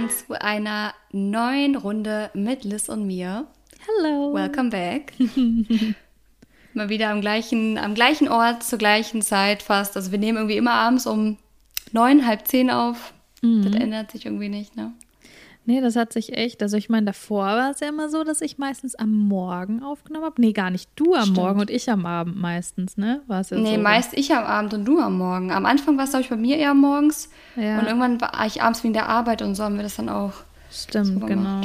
willkommen 0.00 0.10
zu 0.10 0.40
einer 0.40 0.94
neuen 1.12 1.76
Runde 1.76 2.30
mit 2.32 2.64
Liz 2.64 2.88
und 2.88 3.06
mir. 3.06 3.46
Hello. 3.86 4.32
Welcome 4.32 4.70
back. 4.70 5.12
Mal 6.74 6.88
wieder 6.88 7.10
am 7.10 7.20
gleichen, 7.20 7.76
am 7.76 7.94
gleichen 7.94 8.28
Ort, 8.28 8.62
zur 8.62 8.78
gleichen 8.78 9.20
Zeit 9.20 9.62
fast. 9.62 9.96
Also 9.96 10.10
wir 10.10 10.18
nehmen 10.18 10.38
irgendwie 10.38 10.56
immer 10.56 10.72
abends 10.72 11.06
um 11.06 11.36
neun, 11.92 12.26
halb 12.26 12.46
zehn 12.48 12.70
auf. 12.70 13.12
Mhm. 13.42 13.64
Das 13.64 13.74
ändert 13.74 14.10
sich 14.10 14.24
irgendwie 14.24 14.48
nicht, 14.48 14.76
ne? 14.76 14.92
Nee, 15.70 15.80
das 15.80 15.94
hat 15.94 16.12
sich 16.12 16.32
echt. 16.36 16.64
Also 16.64 16.76
ich 16.76 16.88
meine, 16.88 17.06
davor 17.06 17.44
war 17.44 17.70
es 17.70 17.78
ja 17.78 17.88
immer 17.88 18.08
so, 18.08 18.24
dass 18.24 18.40
ich 18.40 18.58
meistens 18.58 18.96
am 18.96 19.12
Morgen 19.12 19.84
aufgenommen 19.84 20.24
habe. 20.24 20.40
Nee, 20.40 20.52
gar 20.52 20.68
nicht. 20.68 20.90
Du 20.96 21.14
am 21.14 21.22
Stimmt. 21.22 21.36
Morgen 21.36 21.60
und 21.60 21.70
ich 21.70 21.88
am 21.88 22.06
Abend 22.06 22.36
meistens, 22.36 22.96
ne? 22.96 23.20
War 23.28 23.42
es 23.42 23.50
ja 23.50 23.56
Nee, 23.56 23.76
so. 23.76 23.80
meist 23.80 24.12
ich 24.14 24.34
am 24.34 24.42
Abend 24.42 24.74
und 24.74 24.84
du 24.84 24.98
am 24.98 25.16
Morgen. 25.16 25.52
Am 25.52 25.66
Anfang 25.66 25.96
war 25.96 26.02
es, 26.02 26.10
glaube 26.10 26.24
ich, 26.24 26.28
bei 26.28 26.36
mir 26.36 26.56
eher 26.56 26.74
morgens. 26.74 27.30
Ja. 27.54 27.78
Und 27.78 27.86
irgendwann 27.86 28.20
war 28.20 28.44
ich 28.44 28.60
abends 28.62 28.82
wegen 28.82 28.94
der 28.94 29.08
Arbeit 29.08 29.42
und 29.42 29.54
so 29.54 29.62
haben 29.62 29.76
wir 29.76 29.84
das 29.84 29.94
dann 29.94 30.08
auch. 30.08 30.32
Stimmt, 30.72 31.20
so 31.20 31.26
genau. 31.26 31.60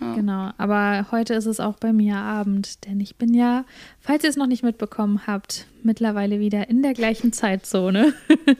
Ja. 0.00 0.14
Genau. 0.14 0.50
Aber 0.56 1.06
heute 1.10 1.34
ist 1.34 1.46
es 1.46 1.58
auch 1.58 1.78
bei 1.78 1.92
mir 1.92 2.14
Abend, 2.14 2.86
denn 2.86 3.00
ich 3.00 3.16
bin 3.16 3.34
ja, 3.34 3.64
falls 3.98 4.22
ihr 4.22 4.30
es 4.30 4.36
noch 4.36 4.46
nicht 4.46 4.62
mitbekommen 4.62 5.22
habt, 5.26 5.66
mittlerweile 5.82 6.38
wieder 6.38 6.68
in 6.68 6.80
der 6.82 6.94
gleichen 6.94 7.32
Zeitzone. 7.32 8.12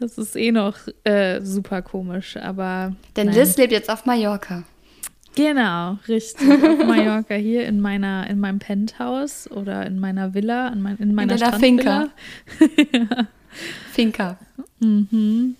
das 0.00 0.18
ist 0.18 0.36
eh 0.36 0.52
noch 0.52 0.76
äh, 1.04 1.40
super 1.42 1.82
komisch, 1.82 2.36
aber. 2.36 2.94
Denn 3.16 3.26
nein. 3.28 3.36
Liz 3.36 3.56
lebt 3.56 3.72
jetzt 3.72 3.90
auf 3.90 4.06
Mallorca. 4.06 4.64
Genau, 5.36 5.98
richtig. 6.08 6.48
Auf 6.50 6.78
Mallorca 6.86 7.34
hier 7.34 7.66
in 7.66 7.80
meiner, 7.80 8.28
in 8.28 8.40
meinem 8.40 8.58
Penthouse 8.58 9.48
oder 9.50 9.86
in 9.86 10.00
meiner 10.00 10.34
Villa, 10.34 10.68
in, 10.68 10.82
mein, 10.82 10.96
in 10.96 11.14
meiner 11.14 11.36
deiner 11.36 11.56
Strandvilla. 11.56 12.08
Finca. 13.92 14.36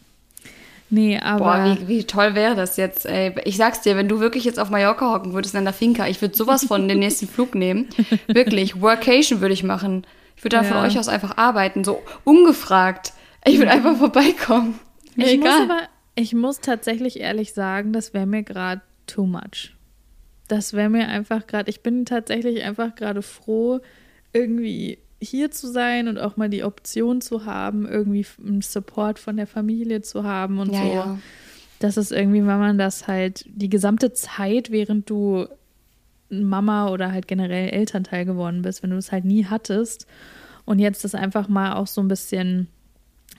Nee, 0.90 1.18
aber 1.18 1.38
Boah, 1.44 1.76
wie, 1.80 1.88
wie 1.88 2.04
toll 2.04 2.34
wäre 2.34 2.54
das 2.54 2.78
jetzt, 2.78 3.04
ey. 3.04 3.34
Ich 3.44 3.58
sag's 3.58 3.82
dir, 3.82 3.94
wenn 3.96 4.08
du 4.08 4.20
wirklich 4.20 4.44
jetzt 4.44 4.58
auf 4.58 4.70
Mallorca 4.70 5.12
hocken 5.12 5.34
würdest 5.34 5.54
in 5.54 5.64
der 5.64 5.74
Finca, 5.74 6.06
ich 6.06 6.22
würde 6.22 6.34
sowas 6.34 6.64
von 6.64 6.88
den 6.88 6.98
nächsten 6.98 7.28
Flug 7.28 7.54
nehmen. 7.54 7.88
Wirklich, 8.26 8.80
Workation 8.80 9.42
würde 9.42 9.52
ich 9.52 9.62
machen. 9.64 10.06
Ich 10.36 10.44
würde 10.44 10.56
da 10.56 10.62
von 10.62 10.78
Ja. 10.78 10.84
euch 10.84 10.98
aus 10.98 11.08
einfach 11.08 11.36
arbeiten, 11.36 11.84
so 11.84 12.00
ungefragt. 12.24 13.12
Ich 13.44 13.58
würde 13.58 13.70
einfach 13.70 13.96
vorbeikommen. 13.96 14.78
Mir 15.14 15.26
ich 15.26 15.38
muss 15.38 15.48
egal. 15.48 15.62
aber, 15.62 15.88
ich 16.14 16.34
muss 16.34 16.60
tatsächlich 16.60 17.20
ehrlich 17.20 17.52
sagen, 17.52 17.92
das 17.92 18.14
wäre 18.14 18.26
mir 18.26 18.42
gerade 18.42 18.82
too 19.06 19.26
much. 19.26 19.74
Das 20.48 20.72
wäre 20.72 20.88
mir 20.88 21.08
einfach 21.08 21.46
gerade, 21.46 21.70
ich 21.70 21.82
bin 21.82 22.04
tatsächlich 22.04 22.64
einfach 22.64 22.94
gerade 22.94 23.22
froh, 23.22 23.80
irgendwie 24.32 24.98
hier 25.20 25.50
zu 25.50 25.66
sein 25.70 26.08
und 26.08 26.18
auch 26.18 26.36
mal 26.36 26.48
die 26.48 26.64
Option 26.64 27.20
zu 27.20 27.44
haben, 27.44 27.86
irgendwie 27.86 28.26
einen 28.44 28.62
Support 28.62 29.18
von 29.18 29.36
der 29.36 29.46
Familie 29.46 30.00
zu 30.00 30.24
haben 30.24 30.58
und 30.58 30.72
ja, 30.72 30.82
so. 30.82 30.92
ja. 30.92 31.18
Das 31.80 31.96
ist 31.96 32.12
irgendwie, 32.12 32.40
wenn 32.40 32.58
man 32.58 32.78
das 32.78 33.06
halt 33.06 33.44
die 33.48 33.68
gesamte 33.68 34.12
Zeit, 34.12 34.70
während 34.70 35.08
du 35.10 35.46
Mama 36.28 36.90
oder 36.90 37.12
halt 37.12 37.28
generell 37.28 37.70
Elternteil 37.70 38.24
geworden 38.24 38.62
bist, 38.62 38.82
wenn 38.82 38.90
du 38.90 38.96
es 38.96 39.12
halt 39.12 39.24
nie 39.24 39.46
hattest 39.46 40.06
und 40.64 40.78
jetzt 40.78 41.04
das 41.04 41.14
einfach 41.14 41.48
mal 41.48 41.74
auch 41.74 41.86
so 41.86 42.00
ein 42.00 42.08
bisschen 42.08 42.68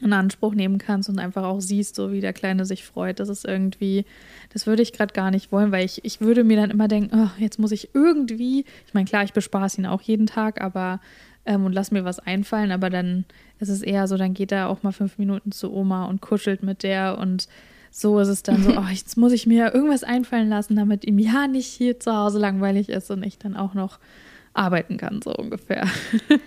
in 0.02 0.14
Anspruch 0.14 0.54
nehmen 0.54 0.78
kannst 0.78 1.10
und 1.10 1.20
einfach 1.20 1.44
auch 1.44 1.60
siehst, 1.60 1.96
so 1.96 2.12
wie 2.12 2.22
der 2.22 2.34
Kleine 2.34 2.66
sich 2.66 2.86
freut. 2.86 3.20
Das 3.20 3.30
ist 3.30 3.46
irgendwie, 3.46 4.06
das 4.54 4.66
würde 4.66 4.82
ich 4.82 4.94
gerade 4.94 5.14
gar 5.14 5.32
nicht 5.32 5.52
wollen, 5.52 5.72
weil 5.72 5.86
ich, 5.86 6.06
ich 6.06 6.22
würde 6.22 6.44
mir 6.44 6.58
dann 6.58 6.72
immer 6.72 6.88
denken, 6.88 7.16
oh, 7.16 7.42
jetzt 7.42 7.60
muss 7.60 7.72
ich 7.72 7.90
irgendwie, 7.94 8.66
ich 8.88 8.94
meine, 8.94 9.06
klar, 9.06 9.24
ich 9.24 9.34
bespaß 9.34 9.78
ihn 9.78 9.86
auch 9.86 10.02
jeden 10.02 10.28
Tag, 10.28 10.62
aber 10.62 11.00
ähm, 11.46 11.66
und 11.66 11.74
lass 11.74 11.92
mir 11.92 12.06
was 12.06 12.20
einfallen, 12.20 12.72
aber 12.72 12.90
dann 12.90 13.26
ist 13.60 13.70
es 13.70 13.82
eher 13.82 14.08
so, 14.08 14.18
dann 14.18 14.34
geht 14.34 14.52
er 14.52 14.70
auch 14.70 14.84
mal 14.84 14.92
fünf 14.92 15.18
Minuten 15.18 15.52
zu 15.52 15.74
Oma 15.74 16.06
und 16.06 16.22
kuschelt 16.22 16.64
mit 16.64 16.84
der 16.84 17.18
und 17.18 17.48
so 17.92 18.20
ist 18.20 18.28
es 18.28 18.44
dann 18.44 18.64
so, 18.64 18.78
oh, 18.78 18.88
jetzt 18.92 19.18
muss 19.18 19.32
ich 19.32 19.48
mir 19.48 19.74
irgendwas 19.74 20.04
einfallen 20.04 20.48
lassen, 20.48 20.76
damit 20.76 21.06
ihm 21.06 21.18
ja 21.18 21.48
nicht 21.48 21.68
hier 21.68 22.00
zu 22.00 22.16
Hause 22.16 22.40
langweilig 22.40 22.90
ist 22.90 23.10
und 23.10 23.26
ich 23.26 23.40
dann 23.40 23.56
auch 23.56 23.74
noch 23.74 24.00
arbeiten 24.54 24.98
kann, 24.98 25.22
so 25.22 25.34
ungefähr. 25.34 25.88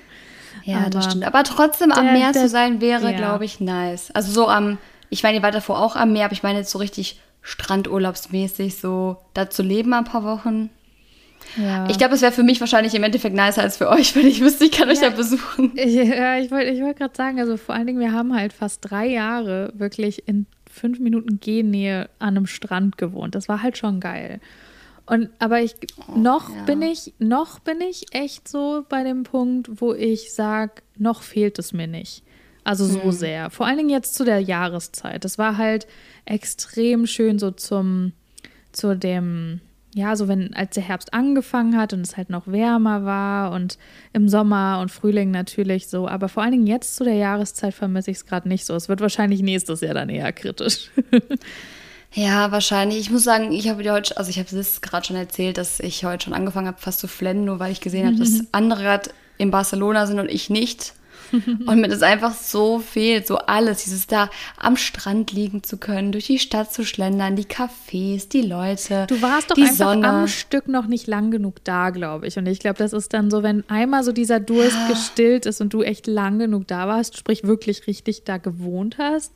Ja, 0.64 0.88
das 0.90 1.04
Aber 1.04 1.10
stimmt. 1.10 1.24
Aber 1.26 1.44
trotzdem 1.44 1.92
am 1.92 2.04
der- 2.04 2.12
Meer 2.12 2.32
der- 2.32 2.42
zu 2.42 2.48
sein, 2.48 2.80
wäre, 2.80 3.10
ja. 3.12 3.16
glaube 3.16 3.44
ich, 3.44 3.60
nice. 3.60 4.10
Also 4.12 4.32
so 4.32 4.48
am, 4.48 4.78
ich 5.10 5.22
meine, 5.22 5.38
ihr 5.38 5.42
wart 5.42 5.54
davor 5.54 5.80
auch 5.80 5.96
am 5.96 6.12
Meer, 6.12 6.24
aber 6.26 6.32
ich 6.34 6.42
meine 6.42 6.58
jetzt 6.58 6.70
so 6.70 6.78
richtig 6.78 7.20
strandurlaubsmäßig, 7.42 8.76
so 8.78 9.16
da 9.34 9.50
zu 9.50 9.62
leben 9.62 9.92
ein 9.94 10.04
paar 10.04 10.24
Wochen. 10.24 10.70
Ja. 11.56 11.86
Ich 11.90 11.98
glaube, 11.98 12.14
es 12.14 12.22
wäre 12.22 12.32
für 12.32 12.44
mich 12.44 12.60
wahrscheinlich 12.60 12.94
im 12.94 13.02
Endeffekt 13.02 13.34
nicer 13.34 13.62
als 13.62 13.76
für 13.76 13.88
euch, 13.90 14.14
wenn 14.16 14.26
ich 14.26 14.40
wüsste, 14.40 14.64
ich 14.64 14.72
kann 14.72 14.88
euch 14.88 15.00
Ja. 15.00 15.10
da 15.10 15.16
besuchen. 15.16 15.72
Ja, 15.76 16.38
ich 16.38 16.50
wollte 16.50 16.70
ich 16.70 16.80
wollt 16.80 16.96
gerade 16.96 17.14
sagen, 17.16 17.40
also 17.40 17.56
vor 17.56 17.74
allen 17.74 17.86
Dingen, 17.86 18.00
wir 18.00 18.12
haben 18.12 18.34
halt 18.34 18.52
fast 18.52 18.78
drei 18.82 19.06
Jahre 19.06 19.72
wirklich 19.76 20.26
in 20.28 20.46
fünf 20.70 20.98
Minuten 21.00 21.40
Gehennähe 21.40 22.08
an 22.18 22.36
einem 22.36 22.46
Strand 22.46 22.96
gewohnt. 22.96 23.34
Das 23.34 23.48
war 23.48 23.62
halt 23.62 23.76
schon 23.76 24.00
geil. 24.00 24.40
Und 25.12 25.28
aber 25.40 25.60
ich 25.60 25.74
noch 26.16 26.48
ja. 26.48 26.62
bin 26.62 26.80
ich, 26.80 27.12
noch 27.18 27.58
bin 27.58 27.82
ich 27.82 28.06
echt 28.12 28.48
so 28.48 28.86
bei 28.88 29.04
dem 29.04 29.24
Punkt, 29.24 29.68
wo 29.82 29.92
ich 29.92 30.32
sage, 30.32 30.80
noch 30.96 31.20
fehlt 31.20 31.58
es 31.58 31.74
mir 31.74 31.86
nicht. 31.86 32.22
Also 32.64 32.86
so 32.86 33.10
sehr. 33.10 33.50
Vor 33.50 33.66
allen 33.66 33.76
Dingen 33.76 33.90
jetzt 33.90 34.14
zu 34.14 34.24
der 34.24 34.40
Jahreszeit. 34.40 35.26
Das 35.26 35.36
war 35.36 35.58
halt 35.58 35.86
extrem 36.24 37.06
schön 37.06 37.38
so 37.38 37.50
zum, 37.50 38.12
zu 38.72 38.96
dem, 38.96 39.60
ja, 39.94 40.16
so 40.16 40.28
wenn, 40.28 40.54
als 40.54 40.76
der 40.76 40.84
Herbst 40.84 41.12
angefangen 41.12 41.76
hat 41.76 41.92
und 41.92 42.00
es 42.00 42.16
halt 42.16 42.30
noch 42.30 42.46
wärmer 42.46 43.04
war 43.04 43.52
und 43.52 43.76
im 44.14 44.30
Sommer 44.30 44.78
und 44.80 44.90
Frühling 44.90 45.30
natürlich 45.30 45.88
so. 45.88 46.08
Aber 46.08 46.30
vor 46.30 46.42
allen 46.42 46.52
Dingen 46.52 46.66
jetzt 46.66 46.96
zu 46.96 47.04
der 47.04 47.16
Jahreszeit 47.16 47.74
vermisse 47.74 48.10
ich 48.10 48.16
es 48.16 48.24
gerade 48.24 48.48
nicht 48.48 48.64
so. 48.64 48.74
Es 48.74 48.88
wird 48.88 49.02
wahrscheinlich 49.02 49.42
nächstes 49.42 49.82
Jahr 49.82 49.92
dann 49.92 50.08
eher 50.08 50.32
kritisch. 50.32 50.90
Ja, 52.14 52.52
wahrscheinlich. 52.52 52.98
Ich 52.98 53.10
muss 53.10 53.24
sagen, 53.24 53.52
ich 53.52 53.68
habe 53.68 53.82
dir 53.82 53.92
heute, 53.92 54.16
also 54.16 54.28
ich 54.30 54.38
habe 54.38 54.54
es 54.54 54.80
gerade 54.80 55.06
schon 55.06 55.16
erzählt, 55.16 55.56
dass 55.58 55.80
ich 55.80 56.04
heute 56.04 56.24
schon 56.24 56.34
angefangen 56.34 56.66
habe, 56.66 56.80
fast 56.80 57.00
zu 57.00 57.08
flennen, 57.08 57.44
nur 57.44 57.58
weil 57.58 57.72
ich 57.72 57.80
gesehen 57.80 58.06
habe, 58.06 58.16
dass 58.16 58.40
andere 58.52 58.82
gerade 58.82 59.10
in 59.38 59.50
Barcelona 59.50 60.06
sind 60.06 60.18
und 60.18 60.28
ich 60.30 60.50
nicht. 60.50 60.94
Und 61.32 61.80
mir 61.80 61.88
das 61.88 62.02
einfach 62.02 62.34
so 62.34 62.78
fehlt, 62.78 63.26
so 63.26 63.38
alles, 63.38 63.84
dieses 63.84 64.06
da 64.06 64.28
am 64.58 64.76
Strand 64.76 65.32
liegen 65.32 65.62
zu 65.62 65.78
können, 65.78 66.12
durch 66.12 66.26
die 66.26 66.38
Stadt 66.38 66.74
zu 66.74 66.84
schlendern, 66.84 67.36
die 67.36 67.46
Cafés, 67.46 68.28
die 68.28 68.42
Leute, 68.42 69.06
Du 69.08 69.22
warst 69.22 69.50
doch 69.50 69.54
die 69.54 69.62
einfach 69.62 69.92
Sonne. 69.92 70.06
am 70.06 70.28
Stück 70.28 70.68
noch 70.68 70.86
nicht 70.86 71.06
lang 71.06 71.30
genug 71.30 71.64
da, 71.64 71.88
glaube 71.88 72.26
ich. 72.26 72.36
Und 72.36 72.44
ich 72.44 72.58
glaube, 72.58 72.76
das 72.76 72.92
ist 72.92 73.14
dann 73.14 73.30
so, 73.30 73.42
wenn 73.42 73.64
einmal 73.70 74.04
so 74.04 74.12
dieser 74.12 74.40
Durst 74.40 74.76
gestillt 74.88 75.46
ist 75.46 75.62
und 75.62 75.72
du 75.72 75.80
echt 75.82 76.06
lang 76.06 76.38
genug 76.38 76.68
da 76.68 76.86
warst, 76.86 77.16
sprich 77.16 77.44
wirklich 77.44 77.86
richtig 77.86 78.24
da 78.24 78.36
gewohnt 78.36 78.98
hast, 78.98 79.32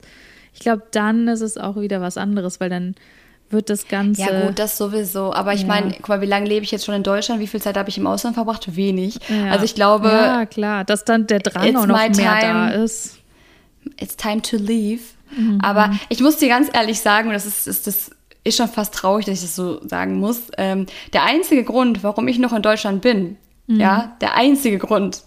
ich 0.56 0.60
glaube, 0.60 0.82
dann 0.90 1.28
ist 1.28 1.42
es 1.42 1.58
auch 1.58 1.76
wieder 1.76 2.00
was 2.00 2.16
anderes, 2.16 2.58
weil 2.60 2.70
dann 2.70 2.94
wird 3.50 3.70
das 3.70 3.86
Ganze. 3.86 4.22
Ja 4.22 4.46
gut, 4.46 4.58
das 4.58 4.76
sowieso. 4.76 5.32
Aber 5.32 5.52
ich 5.54 5.60
Ja. 5.60 5.66
meine, 5.68 5.92
guck 5.92 6.08
mal, 6.08 6.20
wie 6.20 6.26
lange 6.26 6.46
lebe 6.48 6.64
ich 6.64 6.70
jetzt 6.72 6.84
schon 6.84 6.94
in 6.94 7.02
Deutschland? 7.04 7.40
Wie 7.40 7.46
viel 7.46 7.60
Zeit 7.62 7.76
habe 7.76 7.88
ich 7.90 7.98
im 7.98 8.06
Ausland 8.06 8.34
verbracht? 8.34 8.74
Wenig. 8.74 9.18
Ja. 9.28 9.52
Also 9.52 9.64
ich 9.64 9.74
glaube, 9.76 10.08
Ja, 10.08 10.46
klar, 10.46 10.84
dass 10.84 11.04
dann 11.04 11.26
der 11.28 11.38
Drang 11.40 11.76
auch 11.76 11.86
noch 11.86 11.96
mehr 11.96 12.10
time. 12.12 12.40
da 12.40 12.68
ist. 12.70 13.18
it's 14.00 14.16
time 14.16 14.42
to 14.42 14.56
leave. 14.56 15.02
Mhm. 15.36 15.60
Aber 15.62 15.92
ich 16.08 16.20
muss 16.20 16.38
dir 16.38 16.48
ganz 16.48 16.68
ehrlich 16.72 17.00
sagen, 17.00 17.28
und 17.28 17.34
das 17.34 17.46
ist, 17.46 17.68
ist, 17.68 17.86
das 17.86 18.10
ist 18.42 18.56
schon 18.56 18.68
fast 18.68 18.94
traurig, 18.94 19.26
dass 19.26 19.34
ich 19.36 19.42
das 19.42 19.54
so 19.54 19.80
sagen 19.86 20.18
muss. 20.18 20.50
Ähm, 20.58 20.86
der 21.12 21.22
einzige 21.24 21.62
Grund, 21.62 22.02
warum 22.02 22.26
ich 22.28 22.38
noch 22.40 22.52
in 22.52 22.62
Deutschland 22.62 23.02
bin, 23.02 23.36
Mhm. 23.68 23.80
ja, 23.80 24.16
der 24.20 24.34
einzige 24.36 24.78
Grund, 24.78 25.22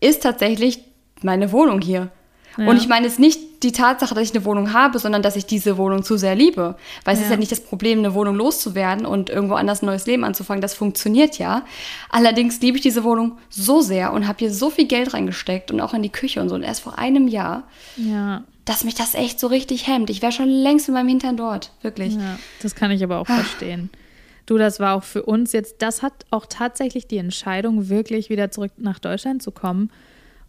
ist 0.00 0.22
tatsächlich 0.22 0.80
meine 1.22 1.52
Wohnung 1.52 1.80
hier. 1.80 2.08
Ja. 2.56 2.66
Und 2.68 2.76
ich 2.76 2.88
meine 2.88 3.06
jetzt 3.06 3.18
nicht 3.18 3.40
die 3.62 3.72
Tatsache, 3.72 4.14
dass 4.14 4.22
ich 4.24 4.34
eine 4.34 4.44
Wohnung 4.44 4.72
habe, 4.72 4.98
sondern 4.98 5.22
dass 5.22 5.36
ich 5.36 5.46
diese 5.46 5.76
Wohnung 5.76 6.02
zu 6.02 6.16
sehr 6.16 6.34
liebe. 6.34 6.76
Weil 7.04 7.14
es 7.14 7.22
ist 7.22 7.30
Ja. 7.30 7.36
nicht 7.36 7.52
das 7.52 7.60
Problem, 7.60 7.98
eine 8.00 8.14
Wohnung 8.14 8.34
loszuwerden 8.36 9.06
und 9.06 9.30
irgendwo 9.30 9.54
anders 9.54 9.82
ein 9.82 9.86
neues 9.86 10.06
Leben 10.06 10.24
anzufangen. 10.24 10.60
Das 10.62 10.74
funktioniert 10.74 11.38
ja. 11.38 11.64
Allerdings 12.10 12.60
liebe 12.60 12.76
ich 12.76 12.82
diese 12.82 13.04
Wohnung 13.04 13.38
so 13.50 13.80
sehr 13.80 14.12
und 14.12 14.26
habe 14.28 14.38
hier 14.40 14.52
so 14.52 14.70
viel 14.70 14.86
Geld 14.86 15.14
reingesteckt 15.14 15.70
und 15.70 15.80
auch 15.80 15.94
in 15.94 16.02
die 16.02 16.10
Küche 16.10 16.40
und 16.40 16.48
so. 16.48 16.54
Und 16.54 16.62
erst 16.62 16.80
vor 16.82 16.98
einem 16.98 17.28
Jahr, 17.28 17.64
Ja, 17.96 18.44
dass 18.64 18.84
mich 18.84 18.94
das 18.94 19.14
echt 19.14 19.38
so 19.38 19.46
richtig 19.46 19.86
hemmt. 19.86 20.10
Ich 20.10 20.22
wäre 20.22 20.32
schon 20.32 20.48
längst 20.48 20.88
mit 20.88 20.94
meinem 20.94 21.08
Hintern 21.08 21.36
dort. 21.36 21.70
Wirklich. 21.82 22.14
ja, 22.14 22.38
das 22.62 22.74
kann 22.74 22.90
ich 22.90 23.02
aber 23.04 23.18
auch 23.18 23.28
Ah. 23.28 23.36
verstehen. 23.36 23.90
Du, 24.46 24.58
das 24.58 24.78
war 24.80 24.94
auch 24.94 25.02
für 25.02 25.22
uns 25.24 25.52
jetzt, 25.52 25.82
das 25.82 26.02
hat 26.02 26.12
auch 26.30 26.46
tatsächlich 26.48 27.06
die 27.08 27.18
Entscheidung, 27.18 27.88
wirklich 27.88 28.28
wieder 28.30 28.50
zurück 28.52 28.70
nach 28.76 28.98
Deutschland 29.00 29.42
zu 29.42 29.50
kommen 29.50 29.90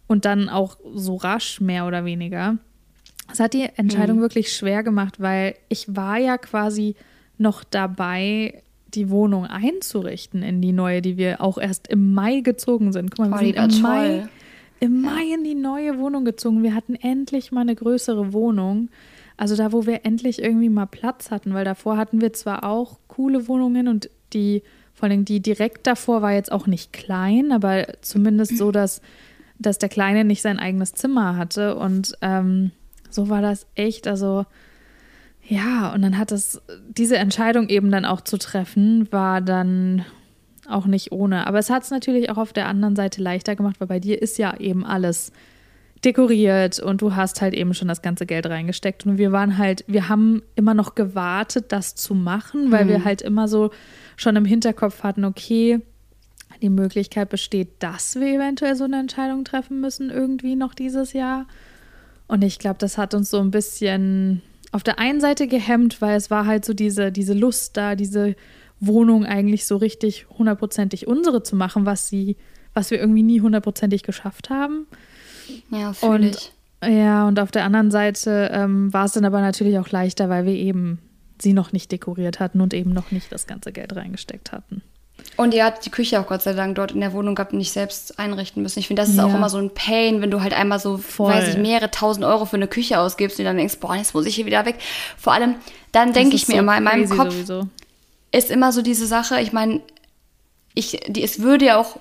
und 0.08 0.24
dann 0.24 0.48
auch 0.48 0.76
so 0.94 1.14
rasch 1.16 1.60
mehr 1.60 1.86
oder 1.86 2.04
weniger. 2.04 2.56
Das 3.28 3.40
hat 3.40 3.52
die 3.54 3.68
Entscheidung 3.76 4.16
Mhm. 4.18 4.22
wirklich 4.22 4.52
schwer 4.52 4.82
gemacht, 4.82 5.20
weil 5.20 5.54
ich 5.68 5.94
war 5.94 6.18
ja 6.18 6.38
quasi 6.38 6.96
noch 7.36 7.62
dabei, 7.62 8.62
die 8.94 9.10
Wohnung 9.10 9.44
einzurichten 9.44 10.42
in 10.42 10.62
die 10.62 10.72
neue, 10.72 11.02
die 11.02 11.16
wir 11.18 11.40
auch 11.42 11.58
erst 11.58 11.88
im 11.88 12.14
Mai 12.14 12.40
gezogen 12.40 12.92
sind. 12.92 13.10
Guck 13.14 13.28
mal, 13.28 13.40
wir 13.40 13.62
Oh, 13.62 13.66
die 13.66 13.72
sind 13.74 13.76
im 13.76 13.82
Mai, 13.82 14.08
toll. 14.20 14.28
im 14.80 15.00
Mai 15.02 15.34
in 15.34 15.44
die 15.44 15.54
neue 15.54 15.98
Wohnung 15.98 16.24
gezogen. 16.24 16.62
Wir 16.62 16.74
hatten 16.74 16.94
endlich 16.94 17.52
mal 17.52 17.60
eine 17.60 17.74
größere 17.74 18.32
Wohnung. 18.32 18.88
Also 19.36 19.54
da, 19.56 19.72
wo 19.72 19.84
wir 19.86 20.04
endlich 20.06 20.42
irgendwie 20.42 20.70
mal 20.70 20.86
Platz 20.86 21.30
hatten, 21.30 21.52
weil 21.54 21.64
davor 21.66 21.96
hatten 21.98 22.20
wir 22.22 22.32
zwar 22.32 22.64
auch 22.64 22.98
coole 23.08 23.46
Wohnungen 23.46 23.86
und 23.88 24.08
die, 24.32 24.62
vor 24.94 25.08
allem 25.08 25.24
die 25.26 25.40
direkt 25.40 25.86
davor 25.86 26.22
war 26.22 26.32
jetzt 26.32 26.50
auch 26.50 26.66
nicht 26.66 26.92
klein, 26.92 27.52
aber 27.52 27.86
zumindest 28.00 28.56
so, 28.56 28.72
dass, 28.72 29.00
dass 29.58 29.78
der 29.78 29.88
Kleine 29.88 30.24
nicht 30.24 30.42
sein 30.42 30.58
eigenes 30.58 30.92
Zimmer 30.92 31.36
hatte. 31.36 31.76
Und 31.76 32.16
ähm, 32.20 32.70
so 33.10 33.28
war 33.28 33.42
das 33.42 33.66
echt, 33.74 34.06
also 34.06 34.44
Ja, 35.48 35.92
und 35.94 36.02
dann 36.02 36.18
hat 36.18 36.30
es, 36.30 36.60
diese 36.88 37.16
Entscheidung 37.16 37.68
eben 37.68 37.90
dann 37.90 38.04
auch 38.04 38.20
zu 38.20 38.36
treffen, 38.36 39.10
war 39.10 39.40
dann 39.40 40.04
auch 40.68 40.86
nicht 40.86 41.12
ohne. 41.12 41.46
Aber 41.46 41.58
es 41.58 41.70
hat 41.70 41.84
es 41.84 41.90
natürlich 41.90 42.30
auch 42.30 42.36
auf 42.36 42.52
der 42.52 42.66
anderen 42.66 42.96
Seite 42.96 43.22
leichter 43.22 43.56
gemacht, 43.56 43.76
weil 43.80 43.88
bei 43.88 44.00
dir 44.00 44.20
ist 44.20 44.36
ja 44.38 44.56
eben 44.58 44.84
alles 44.84 45.32
dekoriert 46.04 46.78
und 46.78 47.00
du 47.00 47.16
hast 47.16 47.40
halt 47.40 47.54
eben 47.54 47.74
schon 47.74 47.88
das 47.88 48.02
ganze 48.02 48.26
Geld 48.26 48.46
reingesteckt. 48.46 49.06
Und 49.06 49.18
wir 49.18 49.32
waren 49.32 49.58
halt, 49.58 49.84
wir 49.88 50.08
haben 50.08 50.42
immer 50.54 50.74
noch 50.74 50.94
gewartet, 50.94 51.72
das 51.72 51.94
zu 51.94 52.14
machen, 52.14 52.70
weil 52.70 52.84
mhm. 52.84 52.88
wir 52.90 53.04
halt 53.04 53.22
immer 53.22 53.48
so 53.48 53.70
schon 54.16 54.36
im 54.36 54.44
Hinterkopf 54.44 55.02
hatten, 55.02 55.24
okay, 55.24 55.80
die 56.62 56.70
Möglichkeit 56.70 57.28
besteht, 57.28 57.68
dass 57.80 58.16
wir 58.16 58.26
eventuell 58.26 58.76
so 58.76 58.84
eine 58.84 59.00
Entscheidung 59.00 59.44
treffen 59.44 59.80
müssen, 59.80 60.10
irgendwie 60.10 60.56
noch 60.56 60.74
dieses 60.74 61.12
Jahr. 61.12 61.46
Und 62.26 62.42
ich 62.42 62.58
glaube, 62.58 62.76
das 62.78 62.98
hat 62.98 63.14
uns 63.14 63.30
so 63.30 63.40
ein 63.40 63.50
bisschen 63.50 64.42
auf 64.72 64.82
der 64.82 64.98
einen 64.98 65.20
Seite 65.20 65.46
gehemmt, 65.46 66.00
weil 66.00 66.16
es 66.16 66.30
war 66.30 66.46
halt 66.46 66.64
so 66.64 66.74
diese, 66.74 67.10
diese 67.10 67.32
Lust 67.32 67.76
da, 67.76 67.94
diese 67.94 68.36
Wohnung 68.80 69.24
eigentlich 69.24 69.66
so 69.66 69.76
richtig 69.76 70.26
hundertprozentig 70.38 71.06
unsere 71.06 71.42
zu 71.42 71.56
machen, 71.56 71.86
was 71.86 72.08
sie, 72.08 72.36
was 72.74 72.90
wir 72.90 73.00
irgendwie 73.00 73.22
nie 73.22 73.40
hundertprozentig 73.40 74.02
geschafft 74.02 74.50
haben. 74.50 74.86
Ja, 75.70 75.92
fühle 75.92 76.30
ich. 76.30 76.52
Ja, 76.84 77.26
und 77.26 77.40
auf 77.40 77.50
der 77.50 77.64
anderen 77.64 77.90
Seite 77.90 78.50
ähm, 78.52 78.92
war 78.92 79.06
es 79.06 79.12
dann 79.12 79.24
aber 79.24 79.40
natürlich 79.40 79.78
auch 79.78 79.90
leichter, 79.90 80.28
weil 80.28 80.46
wir 80.46 80.52
eben 80.52 80.98
sie 81.40 81.52
noch 81.52 81.72
nicht 81.72 81.90
dekoriert 81.90 82.38
hatten 82.40 82.60
und 82.60 82.74
eben 82.74 82.90
noch 82.92 83.10
nicht 83.10 83.32
das 83.32 83.46
ganze 83.46 83.72
Geld 83.72 83.96
reingesteckt 83.96 84.52
hatten. 84.52 84.82
Und 85.36 85.54
ihr 85.54 85.64
habt 85.64 85.86
die 85.86 85.90
Küche 85.90 86.20
auch 86.20 86.26
Gott 86.26 86.42
sei 86.42 86.52
Dank 86.52 86.74
dort 86.74 86.92
in 86.92 87.00
der 87.00 87.12
Wohnung 87.12 87.36
gehabt 87.36 87.52
und 87.52 87.58
nicht 87.58 87.72
selbst 87.72 88.18
einrichten 88.18 88.62
müssen. 88.62 88.80
Ich 88.80 88.88
finde, 88.88 89.02
das 89.02 89.08
ist 89.08 89.18
ja. 89.18 89.24
auch 89.24 89.34
immer 89.34 89.48
so 89.48 89.58
ein 89.58 89.70
Pain, 89.70 90.20
wenn 90.20 90.32
du 90.32 90.40
halt 90.40 90.52
einmal 90.52 90.80
so, 90.80 90.98
Voll. 90.98 91.32
weiß 91.32 91.50
ich, 91.50 91.56
mehrere 91.56 91.90
tausend 91.90 92.24
Euro 92.24 92.44
für 92.44 92.56
eine 92.56 92.66
Küche 92.66 92.98
ausgibst 92.98 93.38
und 93.38 93.44
dann 93.44 93.56
denkst, 93.56 93.76
boah, 93.78 93.94
jetzt 93.94 94.14
muss 94.14 94.26
ich 94.26 94.34
hier 94.34 94.46
wieder 94.46 94.66
weg. 94.66 94.76
Vor 95.16 95.32
allem, 95.32 95.54
dann 95.92 96.12
denke 96.12 96.34
ich 96.34 96.48
mir 96.48 96.54
so 96.54 96.60
immer 96.60 96.76
in 96.76 96.84
meinem 96.84 97.08
Kopf, 97.08 97.32
sowieso. 97.32 97.68
ist 98.32 98.50
immer 98.50 98.72
so 98.72 98.82
diese 98.82 99.06
Sache, 99.06 99.40
ich 99.40 99.52
meine, 99.52 99.80
ich, 100.74 101.00
die, 101.06 101.22
es 101.22 101.40
würde 101.40 101.66
ja 101.66 101.76
auch, 101.76 101.96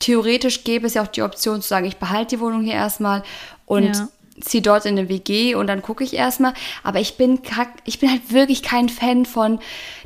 theoretisch 0.00 0.64
gäbe 0.64 0.86
es 0.88 0.94
ja 0.94 1.02
auch 1.02 1.08
die 1.08 1.22
Option 1.22 1.62
zu 1.62 1.68
sagen, 1.68 1.86
ich 1.86 1.98
behalte 1.98 2.36
die 2.36 2.40
Wohnung 2.40 2.62
hier 2.62 2.74
erstmal 2.74 3.22
und 3.66 3.96
ja 3.96 4.08
ziehe 4.40 4.62
dort 4.62 4.86
in 4.86 4.98
eine 4.98 5.08
WG 5.08 5.54
und 5.54 5.66
dann 5.66 5.82
gucke 5.82 6.04
ich 6.04 6.14
erstmal. 6.14 6.54
Aber 6.82 7.00
ich 7.00 7.16
bin 7.16 7.42
kack, 7.42 7.68
ich 7.84 7.98
bin 7.98 8.10
halt 8.10 8.32
wirklich 8.32 8.62
kein 8.62 8.88
Fan 8.88 9.26
von, 9.26 9.58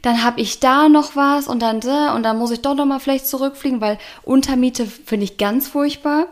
dann 0.02 0.22
habe 0.22 0.40
ich 0.40 0.60
da 0.60 0.88
noch 0.88 1.16
was 1.16 1.46
und 1.48 1.60
dann 1.60 1.76
und 1.76 2.22
dann 2.22 2.38
muss 2.38 2.50
ich 2.50 2.60
doch 2.60 2.74
noch 2.74 2.86
mal 2.86 2.98
vielleicht 2.98 3.26
zurückfliegen, 3.26 3.80
weil 3.80 3.98
Untermiete 4.22 4.86
finde 4.86 5.24
ich 5.24 5.38
ganz 5.38 5.68
furchtbar. 5.68 6.26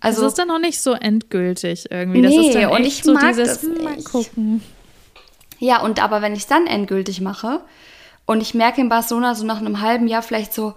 Also 0.00 0.22
das 0.22 0.32
ist 0.32 0.38
dann 0.38 0.48
noch 0.48 0.58
nicht 0.58 0.80
so 0.80 0.92
endgültig 0.92 1.90
irgendwie. 1.90 2.22
Das 2.22 2.32
nee, 2.32 2.48
ist 2.48 2.54
dann 2.54 2.70
und 2.70 2.84
ich 2.84 3.02
so 3.02 3.12
mag 3.12 3.28
dieses, 3.28 3.60
das 3.60 3.62
hm, 3.62 3.84
mal 3.84 4.02
gucken. 4.02 4.62
Ja, 5.58 5.82
und 5.82 6.02
aber 6.02 6.22
wenn 6.22 6.32
ich 6.32 6.40
es 6.40 6.46
dann 6.46 6.66
endgültig 6.66 7.20
mache 7.20 7.60
und 8.24 8.40
ich 8.40 8.54
merke 8.54 8.80
in 8.80 8.88
Barcelona 8.88 9.34
so 9.34 9.44
nach 9.44 9.58
einem 9.58 9.82
halben 9.82 10.08
Jahr 10.08 10.22
vielleicht 10.22 10.54
so, 10.54 10.74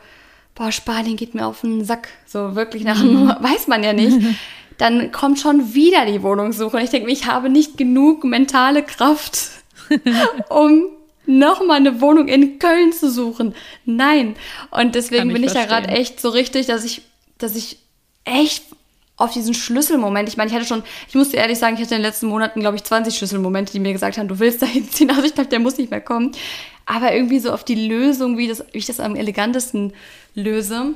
boah, 0.55 0.71
Spanien 0.71 1.15
geht 1.15 1.35
mir 1.35 1.47
auf 1.47 1.61
den 1.61 1.85
Sack, 1.85 2.09
so 2.25 2.55
wirklich 2.55 2.83
nach 2.83 2.99
einem, 2.99 3.29
weiß 3.39 3.67
man 3.67 3.83
ja 3.83 3.93
nicht. 3.93 4.17
dann 4.77 5.11
kommt 5.11 5.39
schon 5.39 5.73
wieder 5.73 6.05
die 6.05 6.23
Wohnungssuche. 6.23 6.77
Und 6.77 6.83
ich 6.83 6.89
denke, 6.89 7.11
ich 7.11 7.27
habe 7.27 7.49
nicht 7.49 7.77
genug 7.77 8.23
mentale 8.23 8.83
Kraft, 8.83 9.49
um 10.49 10.85
nochmal 11.25 11.77
eine 11.77 12.01
Wohnung 12.01 12.27
in 12.27 12.59
Köln 12.59 12.91
zu 12.91 13.09
suchen. 13.09 13.55
Nein. 13.85 14.35
Und 14.71 14.95
deswegen 14.95 15.31
bin 15.31 15.43
ich 15.43 15.51
verstehen. 15.51 15.69
da 15.69 15.79
gerade 15.79 15.87
echt 15.89 16.19
so 16.19 16.29
richtig, 16.29 16.67
dass 16.67 16.83
ich, 16.83 17.01
dass 17.37 17.55
ich 17.55 17.77
echt 18.25 18.63
auf 19.15 19.31
diesen 19.31 19.53
Schlüsselmoment, 19.53 20.27
ich 20.27 20.37
meine, 20.37 20.49
ich 20.49 20.55
hatte 20.55 20.65
schon, 20.65 20.83
ich 21.07 21.15
muss 21.15 21.29
dir 21.29 21.37
ehrlich 21.37 21.59
sagen, 21.59 21.75
ich 21.75 21.81
hatte 21.81 21.95
in 21.95 22.01
den 22.01 22.07
letzten 22.07 22.27
Monaten, 22.27 22.59
glaube 22.59 22.77
ich, 22.77 22.83
20 22.83 23.15
Schlüsselmomente, 23.15 23.71
die 23.71 23.79
mir 23.79 23.93
gesagt 23.93 24.17
haben, 24.17 24.27
du 24.27 24.39
willst 24.39 24.61
da 24.61 24.65
hinziehen. 24.65 25.11
Also 25.11 25.23
ich 25.23 25.33
dachte, 25.33 25.49
der 25.49 25.59
muss 25.59 25.77
nicht 25.77 25.91
mehr 25.91 26.01
kommen. 26.01 26.31
Aber 26.85 27.13
irgendwie 27.13 27.39
so 27.39 27.51
auf 27.51 27.63
die 27.63 27.87
Lösung, 27.87 28.37
wie, 28.37 28.47
das, 28.47 28.65
wie 28.71 28.79
ich 28.79 28.85
das 28.85 28.99
am 28.99 29.15
elegantesten 29.15 29.93
löse, 30.35 30.93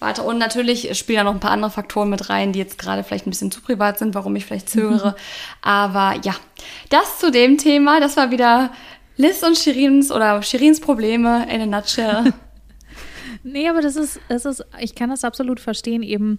Warte, 0.00 0.22
und 0.22 0.38
natürlich 0.38 0.96
spielen 0.96 1.18
da 1.18 1.24
noch 1.24 1.34
ein 1.34 1.40
paar 1.40 1.50
andere 1.50 1.70
Faktoren 1.70 2.08
mit 2.08 2.30
rein, 2.30 2.52
die 2.52 2.60
jetzt 2.60 2.78
gerade 2.78 3.02
vielleicht 3.02 3.26
ein 3.26 3.30
bisschen 3.30 3.50
zu 3.50 3.60
privat 3.60 3.98
sind, 3.98 4.14
warum 4.14 4.36
ich 4.36 4.46
vielleicht 4.46 4.70
zögere. 4.70 5.16
Aber 5.60 6.14
ja, 6.22 6.36
das 6.88 7.18
zu 7.18 7.30
dem 7.32 7.58
Thema. 7.58 7.98
Das 7.98 8.16
war 8.16 8.30
wieder 8.30 8.70
Liz 9.16 9.42
und 9.42 9.58
Shirins 9.58 10.12
oder 10.12 10.40
Shirins 10.42 10.80
Probleme 10.80 11.52
in 11.52 11.60
a 11.60 11.66
nutshell. 11.66 12.32
nee, 13.42 13.68
aber 13.68 13.82
das 13.82 13.96
ist, 13.96 14.20
das 14.28 14.44
ist, 14.44 14.64
ich 14.78 14.94
kann 14.94 15.10
das 15.10 15.24
absolut 15.24 15.58
verstehen, 15.58 16.04
eben 16.04 16.38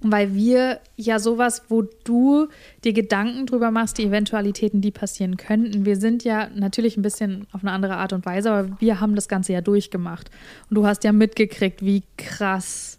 weil 0.00 0.34
wir 0.34 0.80
ja 0.96 1.18
sowas, 1.18 1.62
wo 1.68 1.82
du 1.82 2.48
dir 2.84 2.92
Gedanken 2.92 3.46
drüber 3.46 3.70
machst, 3.70 3.98
die 3.98 4.04
Eventualitäten, 4.04 4.80
die 4.80 4.90
passieren 4.90 5.36
könnten. 5.36 5.84
Wir 5.84 5.96
sind 5.96 6.24
ja 6.24 6.48
natürlich 6.54 6.96
ein 6.96 7.02
bisschen 7.02 7.46
auf 7.52 7.62
eine 7.62 7.72
andere 7.72 7.96
Art 7.96 8.12
und 8.12 8.24
Weise, 8.24 8.50
aber 8.50 8.80
wir 8.80 9.00
haben 9.00 9.14
das 9.14 9.28
Ganze 9.28 9.52
ja 9.52 9.60
durchgemacht. 9.60 10.30
Und 10.70 10.76
du 10.76 10.86
hast 10.86 11.04
ja 11.04 11.12
mitgekriegt, 11.12 11.84
wie 11.84 12.04
krass 12.16 12.98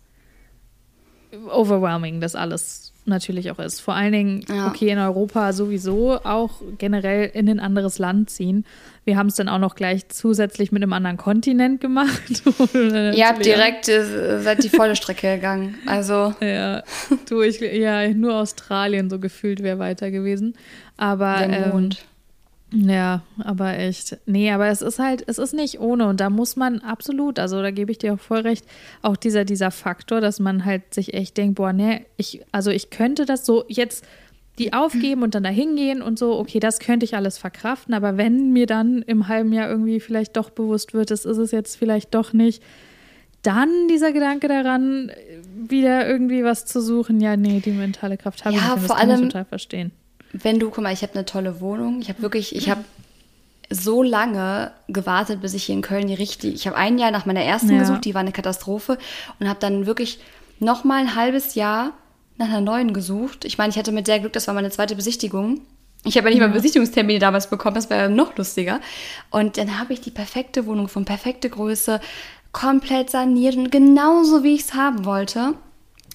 overwhelming 1.52 2.20
das 2.20 2.36
alles 2.36 2.89
natürlich 3.06 3.52
auch 3.52 3.60
ist. 3.60 3.80
Vor 3.80 3.96
allen 3.96 4.12
Dingen, 4.12 4.46
ja. 4.48 4.68
okay, 4.68 4.90
in 4.90 5.00
Europa 5.00 5.54
sowieso 5.54 6.14
auch 6.24 6.62
generell 6.78 7.30
in 7.34 7.50
ein 7.50 7.60
anderes 7.60 8.00
Land 8.00 8.30
ziehen. 8.30 8.66
Wir 9.06 9.18
haben 9.18 9.28
es 9.28 9.36
dann 9.36 9.50
auch 9.50 9.58
noch 9.58 9.76
gleich 9.76 10.08
zusätzlich 10.10 10.72
mit 10.72 10.84
einem 10.84 10.94
anderen 10.94 11.18
Kontinent 11.18 11.82
gemacht. 11.82 12.44
Ihr 12.74 13.28
habt 13.28 13.44
direkt 13.44 13.90
äh, 13.90 14.40
seid 14.42 14.64
die 14.64 14.70
volle 14.70 14.96
Strecke 14.96 15.36
gegangen. 15.36 15.76
Also. 15.86 16.34
Ja, 16.42 16.84
du, 17.28 17.42
ich, 17.42 17.60
ja, 17.60 18.08
nur 18.10 18.36
Australien 18.36 19.10
so 19.10 19.20
gefühlt 19.20 19.64
wäre 19.64 19.80
weiter 19.80 20.12
gewesen. 20.12 20.56
Aber. 20.98 21.38
Der 21.40 21.68
Mond. 21.70 21.96
Ähm, 21.96 22.10
ja, 22.72 23.24
aber 23.40 23.78
echt. 23.78 24.18
Nee, 24.28 24.52
aber 24.52 24.68
es 24.68 24.82
ist 24.82 25.00
halt, 25.00 25.24
es 25.28 25.40
ist 25.40 25.54
nicht 25.54 25.80
ohne 25.80 26.08
und 26.08 26.20
da 26.20 26.30
muss 26.30 26.56
man 26.56 26.80
absolut, 26.80 27.40
also 27.40 27.62
da 27.62 27.72
gebe 27.72 27.92
ich 27.92 27.98
dir 27.98 28.14
auch 28.14 28.20
voll 28.20 28.42
recht, 28.42 28.66
auch 29.02 29.18
dieser, 29.18 29.44
dieser 29.44 29.72
Faktor, 29.72 30.22
dass 30.22 30.40
man 30.40 30.66
halt 30.66 30.94
sich 30.94 31.14
echt 31.16 31.38
denkt, 31.38 31.56
boah, 31.56 31.74
nee, 31.74 32.06
ich, 32.18 32.46
also 32.52 32.70
ich 32.70 32.92
könnte 32.92 33.26
das 33.26 33.46
so 33.46 33.66
jetzt 33.68 34.06
die 34.60 34.74
aufgeben 34.74 35.24
und 35.24 35.34
dann 35.36 35.44
da 35.44 35.50
hingehen 35.50 36.02
und 36.02 36.20
so, 36.20 36.38
okay, 36.38 36.60
das 36.60 36.80
könnte 36.80 37.06
ich 37.06 37.16
alles 37.16 37.38
verkraften, 37.38 37.94
aber 37.94 38.18
wenn 38.18 38.52
mir 38.52 38.68
dann 38.68 39.02
im 39.04 39.28
halben 39.28 39.54
Jahr 39.54 39.70
irgendwie 39.70 40.00
vielleicht 40.00 40.38
doch 40.38 40.50
bewusst 40.50 40.94
wird, 40.94 41.12
das 41.12 41.26
ist 41.26 41.38
es 41.38 41.52
jetzt 41.52 41.76
vielleicht 41.76 42.14
doch 42.14 42.34
nicht, 42.34 42.62
dann 43.42 43.88
dieser 43.90 44.12
Gedanke 44.12 44.48
daran, 44.50 45.12
wieder 45.56 46.08
irgendwie 46.08 46.44
was 46.44 46.66
zu 46.66 46.82
suchen, 46.82 47.22
ja, 47.22 47.38
nee, 47.38 47.62
die 47.62 47.72
mentale 47.72 48.18
Kraft 48.18 48.44
habe 48.46 48.56
ja, 48.56 48.62
ich 48.62 48.68
nicht, 48.68 48.78
das 48.78 48.86
vor 48.86 48.98
kann 48.98 49.10
allem, 49.10 49.22
ich 49.22 49.28
total 49.30 49.46
verstehen 49.46 49.92
wenn 50.32 50.60
du, 50.60 50.70
guck 50.70 50.84
mal, 50.84 50.94
ich 50.94 51.02
habe 51.02 51.14
eine 51.14 51.26
tolle 51.26 51.60
Wohnung. 51.60 52.02
Ich 52.02 52.10
habe 52.10 52.22
wirklich, 52.22 52.56
ich 52.56 52.70
habe 52.70 52.84
so 53.70 54.02
lange 54.02 54.72
gewartet, 54.88 55.42
bis 55.42 55.54
ich 55.54 55.66
hier 55.66 55.76
in 55.76 55.82
Köln 55.82 56.08
die 56.08 56.14
richtige. 56.14 56.54
Ich 56.54 56.68
habe 56.68 56.76
ein 56.76 56.98
Jahr 56.98 57.12
nach 57.12 57.26
meiner 57.26 57.44
ersten 57.44 57.72
ja. 57.72 57.80
gesucht, 57.80 58.06
die 58.06 58.14
war 58.14 58.22
eine 58.22 58.32
Katastrophe 58.32 58.98
und 59.40 59.48
habe 59.48 59.60
dann 59.60 59.86
wirklich 59.86 60.20
noch 60.60 60.84
mal 60.84 61.00
ein 61.00 61.16
halbes 61.16 61.56
Jahr 61.56 61.94
nach 62.38 62.48
einer 62.48 62.62
neuen 62.62 62.94
gesucht. 62.94 63.46
Ich 63.46 63.58
meine, 63.58 63.72
ich 63.72 63.78
hatte 63.78 63.92
mit 63.92 64.06
sehr 64.06 64.20
Glück, 64.20 64.34
das 64.34 64.48
war 64.48 64.56
meine 64.56 64.72
zweite 64.72 64.96
Besichtigung. 64.96 65.62
Ich 66.06 66.18
habe 66.18 66.30
ja 66.30 66.34
nicht 66.34 66.42
mal 66.42 66.50
Besichtigungstermine 66.50 67.20
damals 67.20 67.50
bekommen, 67.50 67.76
das 67.76 67.90
wäre 67.90 68.04
ja 68.04 68.10
noch 68.10 68.36
lustiger. 68.38 68.80
Und 69.30 69.58
dann 69.58 69.78
habe 69.80 69.94
ich 69.94 70.02
die 70.02 70.12
perfekte 70.12 70.66
Wohnung 70.66 70.88
von 70.88 71.06
perfekte 71.06 71.50
Größe, 71.50 72.00
komplett 72.52 73.10
saniert 73.10 73.56
und 73.56 73.70
genauso 73.70 74.44
wie 74.44 74.56
ich 74.56 74.62
es 74.62 74.74
haben 74.74 75.06
wollte. 75.06 75.54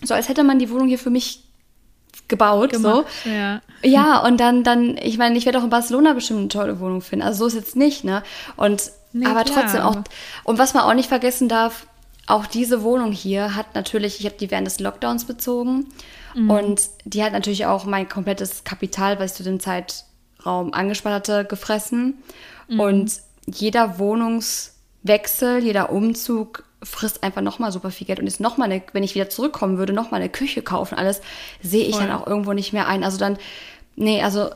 So 0.02 0.14
als 0.14 0.28
hätte 0.28 0.42
man 0.42 0.58
die 0.58 0.70
Wohnung 0.70 0.88
hier 0.88 0.98
für 0.98 1.10
mich 1.10 1.43
gebaut. 2.28 2.70
Gemacht, 2.70 3.06
so. 3.24 3.30
Ja. 3.30 3.60
ja, 3.82 4.18
und 4.18 4.38
dann, 4.38 4.64
dann, 4.64 4.96
ich 4.96 5.18
meine, 5.18 5.36
ich 5.36 5.46
werde 5.46 5.58
auch 5.58 5.64
in 5.64 5.70
Barcelona 5.70 6.12
bestimmt 6.12 6.40
eine 6.40 6.48
tolle 6.48 6.80
Wohnung 6.80 7.00
finden. 7.00 7.24
Also 7.24 7.40
so 7.40 7.46
ist 7.46 7.54
jetzt 7.54 7.76
nicht, 7.76 8.04
ne? 8.04 8.22
Und 8.56 8.90
nee, 9.12 9.26
aber 9.26 9.44
klar. 9.44 9.62
trotzdem 9.62 9.82
auch. 9.82 9.96
Und 10.44 10.58
was 10.58 10.74
man 10.74 10.84
auch 10.84 10.94
nicht 10.94 11.08
vergessen 11.08 11.48
darf, 11.48 11.86
auch 12.26 12.46
diese 12.46 12.82
Wohnung 12.82 13.12
hier 13.12 13.54
hat 13.54 13.74
natürlich, 13.74 14.20
ich 14.20 14.26
habe 14.26 14.36
die 14.38 14.50
während 14.50 14.66
des 14.66 14.80
Lockdowns 14.80 15.24
bezogen. 15.26 15.86
Mhm. 16.34 16.50
Und 16.50 16.82
die 17.04 17.22
hat 17.22 17.32
natürlich 17.32 17.66
auch 17.66 17.84
mein 17.84 18.08
komplettes 18.08 18.64
Kapital, 18.64 19.18
was 19.18 19.32
ich 19.32 19.36
zu 19.36 19.42
dem 19.42 19.60
Zeitraum 19.60 20.72
angespart 20.72 21.14
hatte, 21.14 21.44
gefressen. 21.44 22.22
Mhm. 22.68 22.80
Und 22.80 23.20
jeder 23.46 23.98
Wohnungswechsel, 23.98 25.62
jeder 25.62 25.90
Umzug 25.90 26.64
frisst 26.84 27.22
einfach 27.22 27.40
nochmal 27.40 27.72
super 27.72 27.90
viel 27.90 28.06
Geld 28.06 28.20
und 28.20 28.26
ist 28.26 28.40
nochmal 28.40 28.70
eine, 28.70 28.82
wenn 28.92 29.02
ich 29.02 29.14
wieder 29.14 29.28
zurückkommen 29.28 29.78
würde, 29.78 29.92
nochmal 29.92 30.20
eine 30.20 30.30
Küche 30.30 30.62
kaufen, 30.62 30.96
alles, 30.96 31.20
sehe 31.62 31.84
ich 31.84 31.96
Voll. 31.96 32.06
dann 32.06 32.16
auch 32.16 32.26
irgendwo 32.26 32.52
nicht 32.52 32.72
mehr 32.72 32.86
ein. 32.86 33.02
Also 33.02 33.18
dann, 33.18 33.38
nee, 33.96 34.22
also 34.22 34.50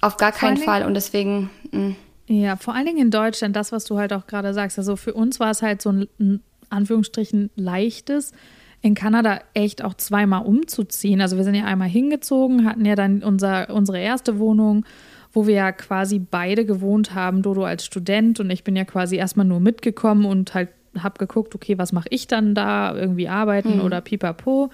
auf 0.00 0.16
gar 0.16 0.32
keinen 0.32 0.56
Fall 0.56 0.84
und 0.84 0.94
deswegen. 0.94 1.50
Mh. 1.70 1.80
Mm. 1.80 1.96
Ja, 2.28 2.56
vor 2.56 2.74
allen 2.74 2.86
Dingen 2.86 2.98
in 2.98 3.10
Deutschland, 3.10 3.56
das, 3.56 3.72
was 3.72 3.84
du 3.84 3.98
halt 3.98 4.12
auch 4.12 4.26
gerade 4.26 4.54
sagst. 4.54 4.78
Also 4.78 4.96
für 4.96 5.12
uns 5.12 5.40
war 5.40 5.50
es 5.50 5.60
halt 5.60 5.82
so 5.82 5.90
ein, 5.90 6.08
ein 6.18 6.40
Anführungsstrichen 6.70 7.50
leichtes, 7.56 8.32
in 8.80 8.94
Kanada 8.94 9.40
echt 9.54 9.84
auch 9.84 9.94
zweimal 9.94 10.44
umzuziehen. 10.44 11.20
Also 11.20 11.36
wir 11.36 11.44
sind 11.44 11.54
ja 11.54 11.64
einmal 11.64 11.88
hingezogen, 11.88 12.64
hatten 12.64 12.84
ja 12.84 12.94
dann 12.94 13.22
unser, 13.22 13.70
unsere 13.70 13.98
erste 13.98 14.38
Wohnung, 14.38 14.86
wo 15.32 15.46
wir 15.46 15.54
ja 15.54 15.72
quasi 15.72 16.18
beide 16.18 16.64
gewohnt 16.64 17.14
haben, 17.14 17.42
Dodo 17.42 17.64
als 17.64 17.84
Student 17.84 18.40
und 18.40 18.50
ich 18.50 18.64
bin 18.64 18.76
ja 18.76 18.84
quasi 18.84 19.16
erstmal 19.16 19.46
nur 19.46 19.60
mitgekommen 19.60 20.24
und 20.24 20.54
halt 20.54 20.68
habe 20.98 21.18
geguckt, 21.18 21.54
okay, 21.54 21.78
was 21.78 21.92
mache 21.92 22.08
ich 22.10 22.26
dann 22.26 22.54
da? 22.54 22.94
Irgendwie 22.94 23.28
arbeiten 23.28 23.76
mhm. 23.76 23.82
oder 23.82 24.00
pipapo. 24.00 24.70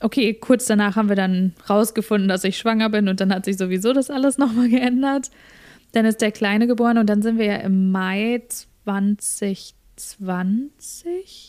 Okay, 0.00 0.34
kurz 0.34 0.66
danach 0.66 0.96
haben 0.96 1.08
wir 1.08 1.16
dann 1.16 1.54
rausgefunden, 1.68 2.28
dass 2.28 2.44
ich 2.44 2.56
schwanger 2.58 2.88
bin 2.90 3.08
und 3.08 3.20
dann 3.20 3.34
hat 3.34 3.44
sich 3.44 3.56
sowieso 3.56 3.92
das 3.92 4.10
alles 4.10 4.38
nochmal 4.38 4.68
geändert. 4.68 5.30
Dann 5.92 6.04
ist 6.04 6.20
der 6.20 6.30
Kleine 6.32 6.66
geboren 6.66 6.98
und 6.98 7.08
dann 7.08 7.22
sind 7.22 7.38
wir 7.38 7.46
ja 7.46 7.56
im 7.56 7.90
Mai 7.90 8.42
2020, 8.84 9.74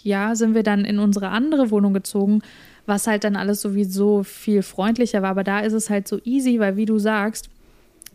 ja, 0.04 0.34
sind 0.36 0.56
wir 0.56 0.64
dann 0.64 0.86
in 0.86 0.98
unsere 0.98 1.30
andere 1.30 1.70
Wohnung 1.72 1.94
gezogen, 1.94 2.42
was 2.86 3.06
halt 3.06 3.24
dann 3.24 3.36
alles 3.36 3.62
sowieso 3.62 4.24
viel 4.24 4.64
freundlicher 4.64 5.22
war. 5.22 5.32
Aber 5.32 5.44
da 5.44 5.60
ist 5.60 5.74
es 5.74 5.90
halt 5.90 6.08
so 6.08 6.20
easy, 6.24 6.60
weil 6.60 6.78
wie 6.78 6.86
du 6.86 6.98
sagst, 6.98 7.50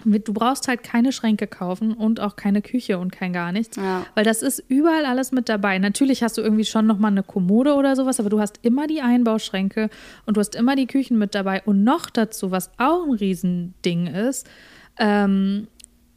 du 0.04 0.32
brauchst 0.32 0.68
halt 0.68 0.82
keine 0.82 1.12
Schränke 1.12 1.46
kaufen 1.46 1.92
und 1.92 2.20
auch 2.20 2.36
keine 2.36 2.62
Küche 2.62 2.98
und 2.98 3.12
kein 3.12 3.32
gar 3.32 3.52
nichts, 3.52 3.76
ja. 3.76 4.06
weil 4.14 4.24
das 4.24 4.42
ist 4.42 4.62
überall 4.68 5.06
alles 5.06 5.32
mit 5.32 5.48
dabei. 5.48 5.78
Natürlich 5.78 6.22
hast 6.22 6.38
du 6.38 6.42
irgendwie 6.42 6.64
schon 6.64 6.86
noch 6.86 6.98
mal 6.98 7.08
eine 7.08 7.22
Kommode 7.22 7.74
oder 7.74 7.96
sowas, 7.96 8.20
aber 8.20 8.30
du 8.30 8.40
hast 8.40 8.60
immer 8.62 8.86
die 8.86 9.00
Einbauschränke 9.00 9.90
und 10.26 10.36
du 10.36 10.40
hast 10.40 10.54
immer 10.54 10.76
die 10.76 10.86
Küchen 10.86 11.18
mit 11.18 11.34
dabei 11.34 11.62
und 11.64 11.84
noch 11.84 12.10
dazu, 12.10 12.50
was 12.50 12.70
auch 12.78 13.04
ein 13.04 13.12
Riesending 13.12 14.06
ist, 14.06 14.46
ähm, 14.98 15.68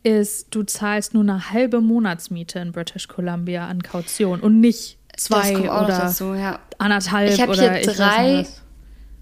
ist, 0.03 0.56
du 0.56 0.63
zahlst 0.63 1.13
nur 1.13 1.24
eine 1.24 1.51
halbe 1.51 1.82
Monatsmiete 1.82 2.60
in 2.60 2.72
British 2.72 3.08
Columbia 3.08 3.67
an 3.67 3.82
Kaution 3.82 4.39
und 4.39 4.60
nicht 4.60 4.98
zwei 5.17 5.70
oder 5.70 5.88
dazu, 5.88 6.34
ja. 6.34 6.60
anderthalb 6.77 7.32
ich 7.32 7.44
oder 7.48 7.74
hier 7.74 7.94
drei 7.94 8.46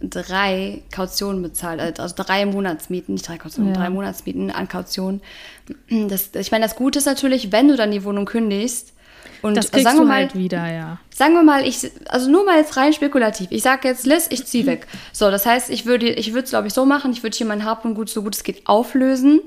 drei 0.09 0.81
Kautionen 0.91 1.41
bezahlt, 1.41 1.79
also, 1.79 2.01
also 2.01 2.15
drei 2.17 2.45
Monatsmieten, 2.45 3.15
nicht 3.15 3.27
drei 3.27 3.37
Kautionen, 3.37 3.73
ja. 3.73 3.79
drei 3.79 3.89
Monatsmieten 3.89 4.51
an 4.51 4.67
Kaution. 4.67 5.21
Das, 5.89 6.29
ich 6.33 6.51
meine, 6.51 6.65
das 6.65 6.75
Gute 6.75 6.99
ist 6.99 7.05
natürlich, 7.05 7.51
wenn 7.51 7.67
du 7.67 7.75
dann 7.75 7.91
die 7.91 8.03
Wohnung 8.03 8.25
kündigst, 8.25 8.93
und 9.41 9.55
das 9.55 9.69
kriegst 9.69 9.85
sagen 9.85 9.99
wir 9.99 10.05
mal, 10.05 10.15
halt 10.15 10.35
wieder, 10.35 10.71
ja. 10.71 10.97
Sagen 11.13 11.33
wir 11.35 11.43
mal, 11.43 11.67
ich, 11.67 11.91
also 12.07 12.31
nur 12.31 12.45
mal 12.45 12.57
jetzt 12.57 12.77
rein 12.77 12.93
spekulativ. 12.93 13.47
Ich 13.51 13.61
sage 13.61 13.87
jetzt, 13.87 14.05
Liz, 14.05 14.27
ich 14.31 14.45
ziehe 14.45 14.65
weg. 14.67 14.87
So, 15.11 15.29
das 15.29 15.45
heißt, 15.45 15.69
ich 15.69 15.85
würde, 15.85 16.09
ich 16.09 16.33
würde 16.33 16.45
es 16.45 16.49
glaube 16.49 16.67
ich 16.67 16.73
so 16.73 16.85
machen. 16.85 17.11
Ich 17.11 17.21
würde 17.21 17.37
hier 17.37 17.45
mein 17.45 17.63
Hab 17.63 17.85
und 17.85 17.93
Gut 17.93 18.09
so 18.09 18.23
gut 18.23 18.35
es 18.35 18.43
geht 18.43 18.65
auflösen. 18.65 19.41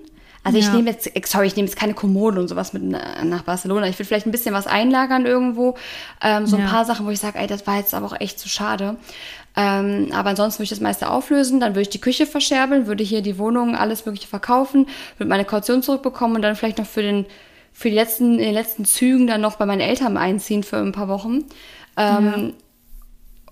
Also 0.44 0.58
ja. 0.58 0.64
ich 0.64 0.72
nehme 0.72 0.90
jetzt, 0.90 1.10
sorry, 1.26 1.48
ich 1.48 1.56
nehme 1.56 1.66
jetzt 1.66 1.76
keine 1.76 1.94
Kommode 1.94 2.40
und 2.40 2.48
sowas 2.48 2.72
mit 2.72 2.82
nach 2.82 3.42
Barcelona. 3.42 3.88
Ich 3.88 3.98
würde 3.98 4.06
vielleicht 4.06 4.26
ein 4.26 4.30
bisschen 4.30 4.54
was 4.54 4.66
einlagern 4.66 5.26
irgendwo. 5.26 5.76
Ähm, 6.22 6.46
so 6.46 6.56
ja. 6.56 6.64
ein 6.64 6.70
paar 6.70 6.84
Sachen, 6.84 7.04
wo 7.04 7.10
ich 7.10 7.18
sage, 7.18 7.38
ey, 7.38 7.46
das 7.46 7.66
war 7.66 7.76
jetzt 7.76 7.92
aber 7.92 8.06
auch 8.06 8.20
echt 8.20 8.38
zu 8.38 8.48
schade. 8.48 8.96
Ähm, 9.57 10.09
aber 10.12 10.31
ansonsten 10.31 10.61
würde 10.61 10.64
ich 10.64 10.71
das 10.71 10.81
meiste 10.81 11.11
auflösen, 11.11 11.59
dann 11.59 11.73
würde 11.73 11.83
ich 11.83 11.88
die 11.88 12.00
Küche 12.00 12.26
verscherbeln, 12.26 12.87
würde 12.87 13.02
hier 13.02 13.23
die 13.23 13.38
Wohnung, 13.38 13.75
alles 13.75 14.07
Mögliche 14.07 14.28
verkaufen, 14.28 14.87
würde 15.17 15.28
meine 15.28 15.45
Kaution 15.45 15.83
zurückbekommen 15.83 16.37
und 16.37 16.43
dann 16.43 16.55
vielleicht 16.55 16.78
noch 16.78 16.87
für 16.87 17.02
den 17.02 17.26
für 17.78 17.90
die 17.90 17.95
letzten, 17.95 18.40
in 18.40 18.47
den 18.47 18.55
letzten 18.55 18.85
Zügen 18.85 19.28
dann 19.28 19.40
noch 19.40 19.55
bei 19.55 19.64
meinen 19.64 19.81
Eltern 19.81 20.17
einziehen 20.17 20.64
für 20.64 20.78
ein 20.78 20.90
paar 20.90 21.07
Wochen. 21.07 21.45
Ähm, 21.97 22.55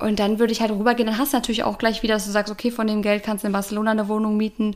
ja. 0.00 0.04
Und 0.04 0.18
dann 0.18 0.40
würde 0.40 0.52
ich 0.52 0.60
halt 0.60 0.72
rübergehen. 0.72 1.06
Dann 1.06 1.16
hast 1.16 1.32
du 1.32 1.36
natürlich 1.36 1.62
auch 1.62 1.78
gleich 1.78 2.02
wieder, 2.02 2.14
dass 2.14 2.26
du 2.26 2.32
sagst, 2.32 2.52
okay, 2.52 2.72
von 2.72 2.88
dem 2.88 3.02
Geld 3.02 3.22
kannst 3.22 3.44
du 3.44 3.46
in 3.46 3.52
Barcelona 3.52 3.92
eine 3.92 4.08
Wohnung 4.08 4.36
mieten 4.36 4.74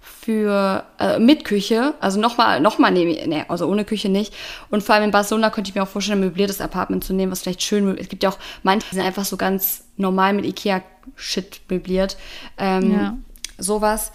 für 0.00 0.84
äh, 1.00 1.18
mit 1.18 1.44
Küche, 1.44 1.94
also 2.00 2.20
nochmal, 2.20 2.60
nochmal 2.60 2.92
nehme 2.92 3.10
ich, 3.10 3.26
nee, 3.26 3.44
also 3.48 3.66
ohne 3.66 3.84
Küche 3.84 4.08
nicht. 4.08 4.32
Und 4.70 4.84
vor 4.84 4.94
allem 4.94 5.04
in 5.04 5.10
Barcelona 5.10 5.50
könnte 5.50 5.70
ich 5.70 5.74
mir 5.74 5.82
auch 5.82 5.88
vorstellen, 5.88 6.20
ein 6.20 6.26
möbliertes 6.26 6.60
Apartment 6.60 7.02
zu 7.02 7.14
nehmen, 7.14 7.32
was 7.32 7.42
vielleicht 7.42 7.62
schön, 7.62 7.98
es 7.98 8.08
gibt 8.08 8.22
ja 8.22 8.30
auch 8.30 8.38
manche, 8.62 8.86
die 8.90 8.94
sind 8.94 9.04
einfach 9.04 9.24
so 9.24 9.36
ganz 9.36 9.87
normal 9.98 10.32
mit 10.32 10.44
Ikea-Shit 10.44 11.60
möbliert. 11.68 12.16
Ähm, 12.56 12.92
ja. 12.92 13.16
Sowas 13.58 14.12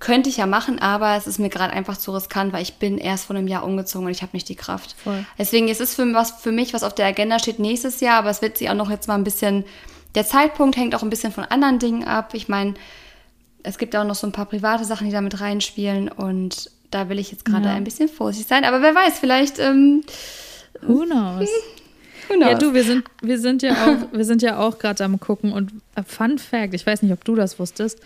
könnte 0.00 0.28
ich 0.28 0.36
ja 0.36 0.46
machen, 0.46 0.78
aber 0.80 1.16
es 1.16 1.26
ist 1.26 1.38
mir 1.38 1.48
gerade 1.48 1.72
einfach 1.72 1.96
zu 1.96 2.12
riskant, 2.12 2.52
weil 2.52 2.62
ich 2.62 2.74
bin 2.74 2.98
erst 2.98 3.26
vor 3.26 3.36
einem 3.36 3.48
Jahr 3.48 3.64
umgezogen 3.64 4.06
und 4.06 4.12
ich 4.12 4.22
habe 4.22 4.32
nicht 4.34 4.48
die 4.48 4.56
Kraft. 4.56 4.96
Voll. 5.02 5.24
Deswegen 5.38 5.68
ist 5.68 5.80
es 5.80 5.94
für, 5.94 6.12
was, 6.12 6.32
für 6.32 6.52
mich, 6.52 6.74
was 6.74 6.82
auf 6.82 6.94
der 6.94 7.06
Agenda 7.06 7.38
steht, 7.38 7.58
nächstes 7.58 8.00
Jahr, 8.00 8.18
aber 8.18 8.30
es 8.30 8.42
wird 8.42 8.58
sich 8.58 8.68
auch 8.68 8.74
noch 8.74 8.90
jetzt 8.90 9.08
mal 9.08 9.14
ein 9.14 9.24
bisschen, 9.24 9.64
der 10.14 10.26
Zeitpunkt 10.26 10.76
hängt 10.76 10.94
auch 10.94 11.02
ein 11.02 11.10
bisschen 11.10 11.32
von 11.32 11.44
anderen 11.44 11.78
Dingen 11.78 12.04
ab. 12.04 12.34
Ich 12.34 12.48
meine, 12.48 12.74
es 13.62 13.78
gibt 13.78 13.96
auch 13.96 14.04
noch 14.04 14.14
so 14.14 14.26
ein 14.26 14.32
paar 14.32 14.46
private 14.46 14.84
Sachen, 14.84 15.06
die 15.06 15.12
da 15.12 15.20
mit 15.20 15.40
reinspielen 15.40 16.08
und 16.08 16.70
da 16.90 17.08
will 17.08 17.18
ich 17.18 17.32
jetzt 17.32 17.44
gerade 17.44 17.66
ja. 17.66 17.74
ein 17.74 17.84
bisschen 17.84 18.08
vorsichtig 18.08 18.48
sein. 18.48 18.64
Aber 18.64 18.82
wer 18.82 18.94
weiß, 18.94 19.18
vielleicht. 19.18 19.58
Ähm, 19.58 20.02
Who 20.82 21.04
knows? 21.06 21.48
Knows? 22.28 22.50
Ja, 22.50 22.58
du, 22.58 22.74
wir 22.74 22.84
sind, 22.84 23.04
wir 23.22 23.38
sind 23.38 23.62
ja 23.62 23.72
auch, 23.72 24.12
wir 24.12 24.24
sind 24.24 24.42
ja 24.42 24.58
auch 24.58 24.78
gerade 24.78 25.04
am 25.04 25.20
gucken 25.20 25.52
und 25.52 25.72
äh, 25.94 26.02
Fun 26.06 26.38
Fact, 26.38 26.74
ich 26.74 26.86
weiß 26.86 27.02
nicht, 27.02 27.12
ob 27.12 27.24
du 27.24 27.34
das 27.34 27.58
wusstest, 27.58 28.00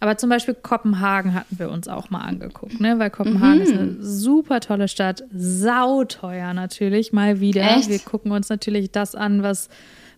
aber 0.00 0.16
zum 0.16 0.30
Beispiel 0.30 0.54
Kopenhagen 0.54 1.34
hatten 1.34 1.58
wir 1.58 1.70
uns 1.70 1.86
auch 1.86 2.10
mal 2.10 2.22
angeguckt, 2.22 2.80
ne? 2.80 2.98
Weil 2.98 3.10
Kopenhagen 3.10 3.58
mhm. 3.58 3.62
ist 3.62 3.72
eine 3.72 3.96
super 4.00 4.58
tolle 4.58 4.88
Stadt, 4.88 5.22
sauteuer 5.32 6.54
natürlich, 6.54 7.12
mal 7.12 7.38
wieder. 7.38 7.62
Echt? 7.76 7.88
Wir 7.88 8.00
gucken 8.00 8.32
uns 8.32 8.48
natürlich 8.48 8.90
das 8.90 9.14
an, 9.14 9.44
was 9.44 9.68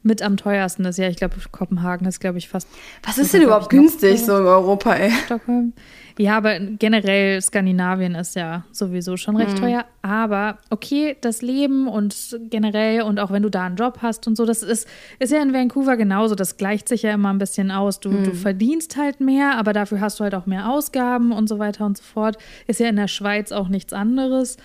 mit 0.03 0.23
am 0.23 0.37
teuersten 0.37 0.85
ist. 0.85 0.99
Ja, 0.99 1.09
ich 1.09 1.17
glaube, 1.17 1.35
Kopenhagen 1.51 2.07
ist, 2.07 2.21
glaube 2.21 2.39
ich, 2.39 2.49
fast. 2.49 2.69
Was 3.03 3.19
ist 3.19 3.35
denn 3.35 3.43
überhaupt 3.43 3.71
günstig 3.71 4.23
so 4.23 4.39
in 4.39 4.47
Europa, 4.47 4.95
ey? 4.95 5.11
Stockholm. 5.27 5.73
Ja, 6.17 6.37
aber 6.37 6.61
generell 6.61 7.43
Skandinavien 7.43 8.15
ist 8.15 8.37
ja 8.37 8.65
sowieso 8.71 9.17
schon 9.17 9.37
recht 9.37 9.55
mhm. 9.55 9.61
teuer. 9.61 9.85
Aber 10.03 10.59
okay, 10.71 11.17
das 11.21 11.43
Leben 11.43 11.89
und 11.89 12.39
generell 12.51 13.03
und 13.03 13.19
auch 13.19 13.33
wenn 13.33 13.43
du 13.43 13.51
da 13.51 13.65
einen 13.65 13.77
Job 13.77 13.99
hast 14.01 14.27
und 14.27 14.37
so, 14.37 14.47
das 14.47 14.63
ist, 14.63 14.87
ist 15.19 15.33
ja 15.33 15.43
in 15.43 15.53
Vancouver 15.53 15.97
genauso. 15.97 16.35
Das 16.35 16.57
gleicht 16.57 16.89
sich 16.89 17.03
ja 17.03 17.13
immer 17.13 17.33
ein 17.33 17.39
bisschen 17.39 17.71
aus. 17.71 17.99
Du, 17.99 18.11
mhm. 18.11 18.25
du 18.25 18.35
verdienst 18.35 18.97
halt 18.97 19.21
mehr, 19.21 19.59
aber 19.59 19.73
dafür 19.73 20.01
hast 20.01 20.21
du 20.21 20.25
halt 20.25 20.35
auch 20.35 20.47
mehr 20.47 20.71
Ausgaben 20.71 21.33
und 21.33 21.49
so 21.49 21.59
weiter 21.59 21.85
und 21.85 21.97
so 21.97 22.05
fort. 22.05 22.39
Ist 22.67 22.81
ja 22.81 22.89
in 22.89 22.97
der 22.97 23.09
Schweiz 23.09 23.51
auch 23.51 23.69
nichts 23.69 23.93
anderes. 23.93 24.57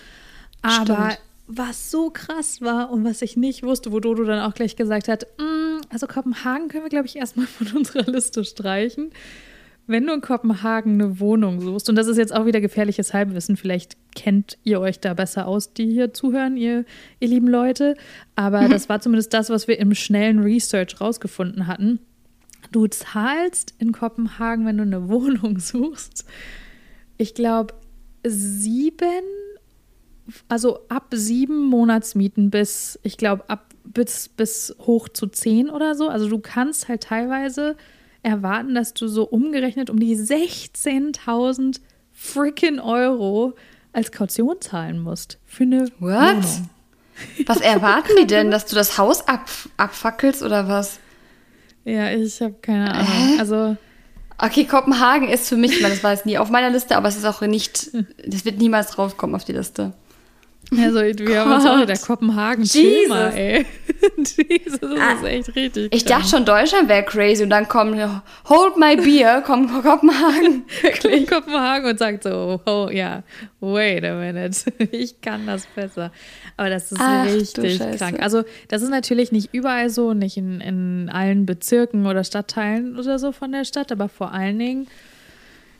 Aber 0.62 1.10
Stimmt 1.10 1.18
was 1.52 1.90
so 1.90 2.10
krass 2.10 2.60
war 2.60 2.90
und 2.90 3.04
was 3.04 3.22
ich 3.22 3.36
nicht 3.36 3.62
wusste, 3.62 3.90
wo 3.90 3.98
Dodo 3.98 4.24
dann 4.24 4.40
auch 4.40 4.54
gleich 4.54 4.76
gesagt 4.76 5.08
hat, 5.08 5.26
mm, 5.38 5.80
also 5.90 6.06
Kopenhagen 6.06 6.68
können 6.68 6.84
wir, 6.84 6.90
glaube 6.90 7.06
ich, 7.06 7.16
erstmal 7.16 7.46
von 7.46 7.66
unserer 7.76 8.10
Liste 8.10 8.44
streichen. 8.44 9.10
Wenn 9.90 10.06
du 10.06 10.12
in 10.12 10.20
Kopenhagen 10.20 10.94
eine 10.94 11.18
Wohnung 11.18 11.60
suchst, 11.60 11.88
und 11.88 11.96
das 11.96 12.06
ist 12.06 12.16
jetzt 12.16 12.32
auch 12.32 12.46
wieder 12.46 12.60
gefährliches 12.60 13.12
Halbwissen, 13.12 13.56
vielleicht 13.56 13.96
kennt 14.14 14.56
ihr 14.62 14.80
euch 14.80 15.00
da 15.00 15.14
besser 15.14 15.48
aus, 15.48 15.72
die 15.72 15.90
hier 15.90 16.14
zuhören, 16.14 16.56
ihr, 16.56 16.84
ihr 17.18 17.28
lieben 17.28 17.48
Leute, 17.48 17.96
aber 18.36 18.62
mhm. 18.62 18.70
das 18.70 18.88
war 18.88 19.00
zumindest 19.00 19.34
das, 19.34 19.50
was 19.50 19.66
wir 19.66 19.80
im 19.80 19.94
schnellen 19.94 20.38
Research 20.38 21.00
rausgefunden 21.00 21.66
hatten. 21.66 21.98
Du 22.70 22.86
zahlst 22.86 23.74
in 23.78 23.90
Kopenhagen, 23.90 24.64
wenn 24.64 24.76
du 24.76 24.84
eine 24.84 25.08
Wohnung 25.08 25.58
suchst, 25.58 26.24
ich 27.18 27.34
glaube, 27.34 27.74
sieben 28.24 29.24
also 30.48 30.86
ab 30.88 31.08
sieben 31.12 31.66
Monatsmieten 31.66 32.50
bis, 32.50 33.00
ich 33.02 33.16
glaube, 33.16 33.50
ab 33.50 33.74
bis, 33.82 34.28
bis 34.28 34.76
hoch 34.78 35.08
zu 35.08 35.26
zehn 35.26 35.68
oder 35.68 35.96
so. 35.96 36.08
Also 36.08 36.28
du 36.28 36.38
kannst 36.38 36.88
halt 36.88 37.02
teilweise 37.02 37.76
erwarten, 38.22 38.74
dass 38.74 38.94
du 38.94 39.08
so 39.08 39.24
umgerechnet 39.24 39.90
um 39.90 39.98
die 39.98 40.16
16.000 40.16 41.80
freaking 42.12 42.78
Euro 42.78 43.54
als 43.92 44.12
Kaution 44.12 44.60
zahlen 44.60 45.00
musst 45.00 45.38
für 45.46 45.64
eine 45.64 45.86
What? 45.98 46.20
Wohnung. 46.20 46.70
Was 47.46 47.60
erwarten 47.60 48.12
die 48.20 48.26
denn, 48.26 48.50
dass 48.50 48.66
du 48.66 48.76
das 48.76 48.98
Haus 48.98 49.26
ab, 49.26 49.48
abfackelst 49.76 50.42
oder 50.42 50.68
was? 50.68 51.00
Ja, 51.84 52.10
ich 52.10 52.40
habe 52.40 52.54
keine 52.60 52.92
Ahnung. 52.92 53.36
Äh? 53.36 53.38
Also 53.38 53.76
Okay, 54.42 54.64
Kopenhagen 54.64 55.28
ist 55.28 55.48
für 55.48 55.56
mich, 55.56 55.82
das 55.82 56.02
war 56.02 56.12
jetzt 56.12 56.24
nie 56.24 56.38
auf 56.38 56.48
meiner 56.48 56.70
Liste, 56.70 56.96
aber 56.96 57.08
es 57.08 57.16
ist 57.16 57.26
auch 57.26 57.42
nicht, 57.42 57.90
das 58.26 58.44
wird 58.46 58.58
niemals 58.58 58.92
draufkommen 58.92 59.36
auf 59.36 59.44
die 59.44 59.52
Liste. 59.52 59.92
Also, 60.72 61.00
wir 61.00 61.14
Gott. 61.14 61.36
haben 61.36 61.52
uns 61.52 61.66
auch 61.66 61.80
wieder 61.80 61.96
Kopenhagen 61.96 62.64
Thema, 62.64 63.30
ey. 63.30 63.66
Jesus, 64.16 64.78
das 64.80 64.98
ah, 65.00 65.12
ist 65.14 65.24
echt 65.24 65.56
richtig. 65.56 65.94
Ich 65.94 66.04
dachte 66.04 66.28
schon, 66.28 66.44
Deutschland 66.44 66.88
wäre 66.88 67.02
crazy 67.02 67.42
und 67.42 67.50
dann 67.50 67.66
kommt 67.66 67.98
Hold 68.48 68.76
my 68.76 68.96
beer, 68.96 69.42
kommt 69.42 69.70
Kopenhagen. 69.72 70.64
Wirklich. 70.82 71.26
Kopenhagen 71.26 71.90
und 71.90 71.98
sagt 71.98 72.22
so, 72.22 72.60
oh 72.66 72.88
ja, 72.90 73.24
wait 73.58 74.04
a 74.04 74.14
minute, 74.14 74.72
ich 74.92 75.20
kann 75.20 75.46
das 75.46 75.66
besser. 75.66 76.12
Aber 76.56 76.70
das 76.70 76.92
ist 76.92 77.00
Ach, 77.02 77.26
richtig 77.26 77.80
krank. 77.98 78.22
Also, 78.22 78.44
das 78.68 78.82
ist 78.82 78.90
natürlich 78.90 79.32
nicht 79.32 79.52
überall 79.52 79.90
so, 79.90 80.14
nicht 80.14 80.36
in, 80.36 80.60
in 80.60 81.10
allen 81.12 81.46
Bezirken 81.46 82.06
oder 82.06 82.22
Stadtteilen 82.22 82.96
oder 82.96 83.18
so 83.18 83.32
von 83.32 83.50
der 83.50 83.64
Stadt, 83.64 83.90
aber 83.90 84.08
vor 84.08 84.32
allen 84.32 84.58
Dingen 84.58 84.86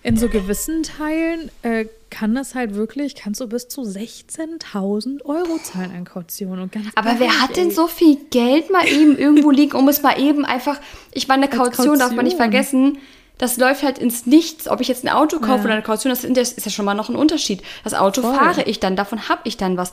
in 0.03 0.17
so 0.17 0.29
gewissen 0.29 0.83
Teilen 0.83 1.51
äh, 1.63 1.87
kann 2.11 2.35
das 2.35 2.55
halt 2.55 2.75
wirklich, 2.75 3.15
kannst 3.15 3.41
du 3.41 3.47
bis 3.47 3.69
zu 3.69 3.83
16.000 3.83 5.25
Euro 5.25 5.59
zahlen 5.63 5.93
an 5.95 6.05
Kaution. 6.05 6.59
Und 6.59 6.73
ganz 6.73 6.87
Aber 6.95 7.17
wer 7.19 7.41
hat 7.41 7.57
denn 7.57 7.71
so 7.71 7.87
viel 7.87 8.17
Geld 8.31 8.71
mal 8.71 8.87
eben 8.87 9.17
irgendwo 9.17 9.51
liegen, 9.51 9.77
um 9.77 9.89
es 9.89 10.03
mal 10.03 10.19
eben 10.19 10.45
einfach, 10.45 10.81
ich 11.13 11.29
meine, 11.29 11.45
eine 11.45 11.51
Kaution, 11.51 11.73
Kaution, 11.73 11.99
darf 11.99 12.13
man 12.13 12.25
nicht 12.25 12.37
vergessen, 12.37 12.99
das 13.39 13.57
läuft 13.57 13.83
halt 13.83 13.99
ins 13.99 14.27
Nichts. 14.27 14.69
Ob 14.69 14.81
ich 14.81 14.89
jetzt 14.89 15.05
ein 15.05 15.09
Auto 15.09 15.39
kaufe 15.39 15.59
ja. 15.59 15.65
oder 15.65 15.73
eine 15.75 15.83
Kaution, 15.83 16.11
das 16.13 16.25
ist 16.25 16.65
ja 16.65 16.71
schon 16.71 16.85
mal 16.85 16.95
noch 16.95 17.09
ein 17.09 17.17
Unterschied. 17.17 17.63
Das 17.85 17.95
Auto 17.95 18.23
Voll. 18.23 18.35
fahre 18.35 18.63
ich 18.65 18.81
dann, 18.81 18.97
davon 18.97 19.29
habe 19.29 19.43
ich 19.45 19.57
dann 19.57 19.77
was. 19.77 19.93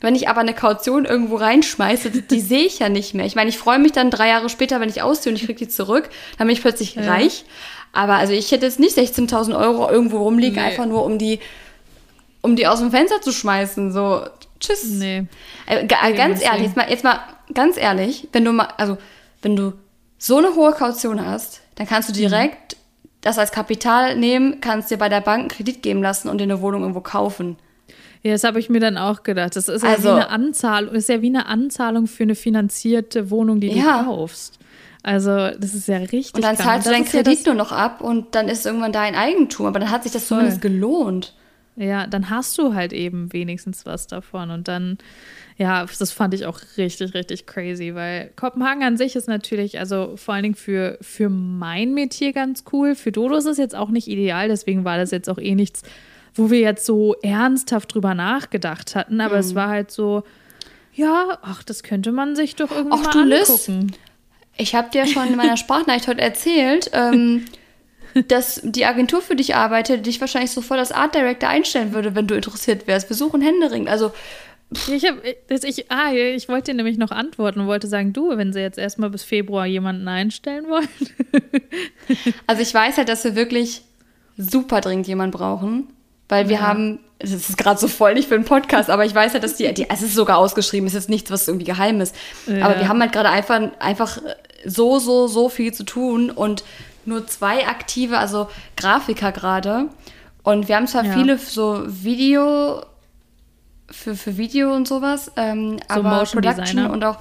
Wenn 0.00 0.14
ich 0.14 0.28
aber 0.28 0.40
eine 0.40 0.54
Kaution 0.54 1.04
irgendwo 1.04 1.36
reinschmeiße, 1.36 2.10
die, 2.10 2.22
die 2.22 2.40
sehe 2.40 2.64
ich 2.64 2.78
ja 2.78 2.88
nicht 2.88 3.14
mehr. 3.14 3.26
Ich 3.26 3.34
meine, 3.34 3.50
ich 3.50 3.58
freue 3.58 3.80
mich 3.80 3.90
dann 3.90 4.10
drei 4.10 4.28
Jahre 4.28 4.48
später, 4.48 4.80
wenn 4.80 4.88
ich 4.88 5.02
ausziehe 5.02 5.32
und 5.32 5.40
ich 5.40 5.46
kriege 5.46 5.58
die 5.58 5.68
zurück, 5.68 6.08
dann 6.38 6.46
bin 6.46 6.54
ich 6.54 6.62
plötzlich 6.62 6.94
ja. 6.94 7.02
reich. 7.02 7.44
Aber 7.92 8.14
also 8.14 8.32
ich 8.32 8.50
hätte 8.52 8.66
jetzt 8.66 8.80
nicht 8.80 8.96
16.000 8.96 9.58
Euro 9.58 9.90
irgendwo 9.90 10.18
rumliegen, 10.18 10.56
nee. 10.56 10.68
einfach 10.68 10.86
nur 10.86 11.04
um 11.04 11.18
die, 11.18 11.40
um 12.42 12.56
die 12.56 12.66
aus 12.66 12.80
dem 12.80 12.90
Fenster 12.90 13.20
zu 13.20 13.32
schmeißen. 13.32 13.92
So, 13.92 14.24
tschüss. 14.60 14.84
Nee. 14.84 15.26
Äh, 15.66 15.86
ganz 15.86 16.42
ehrlich, 16.42 16.66
jetzt 16.66 16.76
mal, 16.76 16.90
jetzt 16.90 17.04
mal 17.04 17.20
ganz 17.54 17.76
ehrlich, 17.76 18.28
wenn 18.32 18.44
du 18.44 18.52
mal, 18.52 18.68
also 18.76 18.98
wenn 19.42 19.56
du 19.56 19.72
so 20.18 20.36
eine 20.38 20.54
hohe 20.54 20.72
Kaution 20.72 21.24
hast, 21.24 21.60
dann 21.76 21.86
kannst 21.86 22.08
du 22.08 22.12
mhm. 22.12 22.16
direkt 22.16 22.74
mhm. 22.74 23.08
das 23.20 23.38
als 23.38 23.52
Kapital 23.52 24.16
nehmen, 24.16 24.60
kannst 24.60 24.90
dir 24.90 24.98
bei 24.98 25.08
der 25.08 25.20
Bank 25.20 25.40
einen 25.40 25.48
Kredit 25.48 25.82
geben 25.82 26.02
lassen 26.02 26.28
und 26.28 26.38
dir 26.38 26.44
eine 26.44 26.60
Wohnung 26.60 26.82
irgendwo 26.82 27.00
kaufen. 27.00 27.56
Ja, 28.22 28.32
das 28.32 28.44
habe 28.44 28.58
ich 28.58 28.68
mir 28.68 28.80
dann 28.80 28.96
auch 28.96 29.22
gedacht. 29.22 29.56
Das 29.56 29.68
ist 29.68 29.84
also, 29.84 30.08
ja 30.08 30.16
wie 30.16 30.20
eine 30.20 30.30
Anzahlung, 30.30 30.94
ist 30.94 31.08
ja 31.08 31.22
wie 31.22 31.28
eine 31.28 31.46
Anzahlung 31.46 32.06
für 32.06 32.24
eine 32.24 32.34
finanzierte 32.34 33.30
Wohnung, 33.30 33.60
die 33.60 33.68
ja. 33.68 34.02
du 34.02 34.04
kaufst. 34.06 34.58
Also, 35.02 35.30
das 35.30 35.74
ist 35.74 35.88
ja 35.88 35.98
richtig. 35.98 36.34
Und 36.34 36.42
dann 36.42 36.56
zahlst 36.56 36.86
du 36.86 36.90
deinen 36.90 37.04
Kredit 37.04 37.46
ja 37.46 37.52
nur 37.52 37.54
noch 37.54 37.72
ab 37.72 38.00
und 38.00 38.34
dann 38.34 38.48
ist 38.48 38.66
irgendwann 38.66 38.92
dein 38.92 39.14
Eigentum. 39.14 39.66
Aber 39.66 39.78
dann 39.78 39.90
hat 39.90 40.02
sich 40.02 40.12
das 40.12 40.24
voll. 40.24 40.38
zumindest 40.38 40.60
gelohnt. 40.60 41.34
Ja, 41.76 42.08
dann 42.08 42.28
hast 42.28 42.58
du 42.58 42.74
halt 42.74 42.92
eben 42.92 43.32
wenigstens 43.32 43.86
was 43.86 44.08
davon. 44.08 44.50
Und 44.50 44.66
dann, 44.66 44.98
ja, 45.56 45.86
das 45.86 46.10
fand 46.10 46.34
ich 46.34 46.44
auch 46.44 46.58
richtig, 46.76 47.14
richtig 47.14 47.46
crazy, 47.46 47.94
weil 47.94 48.32
Kopenhagen 48.34 48.82
an 48.82 48.96
sich 48.96 49.14
ist 49.14 49.28
natürlich, 49.28 49.78
also 49.78 50.14
vor 50.16 50.34
allen 50.34 50.42
Dingen 50.42 50.54
für, 50.56 50.98
für 51.00 51.28
mein 51.28 51.94
Metier 51.94 52.32
ganz 52.32 52.64
cool. 52.72 52.96
Für 52.96 53.12
Dodo 53.12 53.36
ist 53.36 53.46
es 53.46 53.58
jetzt 53.58 53.76
auch 53.76 53.90
nicht 53.90 54.08
ideal, 54.08 54.48
deswegen 54.48 54.84
war 54.84 54.98
das 54.98 55.12
jetzt 55.12 55.30
auch 55.30 55.38
eh 55.38 55.54
nichts, 55.54 55.82
wo 56.34 56.50
wir 56.50 56.60
jetzt 56.60 56.86
so 56.86 57.14
ernsthaft 57.22 57.94
drüber 57.94 58.14
nachgedacht 58.14 58.94
hatten. 58.94 59.20
Aber 59.20 59.34
mhm. 59.34 59.40
es 59.40 59.54
war 59.54 59.68
halt 59.68 59.90
so, 59.90 60.22
ja, 60.94 61.38
ach, 61.42 61.62
das 61.62 61.82
könnte 61.82 62.12
man 62.12 62.36
sich 62.36 62.56
doch 62.56 62.70
irgendwie 62.70 62.98
ach, 63.00 63.14
mal 63.14 63.22
angucken. 63.22 63.88
Liz, 63.88 63.98
ich 64.56 64.74
habe 64.74 64.90
dir 64.90 65.06
schon 65.06 65.28
in 65.28 65.36
meiner 65.36 65.56
Sprachnachricht 65.56 66.08
heute 66.08 66.20
erzählt, 66.20 66.90
ähm, 66.92 67.44
dass 68.26 68.60
die 68.64 68.84
Agentur 68.84 69.22
für 69.22 69.36
dich 69.36 69.54
arbeitet, 69.54 70.06
dich 70.06 70.20
wahrscheinlich 70.20 70.50
sofort 70.50 70.80
als 70.80 70.92
Art 70.92 71.14
Director 71.14 71.48
einstellen 71.48 71.92
würde, 71.92 72.14
wenn 72.14 72.26
du 72.26 72.34
interessiert 72.34 72.86
wärst. 72.86 73.08
Wir 73.08 73.16
suchen 73.16 73.40
Händering. 73.40 73.88
Also. 73.88 74.12
Ich, 74.92 75.06
hab, 75.06 75.24
ich, 75.24 75.90
ah, 75.90 76.12
ich 76.12 76.46
wollte 76.50 76.72
dir 76.72 76.76
nämlich 76.76 76.98
noch 76.98 77.10
antworten 77.10 77.60
und 77.60 77.68
wollte 77.68 77.86
sagen, 77.86 78.12
du, 78.12 78.36
wenn 78.36 78.52
sie 78.52 78.60
jetzt 78.60 78.76
erstmal 78.76 79.08
bis 79.08 79.22
Februar 79.22 79.64
jemanden 79.64 80.06
einstellen 80.06 80.66
wollen. 80.68 80.88
also 82.46 82.60
ich 82.60 82.74
weiß 82.74 82.98
halt, 82.98 83.08
dass 83.08 83.24
wir 83.24 83.34
wirklich 83.34 83.80
super 84.36 84.82
dringend 84.82 85.06
jemanden 85.06 85.38
brauchen, 85.38 85.88
weil 86.28 86.48
wir 86.48 86.56
ja. 86.56 86.62
haben, 86.62 87.00
es 87.18 87.32
ist 87.32 87.56
gerade 87.56 87.78
so 87.80 87.88
voll 87.88 88.14
nicht 88.14 88.28
für 88.28 88.34
einen 88.34 88.44
Podcast, 88.44 88.90
aber 88.90 89.04
ich 89.04 89.14
weiß 89.14 89.32
halt, 89.32 89.44
dass 89.44 89.56
die, 89.56 89.72
die 89.72 89.88
es 89.88 90.02
ist 90.02 90.14
sogar 90.14 90.38
ausgeschrieben, 90.38 90.86
es 90.86 90.94
ist 90.94 91.08
nichts, 91.08 91.30
was 91.30 91.48
irgendwie 91.48 91.66
geheim 91.66 92.00
ist. 92.00 92.14
Ja. 92.46 92.66
Aber 92.66 92.78
wir 92.78 92.88
haben 92.88 93.00
halt 93.00 93.12
gerade 93.12 93.30
einfach, 93.30 93.60
einfach 93.78 94.18
so, 94.64 94.98
so, 94.98 95.26
so 95.26 95.48
viel 95.48 95.72
zu 95.72 95.84
tun 95.84 96.30
und 96.30 96.64
nur 97.04 97.26
zwei 97.26 97.66
aktive, 97.66 98.18
also 98.18 98.48
Grafiker 98.76 99.32
gerade. 99.32 99.86
Und 100.42 100.68
wir 100.68 100.76
haben 100.76 100.86
zwar 100.86 101.04
ja. 101.04 101.12
viele 101.12 101.38
so 101.38 101.82
Video, 101.86 102.82
für, 103.90 104.14
für 104.14 104.36
Video 104.36 104.74
und 104.74 104.86
sowas, 104.86 105.32
ähm, 105.36 105.78
so 105.88 106.00
aber 106.00 106.10
Motion 106.10 106.42
Production 106.42 106.76
Designer. 106.76 106.92
und 106.92 107.04
auch, 107.04 107.18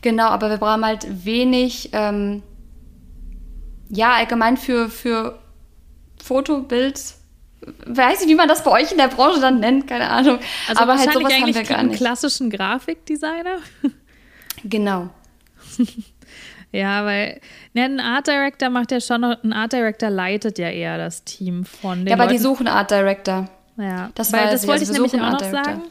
genau, 0.00 0.28
aber 0.28 0.50
wir 0.50 0.56
brauchen 0.56 0.84
halt 0.84 1.24
wenig, 1.24 1.90
ähm, 1.92 2.42
ja, 3.88 4.14
allgemein 4.14 4.56
für, 4.56 4.90
für 4.90 5.38
Foto, 6.22 6.60
Bild, 6.60 7.00
weiß 7.86 8.22
ich, 8.22 8.28
wie 8.28 8.34
man 8.34 8.48
das 8.48 8.64
bei 8.64 8.70
euch 8.70 8.92
in 8.92 8.98
der 8.98 9.08
Branche 9.08 9.40
dann 9.40 9.60
nennt, 9.60 9.86
keine 9.86 10.08
Ahnung. 10.08 10.38
Also 10.68 10.82
aber 10.82 10.98
halt 10.98 11.12
sowas 11.12 11.32
haben 11.32 11.54
wir 11.54 11.62
gar 11.64 11.82
nicht. 11.82 11.98
klassischen 11.98 12.50
Grafikdesigner? 12.50 13.58
Genau. 14.64 15.10
Ja, 16.70 17.04
weil 17.06 17.40
ne, 17.72 17.84
ein 17.84 18.00
Art 18.00 18.26
Director 18.26 18.68
macht 18.68 18.92
ja 18.92 19.00
schon, 19.00 19.24
ein 19.24 19.52
Art 19.52 19.72
Director 19.72 20.10
leitet 20.10 20.58
ja 20.58 20.68
eher 20.68 20.98
das 20.98 21.24
Team 21.24 21.64
von 21.64 22.00
den 22.00 22.08
Ja, 22.08 22.14
aber 22.14 22.24
Leuten. 22.24 22.36
die 22.36 22.42
suchen 22.42 22.68
Art 22.68 22.90
Director. 22.90 23.48
Ja, 23.78 24.10
das, 24.14 24.32
weil, 24.32 24.50
das 24.50 24.66
wollte 24.66 24.80
also 24.80 24.92
ich 24.92 25.12
nämlich 25.12 25.14
auch 25.14 25.32
noch 25.32 25.50
sagen. 25.50 25.82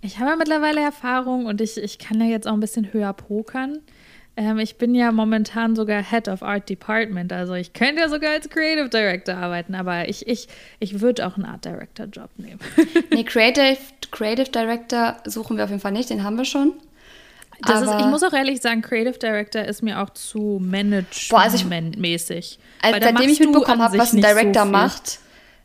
Ich 0.00 0.18
habe 0.18 0.30
ja 0.30 0.36
mittlerweile 0.36 0.80
Erfahrung 0.80 1.44
und 1.44 1.60
ich, 1.60 1.76
ich 1.76 1.98
kann 1.98 2.18
ja 2.20 2.26
jetzt 2.26 2.48
auch 2.48 2.54
ein 2.54 2.60
bisschen 2.60 2.92
höher 2.94 3.12
pokern. 3.12 3.80
Ähm, 4.36 4.58
ich 4.58 4.76
bin 4.76 4.94
ja 4.94 5.12
momentan 5.12 5.76
sogar 5.76 6.02
Head 6.02 6.28
of 6.28 6.42
Art 6.42 6.68
Department, 6.68 7.32
also 7.32 7.54
ich 7.54 7.72
könnte 7.72 8.00
ja 8.00 8.08
sogar 8.08 8.32
als 8.32 8.48
Creative 8.48 8.88
Director 8.88 9.36
arbeiten, 9.36 9.74
aber 9.74 10.08
ich, 10.08 10.26
ich, 10.28 10.48
ich 10.78 11.00
würde 11.00 11.26
auch 11.26 11.36
einen 11.36 11.46
Art 11.46 11.64
Director 11.64 12.06
Job 12.06 12.30
nehmen. 12.36 12.60
nee, 13.10 13.24
Creative, 13.24 13.78
Creative 14.10 14.50
Director 14.50 15.16
suchen 15.24 15.56
wir 15.56 15.64
auf 15.64 15.70
jeden 15.70 15.82
Fall 15.82 15.92
nicht, 15.92 16.10
den 16.10 16.22
haben 16.22 16.36
wir 16.36 16.44
schon. 16.44 16.74
Das 17.66 17.82
ist, 17.82 17.94
ich 17.98 18.06
muss 18.06 18.22
auch 18.22 18.32
ehrlich 18.32 18.62
sagen, 18.62 18.80
Creative 18.80 19.18
Director 19.18 19.62
ist 19.62 19.82
mir 19.82 20.00
auch 20.00 20.10
zu 20.10 20.58
Management-mäßig. 20.62 22.58
Also 22.80 23.00
seitdem 23.02 23.28
ich 23.28 23.40
mitbekommen 23.40 23.82
habe, 23.82 23.98
was 23.98 24.14
ein 24.14 24.22
Director 24.22 24.64
so 24.64 24.70
macht, 24.70 25.18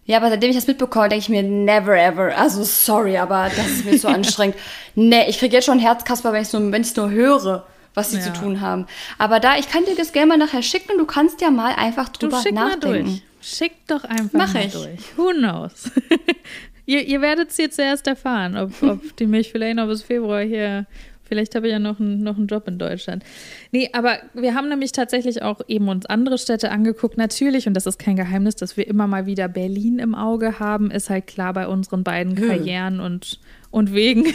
ja, 0.06 0.17
aber 0.17 0.30
seitdem 0.30 0.51
ich 0.51 0.56
das 0.56 0.67
mitbekomme, 0.67 1.10
denke 1.10 1.23
ich 1.23 1.30
mir, 1.30 1.41
never 1.41 1.97
ever. 1.97 2.38
Also 2.38 2.63
sorry, 2.63 3.17
aber 3.17 3.49
das 3.56 3.67
ist 3.67 3.86
mir 3.86 3.97
so 3.97 4.08
anstrengend. 4.10 4.56
Nee, 4.93 5.28
ich 5.28 5.39
kriege 5.39 5.56
jetzt 5.56 5.65
schon 5.65 5.80
Herzkasper, 5.80 6.32
wenn 6.32 6.43
ich 6.43 6.49
es 6.49 6.54
nur, 6.54 6.62
nur 6.62 7.10
höre, 7.10 7.65
was 7.95 8.12
sie 8.12 8.17
ja. 8.17 8.23
zu 8.23 8.34
tun 8.34 8.62
haben. 8.62 8.86
Aber 9.17 9.39
da, 9.39 9.58
ich 9.58 9.69
kann 9.69 9.84
dir 9.86 9.95
das 9.95 10.12
gerne 10.12 10.27
mal 10.27 10.38
nachher 10.38 10.62
schicken 10.62 10.91
und 10.91 10.99
du 10.99 11.05
kannst 11.05 11.41
ja 11.41 11.49
mal 11.49 11.73
einfach 11.75 12.10
drüber 12.10 12.38
du, 12.38 12.43
schick 12.43 12.53
nachdenken. 12.53 12.88
Mal 12.88 13.03
durch. 13.03 13.21
Schick 13.41 13.73
doch 13.88 14.03
einfach 14.03 14.34
Mach 14.34 14.53
mal 14.53 14.65
ich. 14.65 14.73
durch. 14.73 15.17
Who 15.17 15.31
knows? 15.31 15.91
ihr, 16.86 17.05
ihr 17.05 17.21
werdet 17.21 17.49
es 17.49 17.58
jetzt 17.58 17.75
zuerst 17.75 18.08
erfahren, 18.08 18.58
ob, 18.58 18.71
ob 18.84 19.17
die 19.17 19.27
vielleicht 19.43 19.75
noch 19.75 19.88
bis 19.88 20.03
Februar 20.03 20.41
hier 20.41 20.86
Vielleicht 21.27 21.55
habe 21.55 21.67
ich 21.67 21.73
ja 21.73 21.79
noch, 21.79 21.99
ein, 21.99 22.21
noch 22.21 22.38
einen 22.38 22.47
Job 22.47 22.67
in 22.67 22.77
Deutschland. 22.77 23.23
Nee, 23.71 23.89
aber 23.93 24.19
wir 24.34 24.53
haben 24.53 24.69
nämlich 24.69 24.91
tatsächlich 24.91 25.41
auch 25.41 25.60
eben 25.67 25.89
uns 25.89 26.05
andere 26.05 26.38
Städte 26.38 26.71
angeguckt. 26.71 27.17
Natürlich, 27.17 27.67
und 27.67 27.73
das 27.73 27.88
ist 27.88 27.97
kein 27.97 28.15
Geheimnis, 28.15 28.55
dass 28.55 28.77
wir 28.77 28.88
immer 28.88 29.08
mal 29.08 29.25
wieder 29.25 29.47
Berlin 29.47 29.97
im 29.97 30.13
Auge 30.13 30.60
haben, 30.60 30.91
ist 30.91 31.10
halt 31.10 31.25
klar 31.25 31.53
bei 31.53 31.67
unseren 31.67 32.03
beiden 32.03 32.38
hm. 32.38 32.47
Karrieren 32.47 32.99
und, 32.99 33.39
und 33.71 33.93
Wegen. 33.93 34.25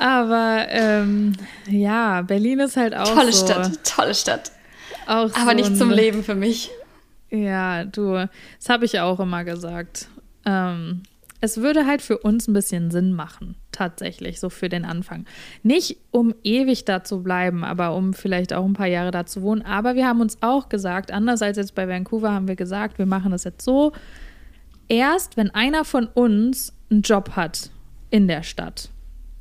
Aber 0.00 0.64
ähm, 0.70 1.34
ja, 1.68 2.22
Berlin 2.22 2.60
ist 2.60 2.78
halt 2.78 2.96
auch. 2.96 3.14
Tolle 3.14 3.34
so, 3.34 3.44
Stadt, 3.44 3.84
tolle 3.84 4.14
Stadt. 4.14 4.50
Auch 5.06 5.30
aber 5.34 5.50
so 5.50 5.52
nicht 5.52 5.76
zum 5.76 5.90
Leben 5.90 6.24
für 6.24 6.34
mich. 6.34 6.70
Ja, 7.28 7.84
du, 7.84 8.14
das 8.14 8.68
habe 8.70 8.86
ich 8.86 8.98
auch 8.98 9.20
immer 9.20 9.44
gesagt. 9.44 10.08
Ähm, 10.46 11.02
es 11.42 11.58
würde 11.58 11.86
halt 11.86 12.00
für 12.00 12.16
uns 12.16 12.48
ein 12.48 12.54
bisschen 12.54 12.90
Sinn 12.90 13.12
machen, 13.12 13.56
tatsächlich, 13.72 14.40
so 14.40 14.48
für 14.48 14.70
den 14.70 14.86
Anfang. 14.86 15.26
Nicht 15.62 15.98
um 16.10 16.34
ewig 16.44 16.86
da 16.86 17.04
zu 17.04 17.22
bleiben, 17.22 17.62
aber 17.62 17.94
um 17.94 18.14
vielleicht 18.14 18.54
auch 18.54 18.64
ein 18.64 18.72
paar 18.72 18.86
Jahre 18.86 19.10
da 19.10 19.26
zu 19.26 19.42
wohnen. 19.42 19.60
Aber 19.60 19.96
wir 19.96 20.06
haben 20.06 20.22
uns 20.22 20.38
auch 20.40 20.70
gesagt, 20.70 21.12
anders 21.12 21.42
als 21.42 21.58
jetzt 21.58 21.74
bei 21.74 21.86
Vancouver, 21.86 22.32
haben 22.32 22.48
wir 22.48 22.56
gesagt, 22.56 22.96
wir 22.96 23.06
machen 23.06 23.32
das 23.32 23.44
jetzt 23.44 23.62
so. 23.62 23.92
Erst 24.88 25.36
wenn 25.36 25.50
einer 25.50 25.84
von 25.84 26.06
uns 26.06 26.72
einen 26.90 27.02
Job 27.02 27.36
hat 27.36 27.68
in 28.08 28.28
der 28.28 28.42
Stadt, 28.42 28.88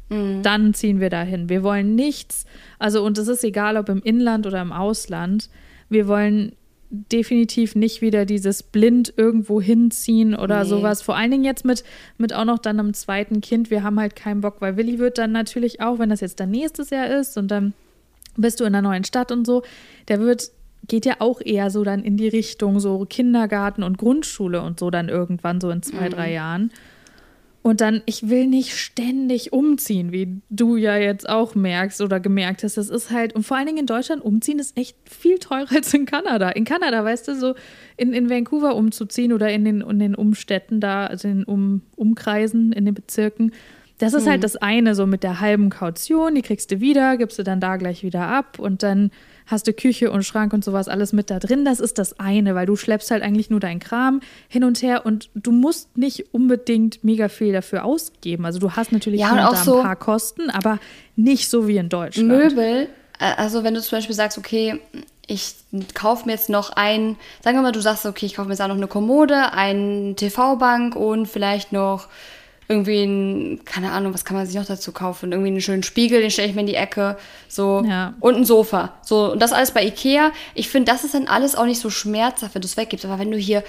mhm. 0.09 0.41
dann 0.43 0.73
ziehen 0.73 0.99
wir 0.99 1.09
dahin. 1.09 1.49
Wir 1.49 1.63
wollen 1.63 1.95
nichts, 1.95 2.45
also 2.77 3.03
und 3.03 3.17
es 3.17 3.27
ist 3.27 3.43
egal, 3.43 3.77
ob 3.77 3.89
im 3.89 4.01
Inland 4.01 4.45
oder 4.47 4.61
im 4.61 4.71
Ausland, 4.71 5.49
wir 5.89 6.07
wollen 6.07 6.53
definitiv 6.89 7.75
nicht 7.75 8.01
wieder 8.01 8.25
dieses 8.25 8.63
blind 8.63 9.13
irgendwo 9.15 9.61
hinziehen 9.61 10.33
oder 10.35 10.63
nee. 10.63 10.69
sowas. 10.69 11.01
Vor 11.01 11.15
allen 11.15 11.29
Dingen 11.29 11.43
jetzt 11.43 11.63
mit, 11.63 11.83
mit 12.17 12.33
auch 12.33 12.45
noch 12.45 12.57
dann 12.57 12.79
einem 12.79 12.93
zweiten 12.95 13.41
Kind. 13.41 13.69
Wir 13.69 13.83
haben 13.83 13.99
halt 13.99 14.15
keinen 14.15 14.41
Bock, 14.41 14.55
weil 14.59 14.75
Willi 14.75 14.97
wird 14.97 15.19
dann 15.19 15.31
natürlich 15.31 15.81
auch, 15.81 15.99
wenn 15.99 16.09
das 16.09 16.21
jetzt 16.21 16.39
dann 16.39 16.49
nächstes 16.49 16.89
Jahr 16.89 17.07
ist 17.07 17.37
und 17.37 17.49
dann 17.49 17.73
bist 18.37 18.59
du 18.59 18.63
in 18.63 18.73
einer 18.73 18.87
neuen 18.87 19.03
Stadt 19.03 19.31
und 19.31 19.45
so, 19.45 19.63
der 20.07 20.19
wird 20.19 20.51
geht 20.87 21.05
ja 21.05 21.17
auch 21.19 21.41
eher 21.41 21.69
so 21.69 21.83
dann 21.83 22.03
in 22.03 22.17
die 22.17 22.27
Richtung 22.27 22.79
so 22.79 23.05
Kindergarten 23.07 23.83
und 23.83 23.97
Grundschule 23.97 24.61
und 24.61 24.79
so 24.79 24.89
dann 24.89 25.07
irgendwann 25.07 25.61
so 25.61 25.69
in 25.69 25.83
zwei, 25.83 26.09
mhm. 26.09 26.13
drei 26.13 26.31
Jahren. 26.31 26.71
Und 27.61 27.81
dann, 27.81 28.01
ich 28.05 28.29
will 28.29 28.47
nicht 28.47 28.77
ständig 28.77 29.51
umziehen, 29.51 30.13
wie 30.13 30.41
du 30.49 30.77
ja 30.77 30.95
jetzt 30.95 31.27
auch 31.27 31.55
merkst 31.55 31.99
oder 32.01 32.21
gemerkt 32.21 32.63
hast. 32.63 32.77
Das 32.77 32.89
ist 32.89 33.11
halt, 33.11 33.35
und 33.35 33.43
vor 33.43 33.57
allen 33.57 33.65
Dingen 33.65 33.79
in 33.79 33.85
Deutschland, 33.85 34.23
umziehen 34.23 34.59
ist 34.59 34.77
echt 34.77 34.97
viel 35.09 35.39
teurer 35.39 35.67
als 35.75 35.93
in 35.93 36.05
Kanada. 36.05 36.49
In 36.49 36.63
Kanada, 36.63 37.03
weißt 37.03 37.27
du, 37.27 37.35
so 37.35 37.55
in, 37.97 38.13
in 38.13 38.29
Vancouver 38.29 38.75
umzuziehen 38.75 39.33
oder 39.33 39.51
in 39.51 39.65
den, 39.65 39.81
in 39.81 39.99
den 39.99 40.15
Umstädten 40.15 40.79
da, 40.79 41.07
also 41.07 41.27
in 41.27 41.39
den 41.39 41.43
um, 41.43 41.81
Umkreisen, 41.95 42.71
in 42.71 42.85
den 42.85 42.93
Bezirken, 42.93 43.51
das 43.99 44.13
ist 44.13 44.19
halt 44.19 44.25
hm. 44.25 44.31
halt 44.31 44.43
das 44.45 44.55
eine, 44.55 44.95
so 44.95 45.05
mit 45.05 45.23
der 45.23 45.41
halben 45.41 45.69
Kaution, 45.69 46.33
die 46.33 46.41
kriegst 46.41 46.71
du 46.71 46.79
wieder, 46.79 47.17
gibst 47.17 47.37
du 47.37 47.43
dann 47.43 47.59
da 47.59 47.75
gleich 47.75 48.01
wieder 48.01 48.27
ab 48.27 48.57
und 48.57 48.81
dann 48.81 49.11
hast 49.49 49.67
du 49.67 49.73
Küche 49.73 50.11
und 50.11 50.23
Schrank 50.23 50.53
und 50.53 50.63
sowas 50.63 50.87
alles 50.87 51.13
mit 51.13 51.29
da 51.29 51.39
drin. 51.39 51.65
Das 51.65 51.79
ist 51.79 51.97
das 51.97 52.19
eine, 52.19 52.55
weil 52.55 52.65
du 52.65 52.75
schleppst 52.75 53.11
halt 53.11 53.23
eigentlich 53.23 53.49
nur 53.49 53.59
deinen 53.59 53.79
Kram 53.79 54.21
hin 54.47 54.63
und 54.63 54.81
her 54.81 55.05
und 55.05 55.29
du 55.33 55.51
musst 55.51 55.97
nicht 55.97 56.33
unbedingt 56.33 57.03
mega 57.03 57.29
viel 57.29 57.53
dafür 57.53 57.85
ausgeben. 57.85 58.45
Also 58.45 58.59
du 58.59 58.71
hast 58.71 58.91
natürlich 58.91 59.21
ja, 59.21 59.47
auch 59.47 59.51
da 59.51 59.63
so 59.63 59.77
ein 59.77 59.83
paar 59.83 59.95
Kosten, 59.95 60.49
aber 60.49 60.79
nicht 61.15 61.49
so 61.49 61.67
wie 61.67 61.77
in 61.77 61.89
Deutschland. 61.89 62.27
Möbel, 62.27 62.87
äh, 63.19 63.33
also 63.37 63.63
wenn 63.63 63.73
du 63.73 63.81
zum 63.81 63.97
Beispiel 63.97 64.15
sagst, 64.15 64.37
okay, 64.37 64.79
ich 65.27 65.55
kaufe 65.93 66.25
mir 66.25 66.33
jetzt 66.33 66.49
noch 66.49 66.71
ein, 66.71 67.15
sagen 67.43 67.57
wir 67.57 67.61
mal, 67.61 67.71
du 67.71 67.81
sagst, 67.81 68.05
okay, 68.05 68.25
ich 68.25 68.35
kaufe 68.35 68.47
mir 68.47 68.53
jetzt 68.53 68.61
auch 68.61 68.67
noch 68.67 68.75
eine 68.75 68.87
Kommode, 68.87 69.53
eine 69.53 70.15
TV-Bank 70.15 70.95
und 70.95 71.27
vielleicht 71.27 71.71
noch 71.71 72.07
irgendwie 72.69 73.03
ein, 73.03 73.65
keine 73.65 73.91
Ahnung, 73.91 74.13
was 74.13 74.23
kann 74.23 74.37
man 74.37 74.45
sich 74.45 74.55
noch 74.55 74.65
dazu 74.65 74.91
kaufen? 74.91 75.31
Irgendwie 75.31 75.49
einen 75.49 75.61
schönen 75.61 75.81
Spiegel, 75.81 76.21
den 76.21 76.29
stelle 76.29 76.49
ich 76.49 76.53
mir 76.53 76.61
in 76.61 76.67
die 76.67 76.75
Ecke, 76.75 77.17
so 77.47 77.83
ja. 77.83 78.13
und 78.19 78.35
ein 78.35 78.45
Sofa. 78.45 78.93
So, 79.01 79.31
und 79.31 79.41
das 79.41 79.53
alles 79.53 79.71
bei 79.71 79.83
Ikea. 79.83 80.31
Ich 80.53 80.69
finde, 80.69 80.91
das 80.91 81.03
ist 81.03 81.15
dann 81.15 81.27
alles 81.27 81.55
auch 81.55 81.65
nicht 81.65 81.79
so 81.79 81.89
schmerzhaft, 81.89 82.53
wenn 82.53 82.61
du 82.61 82.67
es 82.67 82.77
weggibst. 82.77 83.05
Aber 83.05 83.17
wenn 83.17 83.31
du 83.31 83.37
hier 83.37 83.63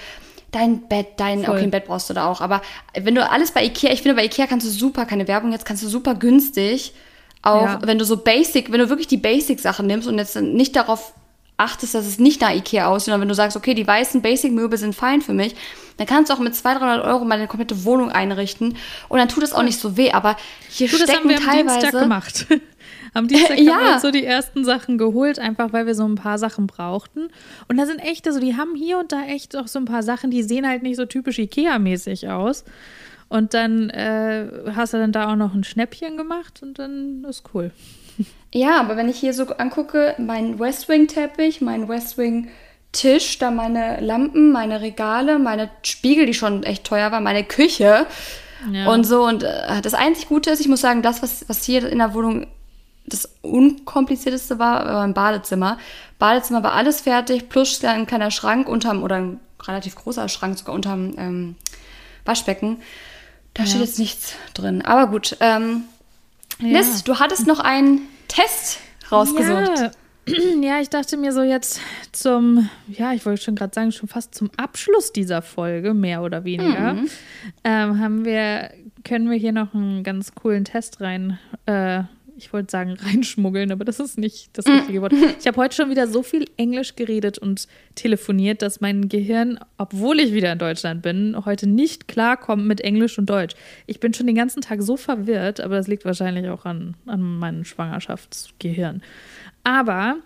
dein 0.51 0.87
Bett, 0.87 1.07
dein, 1.17 1.43
Voll. 1.43 1.55
okay, 1.55 1.63
ein 1.63 1.71
Bett 1.71 1.85
brauchst 1.85 2.11
du 2.11 2.13
da 2.13 2.27
auch, 2.27 2.41
aber 2.41 2.61
wenn 2.93 3.15
du 3.15 3.27
alles 3.27 3.51
bei 3.51 3.63
Ikea, 3.65 3.91
ich 3.91 4.03
finde, 4.03 4.15
bei 4.15 4.25
Ikea 4.25 4.45
kannst 4.45 4.67
du 4.67 4.71
super, 4.71 5.05
keine 5.05 5.27
Werbung 5.27 5.51
jetzt, 5.51 5.65
kannst 5.65 5.81
du 5.81 5.87
super 5.87 6.13
günstig, 6.13 6.93
auch 7.41 7.65
ja. 7.65 7.79
wenn 7.83 7.97
du 7.97 8.05
so 8.05 8.17
basic, 8.17 8.71
wenn 8.71 8.79
du 8.79 8.89
wirklich 8.89 9.07
die 9.07 9.17
Basic-Sachen 9.17 9.87
nimmst 9.87 10.07
und 10.07 10.17
jetzt 10.19 10.39
nicht 10.39 10.75
darauf 10.75 11.13
achtest, 11.57 11.93
dass 11.93 12.07
es 12.07 12.19
nicht 12.19 12.41
nach 12.41 12.51
Ikea 12.51 12.87
aussieht, 12.87 13.05
sondern 13.05 13.21
wenn 13.21 13.27
du 13.27 13.35
sagst, 13.35 13.55
okay, 13.55 13.73
die 13.73 13.85
weißen 13.85 14.21
Basic-Möbel 14.21 14.77
sind 14.77 14.95
fein 14.95 15.21
für 15.21 15.33
mich, 15.33 15.55
dann 15.97 16.07
kannst 16.07 16.31
du 16.31 16.33
auch 16.33 16.39
mit 16.39 16.55
200, 16.55 16.81
300 16.81 17.05
Euro 17.05 17.25
meine 17.25 17.47
komplette 17.47 17.85
Wohnung 17.85 18.11
einrichten 18.11 18.75
und 19.09 19.19
dann 19.19 19.29
tut 19.29 19.43
es 19.43 19.53
auch 19.53 19.63
nicht 19.63 19.79
so 19.79 19.97
weh. 19.97 20.11
Aber 20.11 20.35
hier 20.69 20.87
du, 20.87 20.95
stecken 20.95 21.11
das 21.11 21.19
haben 21.19 21.29
wir 21.29 21.35
teilweise. 21.37 21.59
Am 21.61 21.79
Dienstag 21.79 22.01
gemacht. 22.01 22.47
Am 23.13 23.27
Dienstag 23.27 23.59
ja. 23.59 23.73
haben 23.75 23.85
wir 23.85 23.93
uns 23.93 24.01
so 24.01 24.11
die 24.11 24.25
ersten 24.25 24.65
Sachen 24.65 24.97
geholt, 24.97 25.37
einfach 25.37 25.73
weil 25.73 25.85
wir 25.85 25.95
so 25.95 26.05
ein 26.05 26.15
paar 26.15 26.37
Sachen 26.37 26.65
brauchten. 26.67 27.29
Und 27.67 27.77
da 27.77 27.85
sind 27.85 27.99
echt, 27.99 28.27
also 28.27 28.39
die 28.39 28.55
haben 28.55 28.75
hier 28.75 28.97
und 28.97 29.11
da 29.11 29.23
echt 29.25 29.55
auch 29.55 29.67
so 29.67 29.79
ein 29.79 29.85
paar 29.85 30.03
Sachen, 30.03 30.31
die 30.31 30.43
sehen 30.43 30.67
halt 30.67 30.81
nicht 30.81 30.95
so 30.95 31.05
typisch 31.05 31.37
Ikea-mäßig 31.37 32.29
aus. 32.29 32.63
Und 33.29 33.53
dann 33.53 33.89
äh, 33.91 34.45
hast 34.75 34.93
du 34.93 34.97
dann 34.97 35.11
da 35.11 35.31
auch 35.31 35.37
noch 35.37 35.53
ein 35.53 35.63
Schnäppchen 35.63 36.17
gemacht 36.17 36.61
und 36.61 36.79
dann 36.79 37.23
ist 37.29 37.43
cool. 37.53 37.71
Ja, 38.53 38.79
aber 38.79 38.97
wenn 38.97 39.09
ich 39.09 39.19
hier 39.19 39.33
so 39.33 39.45
angucke, 39.45 40.15
mein 40.17 40.59
Westwing-Teppich, 40.59 41.61
mein 41.61 41.87
Westwing-Tisch, 41.87 43.39
da 43.39 43.49
meine 43.49 44.01
Lampen, 44.01 44.51
meine 44.51 44.81
Regale, 44.81 45.39
meine 45.39 45.69
Spiegel, 45.83 46.25
die 46.25 46.33
schon 46.33 46.63
echt 46.63 46.83
teuer 46.83 47.11
waren, 47.11 47.23
meine 47.23 47.45
Küche 47.45 48.05
ja. 48.71 48.87
und 48.91 49.05
so. 49.05 49.23
Und 49.23 49.43
äh, 49.43 49.81
das 49.81 49.93
einzig 49.93 50.27
Gute 50.27 50.49
ist, 50.49 50.59
ich 50.59 50.67
muss 50.67 50.81
sagen, 50.81 51.01
das, 51.01 51.21
was, 51.23 51.47
was 51.47 51.63
hier 51.63 51.87
in 51.87 51.99
der 51.99 52.13
Wohnung 52.13 52.47
das 53.05 53.29
unkomplizierteste 53.41 54.59
war, 54.59 54.85
war 54.85 55.01
mein 55.01 55.13
Badezimmer. 55.13 55.77
Badezimmer 56.19 56.61
war 56.61 56.73
alles 56.73 57.01
fertig, 57.01 57.49
plus 57.49 57.83
ein 57.83 58.05
kleiner 58.05 58.31
Schrank 58.31 58.67
unterm, 58.67 59.01
oder 59.01 59.15
ein 59.15 59.39
relativ 59.63 59.95
großer 59.95 60.27
Schrank 60.29 60.57
sogar 60.57 60.75
unterm 60.75 61.13
ähm, 61.17 61.55
Waschbecken. 62.25 62.81
Da 63.53 63.63
ja. 63.63 63.69
steht 63.69 63.81
jetzt 63.81 63.99
nichts 63.99 64.35
drin. 64.53 64.81
Aber 64.81 65.07
gut. 65.07 65.37
Ähm, 65.39 65.83
ja. 66.59 66.79
Liz, 66.79 67.03
du 67.03 67.19
hattest 67.19 67.47
noch 67.47 67.59
einen 67.59 68.07
Test 68.31 68.79
rausgesucht. 69.11 69.77
Ja. 69.77 69.91
Ja, 70.61 70.79
ich 70.79 70.89
dachte 70.89 71.17
mir 71.17 71.33
so 71.33 71.41
jetzt 71.41 71.81
zum, 72.11 72.69
ja, 72.87 73.11
ich 73.11 73.25
wollte 73.25 73.41
schon 73.41 73.55
gerade 73.55 73.73
sagen, 73.73 73.91
schon 73.91 74.07
fast 74.07 74.35
zum 74.35 74.51
Abschluss 74.55 75.11
dieser 75.11 75.41
Folge, 75.41 75.95
mehr 75.95 76.21
oder 76.21 76.43
weniger, 76.43 76.93
mhm. 76.93 77.09
ähm, 77.63 77.99
haben 77.99 78.23
wir, 78.23 78.71
können 79.03 79.31
wir 79.31 79.37
hier 79.37 79.51
noch 79.51 79.73
einen 79.73 80.03
ganz 80.03 80.35
coolen 80.35 80.63
Test 80.63 81.01
rein 81.01 81.39
äh, 81.65 82.03
ich 82.41 82.51
wollte 82.51 82.71
sagen 82.71 82.93
reinschmuggeln, 82.99 83.71
aber 83.71 83.85
das 83.85 83.99
ist 83.99 84.17
nicht 84.17 84.49
das 84.53 84.65
mm. 84.65 84.71
richtige 84.71 85.01
Wort. 85.01 85.13
Ich 85.39 85.47
habe 85.47 85.57
heute 85.57 85.75
schon 85.75 85.89
wieder 85.89 86.07
so 86.07 86.23
viel 86.23 86.45
Englisch 86.57 86.95
geredet 86.95 87.37
und 87.37 87.67
telefoniert, 87.95 88.61
dass 88.61 88.81
mein 88.81 89.09
Gehirn, 89.09 89.59
obwohl 89.77 90.19
ich 90.19 90.33
wieder 90.33 90.51
in 90.51 90.59
Deutschland 90.59 91.01
bin, 91.01 91.35
heute 91.45 91.67
nicht 91.67 92.07
klarkommt 92.07 92.65
mit 92.65 92.81
Englisch 92.81 93.17
und 93.17 93.29
Deutsch. 93.29 93.55
Ich 93.85 93.99
bin 93.99 94.13
schon 94.13 94.27
den 94.27 94.35
ganzen 94.35 94.61
Tag 94.61 94.81
so 94.81 94.97
verwirrt, 94.97 95.61
aber 95.61 95.75
das 95.75 95.87
liegt 95.87 96.03
wahrscheinlich 96.03 96.49
auch 96.49 96.65
an, 96.65 96.95
an 97.05 97.21
meinem 97.21 97.63
Schwangerschaftsgehirn. 97.63 99.01
Aber 99.63 100.17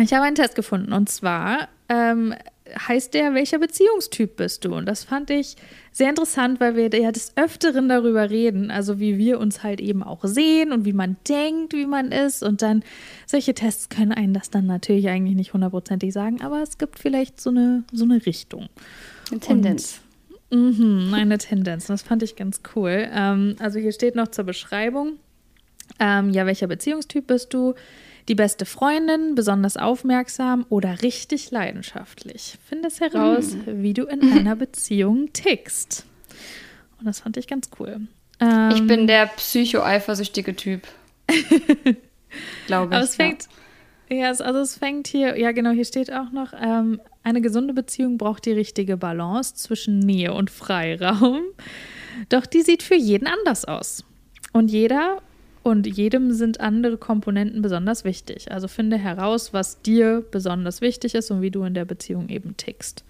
ich 0.00 0.12
habe 0.12 0.24
einen 0.24 0.36
Test 0.36 0.54
gefunden 0.54 0.92
und 0.92 1.08
zwar 1.08 1.68
ähm, 1.88 2.34
heißt 2.76 3.14
der, 3.14 3.34
welcher 3.34 3.58
Beziehungstyp 3.58 4.36
bist 4.36 4.64
du? 4.64 4.74
Und 4.74 4.86
das 4.86 5.04
fand 5.04 5.30
ich 5.30 5.56
sehr 5.92 6.08
interessant, 6.08 6.60
weil 6.60 6.76
wir 6.76 6.88
ja 6.88 7.12
des 7.12 7.32
Öfteren 7.36 7.88
darüber 7.88 8.30
reden, 8.30 8.70
also 8.70 9.00
wie 9.00 9.18
wir 9.18 9.40
uns 9.40 9.62
halt 9.62 9.80
eben 9.80 10.02
auch 10.02 10.24
sehen 10.24 10.72
und 10.72 10.84
wie 10.84 10.92
man 10.92 11.16
denkt, 11.28 11.72
wie 11.72 11.86
man 11.86 12.12
ist. 12.12 12.42
Und 12.42 12.62
dann, 12.62 12.82
solche 13.26 13.54
Tests 13.54 13.88
können 13.88 14.12
einen 14.12 14.34
das 14.34 14.50
dann 14.50 14.66
natürlich 14.66 15.08
eigentlich 15.08 15.36
nicht 15.36 15.52
hundertprozentig 15.52 16.12
sagen, 16.12 16.42
aber 16.42 16.62
es 16.62 16.78
gibt 16.78 16.98
vielleicht 16.98 17.40
so 17.40 17.50
eine, 17.50 17.84
so 17.92 18.04
eine 18.04 18.24
Richtung. 18.26 18.68
Eine 19.30 19.40
Tendenz. 19.40 20.00
Und, 20.50 21.10
mh, 21.10 21.16
eine 21.16 21.38
Tendenz. 21.38 21.86
Das 21.86 22.02
fand 22.02 22.22
ich 22.22 22.36
ganz 22.36 22.60
cool. 22.74 23.08
Ähm, 23.12 23.56
also 23.58 23.78
hier 23.78 23.92
steht 23.92 24.14
noch 24.14 24.28
zur 24.28 24.44
Beschreibung, 24.44 25.18
ähm, 25.98 26.30
ja, 26.30 26.46
welcher 26.46 26.66
Beziehungstyp 26.66 27.26
bist 27.26 27.52
du? 27.52 27.74
Die 28.30 28.36
beste 28.36 28.64
Freundin, 28.64 29.34
besonders 29.34 29.76
aufmerksam 29.76 30.64
oder 30.68 31.02
richtig 31.02 31.50
leidenschaftlich. 31.50 32.58
Finde 32.64 32.86
es 32.86 33.00
heraus, 33.00 33.56
mhm. 33.56 33.82
wie 33.82 33.92
du 33.92 34.04
in 34.04 34.32
einer 34.38 34.54
Beziehung 34.54 35.32
tickst. 35.32 36.06
Und 37.00 37.06
das 37.06 37.18
fand 37.18 37.36
ich 37.38 37.48
ganz 37.48 37.70
cool. 37.80 38.02
Ähm, 38.38 38.70
ich 38.72 38.86
bin 38.86 39.08
der 39.08 39.26
psycho-eifersüchtige 39.26 40.54
Typ. 40.54 40.86
Glaube 42.68 42.92
ich. 42.92 42.96
Aber 42.96 43.00
es 43.00 43.16
fängt, 43.16 43.48
ja. 44.08 44.16
ja. 44.16 44.28
also 44.28 44.60
es 44.60 44.76
fängt 44.76 45.08
hier, 45.08 45.36
ja 45.36 45.50
genau, 45.50 45.70
hier 45.70 45.84
steht 45.84 46.12
auch 46.12 46.30
noch, 46.30 46.52
ähm, 46.52 47.00
eine 47.24 47.40
gesunde 47.40 47.74
Beziehung 47.74 48.16
braucht 48.16 48.46
die 48.46 48.52
richtige 48.52 48.96
Balance 48.96 49.56
zwischen 49.56 49.98
Nähe 49.98 50.32
und 50.32 50.50
Freiraum. 50.50 51.40
Doch 52.28 52.46
die 52.46 52.62
sieht 52.62 52.84
für 52.84 52.94
jeden 52.94 53.26
anders 53.26 53.64
aus. 53.64 54.04
Und 54.52 54.70
jeder 54.70 55.20
und 55.62 55.86
jedem 55.86 56.32
sind 56.32 56.60
andere 56.60 56.96
Komponenten 56.96 57.60
besonders 57.60 58.04
wichtig. 58.04 58.50
Also 58.50 58.68
finde 58.68 58.96
heraus, 58.96 59.52
was 59.52 59.82
dir 59.82 60.24
besonders 60.30 60.80
wichtig 60.80 61.14
ist 61.14 61.30
und 61.30 61.42
wie 61.42 61.50
du 61.50 61.64
in 61.64 61.74
der 61.74 61.84
Beziehung 61.84 62.28
eben 62.28 62.56
tickst. 62.56 63.04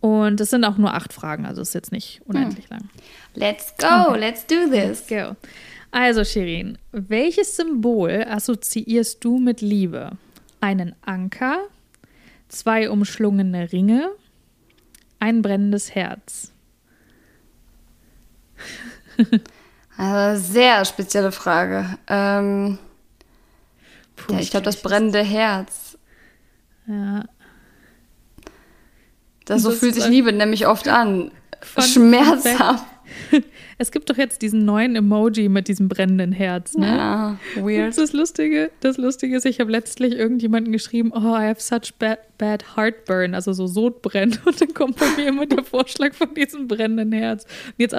Und 0.00 0.40
es 0.40 0.50
sind 0.50 0.64
auch 0.64 0.78
nur 0.78 0.94
acht 0.94 1.12
Fragen, 1.12 1.46
also 1.46 1.62
ist 1.62 1.74
jetzt 1.74 1.92
nicht 1.92 2.22
unendlich 2.24 2.68
hm. 2.68 2.78
lang. 2.78 2.90
Let's 3.34 3.74
go, 3.76 4.10
okay. 4.10 4.18
let's 4.18 4.46
do 4.46 4.64
this. 4.64 4.72
Let's 4.72 5.06
go. 5.06 5.36
Also, 5.92 6.24
Shirin, 6.24 6.78
welches 6.90 7.54
Symbol 7.54 8.24
assoziierst 8.26 9.22
du 9.22 9.38
mit 9.38 9.60
Liebe? 9.60 10.12
Einen 10.60 10.94
Anker, 11.02 11.58
zwei 12.48 12.88
umschlungene 12.88 13.72
Ringe, 13.72 14.10
ein 15.20 15.42
brennendes 15.42 15.94
Herz. 15.94 16.52
Also 20.02 20.42
sehr 20.52 20.84
spezielle 20.84 21.30
Frage. 21.30 21.96
Ähm, 22.08 22.78
Puh, 24.16 24.32
ja, 24.32 24.40
ich 24.40 24.50
glaube, 24.50 24.64
das 24.64 24.82
brennende 24.82 25.22
Herz. 25.22 25.96
Ja. 26.86 27.24
Das, 29.44 29.62
so 29.62 29.70
fühlt 29.70 29.94
sich 29.94 30.06
Liebe 30.08 30.32
nämlich 30.32 30.66
oft 30.66 30.88
an. 30.88 31.30
Schmerzhaft. 31.78 32.84
Es 33.78 33.90
gibt 33.90 34.10
doch 34.10 34.16
jetzt 34.16 34.42
diesen 34.42 34.64
neuen 34.64 34.94
Emoji 34.94 35.48
mit 35.48 35.66
diesem 35.66 35.88
brennenden 35.88 36.32
Herz, 36.32 36.74
ne? 36.74 36.86
Ja, 36.86 37.38
weird. 37.56 37.96
Das 37.98 38.12
Lustige, 38.12 38.70
das 38.80 38.96
Lustige 38.96 39.36
ist, 39.36 39.46
ich 39.46 39.60
habe 39.60 39.72
letztlich 39.72 40.12
irgendjemanden 40.12 40.72
geschrieben, 40.72 41.10
oh, 41.12 41.36
I 41.36 41.48
have 41.48 41.60
such 41.60 41.94
bad, 41.98 42.18
bad 42.38 42.76
heartburn, 42.76 43.34
also 43.34 43.52
so 43.52 43.66
Sodbrennen. 43.66 44.38
Und 44.44 44.60
dann 44.60 44.74
kommt 44.74 44.98
bei 44.98 45.06
mir 45.16 45.28
immer 45.28 45.46
der 45.46 45.64
Vorschlag 45.64 46.14
von 46.14 46.32
diesem 46.34 46.68
brennenden 46.68 47.12
Herz. 47.12 47.44
Und 47.66 47.74
jetzt 47.78 47.94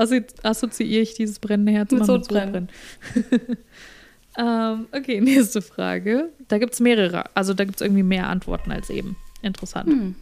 assoziiere 0.46 1.02
ich 1.02 1.16
dieses 1.16 1.40
brennende 1.40 1.74
Herz 1.74 1.92
mit 1.92 2.06
Sodbrennen. 2.06 2.70
ähm, 4.38 4.88
okay, 4.92 5.20
nächste 5.20 5.62
Frage. 5.62 6.30
Da 6.48 6.60
gibt 6.60 6.74
es 6.74 6.80
mehrere, 6.80 7.26
also 7.36 7.54
da 7.54 7.66
gibt 7.66 7.78
es 7.78 7.82
irgendwie 7.82 8.04
mehr 8.04 8.28
Antworten 8.28 8.72
als 8.72 8.90
eben. 8.90 9.18
Interessant. 9.42 9.90
Hm. 9.90 10.16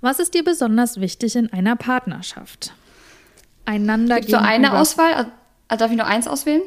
Was 0.00 0.20
ist 0.20 0.34
dir 0.34 0.44
besonders 0.44 1.00
wichtig 1.00 1.34
in 1.34 1.52
einer 1.52 1.76
Partnerschaft? 1.76 2.74
Einander 3.64 4.16
Gibt 4.16 4.30
so 4.30 4.36
eine 4.36 4.78
Auswahl? 4.78 5.14
Also, 5.14 5.30
darf 5.68 5.90
ich 5.90 5.96
nur 5.96 6.06
eins 6.06 6.28
auswählen? 6.28 6.62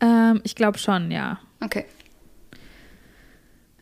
Ähm, 0.00 0.40
ich 0.44 0.54
glaube 0.54 0.78
schon, 0.78 1.10
ja. 1.10 1.38
Okay. 1.60 1.84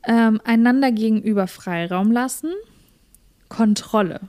Ähm, 0.07 0.41
einander 0.45 0.93
gegenüber 0.93 1.47
Freiraum 1.47 2.13
lassen. 2.13 2.53
Kontrolle. 3.49 4.21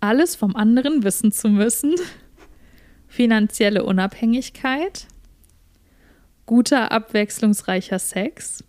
Alles 0.00 0.36
vom 0.36 0.56
anderen 0.56 1.04
wissen 1.04 1.32
zu 1.32 1.48
müssen. 1.48 1.94
Finanzielle 3.08 3.84
Unabhängigkeit. 3.84 5.06
Guter, 6.46 6.92
abwechslungsreicher 6.92 7.98
Sex. 7.98 8.64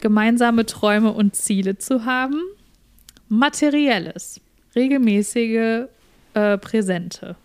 Gemeinsame 0.00 0.66
Träume 0.66 1.12
und 1.12 1.34
Ziele 1.34 1.78
zu 1.78 2.04
haben. 2.04 2.40
Materielles. 3.28 4.40
Regelmäßige 4.74 5.86
äh, 6.34 6.58
Präsente. 6.58 7.36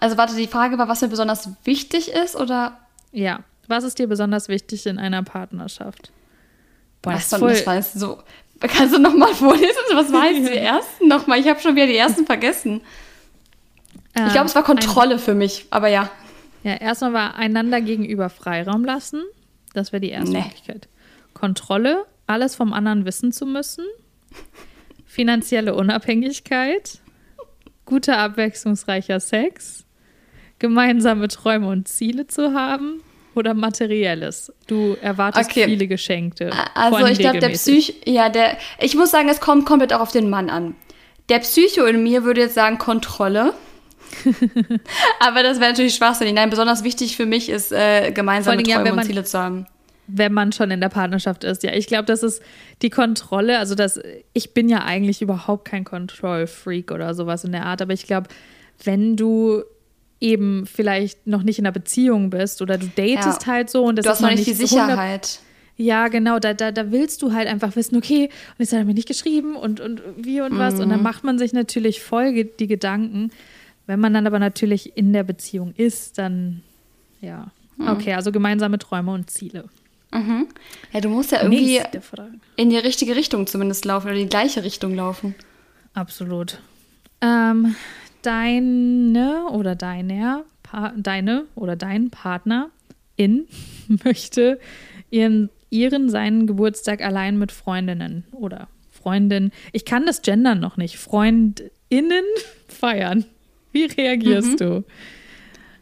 Also 0.00 0.16
warte, 0.16 0.36
die 0.36 0.46
Frage 0.46 0.78
war, 0.78 0.88
was 0.88 1.00
mir 1.00 1.08
besonders 1.08 1.50
wichtig 1.64 2.12
ist, 2.12 2.36
oder? 2.36 2.78
Ja. 3.10 3.40
Was 3.66 3.84
ist 3.84 3.98
dir 3.98 4.06
besonders 4.06 4.48
wichtig 4.48 4.86
in 4.86 4.98
einer 4.98 5.22
Partnerschaft? 5.22 6.12
Boah, 7.02 7.14
das, 7.14 7.28
voll... 7.28 7.50
das 7.50 7.66
war 7.66 7.82
so. 7.82 8.22
Kannst 8.60 8.94
du 8.94 9.00
nochmal 9.00 9.34
vorlesen? 9.34 9.76
Was 9.92 10.12
war 10.12 10.30
jetzt 10.30 10.50
die 10.50 10.56
ersten 10.56 11.08
nochmal? 11.08 11.40
Ich 11.40 11.48
habe 11.48 11.60
schon 11.60 11.74
wieder 11.74 11.86
die 11.86 11.96
ersten 11.96 12.26
vergessen. 12.26 12.80
Ähm, 14.14 14.26
ich 14.26 14.32
glaube, 14.32 14.46
es 14.46 14.54
war 14.54 14.62
Kontrolle 14.62 15.14
ein... 15.14 15.18
für 15.18 15.34
mich, 15.34 15.66
aber 15.70 15.88
ja. 15.88 16.10
Ja, 16.62 16.74
erstmal 16.74 17.12
war 17.12 17.34
einander 17.34 17.80
gegenüber 17.80 18.30
Freiraum 18.30 18.84
lassen. 18.84 19.22
Das 19.74 19.92
wäre 19.92 20.00
die 20.00 20.10
erste 20.10 20.32
nee. 20.32 20.42
Möglichkeit. 20.42 20.88
Kontrolle, 21.34 22.04
alles 22.26 22.54
vom 22.56 22.72
anderen 22.72 23.04
wissen 23.04 23.32
zu 23.32 23.46
müssen. 23.46 23.84
Finanzielle 25.06 25.74
Unabhängigkeit. 25.74 27.00
Guter, 27.84 28.18
abwechslungsreicher 28.18 29.20
Sex 29.20 29.86
gemeinsame 30.58 31.28
Träume 31.28 31.68
und 31.68 31.88
Ziele 31.88 32.26
zu 32.26 32.52
haben 32.54 33.00
oder 33.34 33.54
materielles? 33.54 34.52
Du 34.66 34.96
erwartest 35.00 35.50
okay. 35.50 35.64
viele 35.64 35.86
Geschenke. 35.86 36.50
Also 36.74 37.06
ich 37.06 37.18
glaube, 37.18 37.38
der 37.38 37.50
Psych, 37.50 37.94
ja, 38.04 38.28
der, 38.28 38.58
ich 38.80 38.94
muss 38.94 39.10
sagen, 39.10 39.28
es 39.28 39.40
kommt 39.40 39.66
komplett 39.66 39.92
auch 39.92 40.00
auf 40.00 40.12
den 40.12 40.30
Mann 40.30 40.50
an. 40.50 40.74
Der 41.28 41.40
Psycho 41.40 41.84
in 41.84 42.02
mir 42.02 42.24
würde 42.24 42.40
jetzt 42.40 42.54
sagen 42.54 42.78
Kontrolle. 42.78 43.52
Aber 45.20 45.42
das 45.42 45.60
wäre 45.60 45.70
natürlich 45.70 45.94
schwachsinnig. 45.94 46.34
Nein, 46.34 46.50
besonders 46.50 46.84
wichtig 46.84 47.16
für 47.16 47.26
mich 47.26 47.48
ist, 47.48 47.72
äh, 47.72 48.10
gemeinsame 48.12 48.62
Träume 48.62 48.86
ja, 48.86 48.92
und 48.92 49.04
Ziele 49.04 49.24
zu 49.24 49.38
haben. 49.38 49.66
wenn 50.06 50.32
man 50.32 50.52
schon 50.52 50.70
in 50.70 50.80
der 50.80 50.88
Partnerschaft 50.88 51.44
ist. 51.44 51.62
Ja, 51.62 51.72
ich 51.72 51.86
glaube, 51.86 52.06
das 52.06 52.22
ist 52.22 52.42
die 52.80 52.88
Kontrolle. 52.88 53.58
Also, 53.58 53.74
das, 53.74 54.00
ich 54.32 54.54
bin 54.54 54.70
ja 54.70 54.84
eigentlich 54.84 55.20
überhaupt 55.20 55.66
kein 55.66 55.84
Control-Freak 55.84 56.90
oder 56.90 57.14
sowas 57.14 57.44
in 57.44 57.52
der 57.52 57.66
Art, 57.66 57.82
aber 57.82 57.92
ich 57.92 58.06
glaube, 58.06 58.28
wenn 58.82 59.16
du 59.16 59.62
eben 60.20 60.66
vielleicht 60.66 61.26
noch 61.26 61.42
nicht 61.42 61.58
in 61.58 61.66
einer 61.66 61.72
Beziehung 61.72 62.30
bist 62.30 62.60
oder 62.62 62.78
du 62.78 62.86
datest 62.86 63.42
ja. 63.42 63.46
halt 63.46 63.70
so 63.70 63.84
und 63.84 63.96
das 63.96 64.04
du 64.04 64.10
hast 64.10 64.18
ist 64.18 64.22
noch 64.22 64.30
nicht 64.30 64.46
die 64.46 64.54
Sicherheit. 64.54 65.40
Ja, 65.76 66.08
genau, 66.08 66.40
da, 66.40 66.54
da, 66.54 66.72
da 66.72 66.90
willst 66.90 67.22
du 67.22 67.32
halt 67.32 67.46
einfach 67.46 67.76
wissen, 67.76 67.96
okay, 67.96 68.24
und 68.24 68.58
jetzt 68.58 68.72
hat 68.72 68.80
er 68.80 68.84
mir 68.84 68.94
nicht 68.94 69.06
geschrieben 69.06 69.54
und, 69.54 69.78
und 69.78 70.02
wie 70.16 70.40
und 70.40 70.58
was. 70.58 70.74
Mhm. 70.74 70.80
Und 70.80 70.88
dann 70.88 70.98
mhm. 70.98 71.04
macht 71.04 71.22
man 71.22 71.38
sich 71.38 71.52
natürlich 71.52 72.02
voll 72.02 72.32
die 72.44 72.66
Gedanken. 72.66 73.30
Wenn 73.86 74.00
man 74.00 74.12
dann 74.12 74.26
aber 74.26 74.40
natürlich 74.40 74.96
in 74.96 75.12
der 75.12 75.22
Beziehung 75.22 75.72
ist, 75.76 76.18
dann 76.18 76.62
ja. 77.20 77.52
Mhm. 77.76 77.88
Okay, 77.88 78.14
also 78.14 78.32
gemeinsame 78.32 78.78
Träume 78.78 79.12
und 79.12 79.30
Ziele. 79.30 79.66
Mhm. 80.12 80.48
Ja, 80.92 81.00
du 81.00 81.10
musst 81.10 81.30
ja 81.30 81.42
irgendwie 81.42 81.80
in 82.56 82.70
die 82.70 82.76
richtige 82.76 83.14
Richtung 83.14 83.46
zumindest 83.46 83.84
laufen 83.84 84.08
oder 84.08 84.16
die 84.16 84.26
gleiche 84.26 84.64
Richtung 84.64 84.96
laufen. 84.96 85.36
Absolut. 85.94 86.60
Ähm, 87.20 87.76
deine 88.22 89.48
oder 89.52 89.74
deiner, 89.74 90.44
deine 90.96 91.46
oder 91.54 91.76
dein 91.76 92.10
Partner 92.10 92.70
in 93.16 93.46
möchte 94.04 94.58
ihren, 95.10 95.50
ihren 95.70 96.08
seinen 96.08 96.46
Geburtstag 96.46 97.02
allein 97.02 97.38
mit 97.38 97.52
Freundinnen 97.52 98.24
oder 98.32 98.68
Freundin. 98.90 99.52
Ich 99.72 99.84
kann 99.84 100.06
das 100.06 100.22
gendern 100.22 100.60
noch 100.60 100.76
nicht. 100.76 100.98
Freundinnen 100.98 102.24
feiern. 102.68 103.24
Wie 103.72 103.84
reagierst 103.84 104.52
mhm. 104.52 104.56
du? 104.56 104.84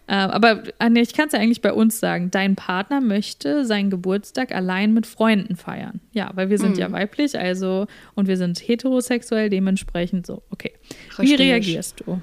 Ähm, 0.09 0.31
aber 0.31 0.63
Anja, 0.79 1.03
ich 1.03 1.15
kann 1.15 1.27
es 1.27 1.33
ja 1.33 1.41
eigentlich 1.41 1.63
bei 1.63 1.73
uns 1.73 1.99
sagen. 1.99 2.31
Dein 2.31 2.55
Partner 2.55 3.01
möchte 3.01 3.65
seinen 3.65 3.91
Geburtstag 3.91 4.53
allein 4.53 4.93
mit 4.93 5.07
Freunden 5.07 5.57
feiern. 5.57 6.01
Ja, 6.13 6.31
weil 6.35 6.49
wir 6.49 6.59
sind 6.59 6.75
mhm. 6.75 6.81
ja 6.81 6.93
weiblich, 6.93 7.39
also 7.39 7.87
und 8.15 8.29
wir 8.29 8.37
sind 8.37 8.59
heterosexuell, 8.59 9.51
dementsprechend 9.51 10.27
so. 10.27 10.43
Okay. 10.51 10.73
Richtig. 11.19 11.39
Wie 11.39 11.43
reagierst 11.43 12.03
du? 12.07 12.21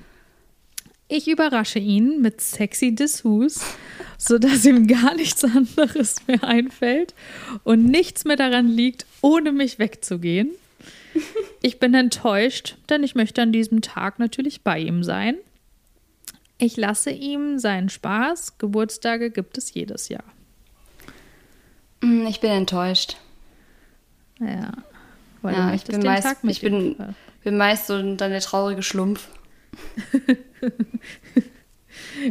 Ich 1.09 1.27
überrasche 1.27 1.79
ihn 1.79 2.21
mit 2.21 2.39
sexy 2.41 2.95
Dessous, 2.95 3.59
sodass 4.17 4.65
ihm 4.65 4.87
gar 4.87 5.13
nichts 5.15 5.43
anderes 5.43 6.25
mehr 6.27 6.43
einfällt 6.43 7.13
und 7.63 7.85
nichts 7.85 8.23
mehr 8.23 8.37
daran 8.37 8.67
liegt, 8.69 9.05
ohne 9.21 9.51
mich 9.51 9.79
wegzugehen. 9.79 10.51
Ich 11.65 11.79
bin 11.79 11.93
enttäuscht, 11.93 12.75
denn 12.89 13.03
ich 13.03 13.15
möchte 13.15 13.41
an 13.41 13.53
diesem 13.53 13.79
Tag 13.79 14.19
natürlich 14.19 14.63
bei 14.63 14.79
ihm 14.79 15.01
sein. 15.01 15.37
Ich 16.63 16.77
lasse 16.77 17.11
ihm 17.11 17.59
seinen 17.59 17.89
Spaß. 17.89 18.57
Geburtstage 18.57 19.31
gibt 19.31 19.57
es 19.57 19.73
jedes 19.73 20.07
Jahr. 20.07 20.23
Mm, 21.99 22.25
ich 22.25 22.39
bin 22.39 22.51
enttäuscht. 22.51 23.17
Ja. 24.39 24.71
Weil 25.41 25.55
ja, 25.55 25.73
ich 25.73 25.83
bin 25.83 26.01
meist, 26.03 26.23
Tag 26.23 26.37
ich 26.43 26.61
bin, 26.61 26.95
bin 27.43 27.57
meist 27.57 27.87
so 27.87 27.97
dann 27.97 28.31
der 28.31 28.39
traurige 28.39 28.81
Schlumpf. 28.81 29.27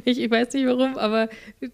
ich, 0.06 0.18
ich, 0.18 0.30
weiß 0.30 0.54
nicht 0.54 0.66
warum, 0.66 0.96
aber 0.96 1.28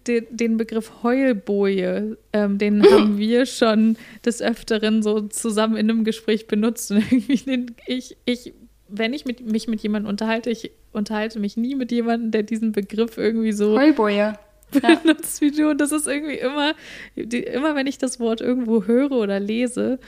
den, 0.05 0.27
den 0.29 0.57
Begriff 0.57 1.01
Heulboje, 1.01 2.17
ähm, 2.33 2.57
den 2.57 2.83
haben 2.91 3.17
wir 3.17 3.45
schon 3.45 3.95
des 4.25 4.41
Öfteren 4.41 5.01
so 5.01 5.21
zusammen 5.21 5.77
in 5.77 5.89
einem 5.89 6.03
Gespräch 6.03 6.47
benutzt. 6.47 6.91
Und 6.91 6.97
irgendwie 7.09 7.37
den, 7.37 7.75
ich, 7.87 8.17
ich 8.25 8.53
wenn 8.91 9.13
ich 9.13 9.25
mit, 9.25 9.45
mich 9.45 9.67
mit 9.67 9.81
jemandem 9.81 10.09
unterhalte, 10.09 10.49
ich 10.49 10.71
unterhalte 10.91 11.39
mich 11.39 11.57
nie 11.57 11.75
mit 11.75 11.91
jemandem, 11.91 12.31
der 12.31 12.43
diesen 12.43 12.71
Begriff 12.71 13.17
irgendwie 13.17 13.51
so 13.51 13.77
Heulboje 13.77 14.35
benutzt 14.71 15.41
ja. 15.41 15.47
wie 15.47 15.51
du. 15.51 15.69
Und 15.69 15.81
das 15.81 15.91
ist 15.91 16.07
irgendwie 16.07 16.35
immer, 16.35 16.73
die, 17.15 17.39
immer 17.39 17.75
wenn 17.75 17.87
ich 17.87 17.97
das 17.97 18.19
Wort 18.19 18.41
irgendwo 18.41 18.83
höre 18.83 19.11
oder 19.11 19.39
lese, 19.39 19.99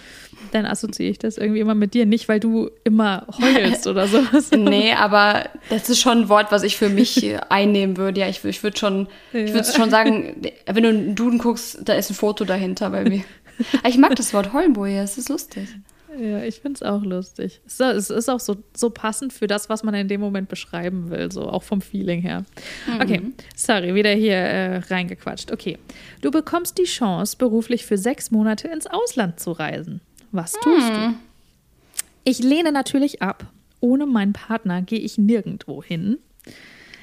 dann 0.51 0.65
assoziiere 0.65 1.11
ich 1.11 1.19
das 1.19 1.37
irgendwie 1.37 1.59
immer 1.59 1.75
mit 1.75 1.93
dir. 1.93 2.05
Nicht, 2.05 2.27
weil 2.27 2.39
du 2.39 2.69
immer 2.83 3.25
heulst 3.41 3.87
oder 3.87 4.07
sowas. 4.07 4.51
nee, 4.51 4.93
aber 4.93 5.49
das 5.69 5.89
ist 5.89 5.99
schon 5.99 6.19
ein 6.19 6.29
Wort, 6.29 6.51
was 6.51 6.63
ich 6.63 6.77
für 6.77 6.89
mich 6.89 7.35
einnehmen 7.49 7.97
würde. 7.97 8.21
Ja, 8.21 8.27
ich, 8.27 8.43
ich 8.45 8.63
würde 8.63 8.77
schon, 8.77 9.07
ja. 9.33 9.39
ich 9.39 9.53
würde 9.53 9.67
schon 9.71 9.89
sagen, 9.89 10.41
wenn 10.65 10.83
du 10.83 10.89
einen 10.89 11.15
Duden 11.15 11.39
guckst, 11.39 11.79
da 11.83 11.93
ist 11.93 12.11
ein 12.11 12.15
Foto 12.15 12.45
dahinter 12.45 12.89
bei 12.89 13.03
mir. 13.03 13.23
Aber 13.79 13.89
ich 13.89 13.97
mag 13.97 14.15
das 14.15 14.33
Wort 14.33 14.53
Heulboje, 14.53 15.01
es 15.01 15.17
ist 15.17 15.29
lustig. 15.29 15.67
Ja, 16.19 16.43
ich 16.43 16.59
finde 16.59 16.75
es 16.75 16.83
auch 16.83 17.03
lustig. 17.03 17.61
Es 17.65 17.79
ist 17.79 18.29
auch 18.29 18.39
so, 18.39 18.57
so 18.75 18.89
passend 18.89 19.33
für 19.33 19.47
das, 19.47 19.69
was 19.69 19.83
man 19.83 19.93
in 19.93 20.07
dem 20.07 20.19
Moment 20.19 20.49
beschreiben 20.49 21.09
will, 21.09 21.31
so 21.31 21.47
auch 21.47 21.63
vom 21.63 21.81
Feeling 21.81 22.21
her. 22.21 22.45
Mhm. 22.87 23.01
Okay, 23.01 23.21
sorry, 23.55 23.95
wieder 23.95 24.11
hier 24.11 24.35
äh, 24.35 24.77
reingequatscht. 24.77 25.51
Okay, 25.51 25.77
du 26.21 26.31
bekommst 26.31 26.77
die 26.77 26.83
Chance, 26.83 27.37
beruflich 27.37 27.85
für 27.85 27.97
sechs 27.97 28.31
Monate 28.31 28.67
ins 28.67 28.87
Ausland 28.87 29.39
zu 29.39 29.51
reisen. 29.51 30.01
Was 30.31 30.53
tust 30.53 30.89
mhm. 30.91 30.95
du? 30.95 31.13
Ich 32.23 32.39
lehne 32.39 32.71
natürlich 32.71 33.21
ab. 33.21 33.47
Ohne 33.79 34.05
meinen 34.05 34.33
Partner 34.33 34.81
gehe 34.81 34.99
ich 34.99 35.17
nirgendwo 35.17 35.81
hin. 35.81 36.19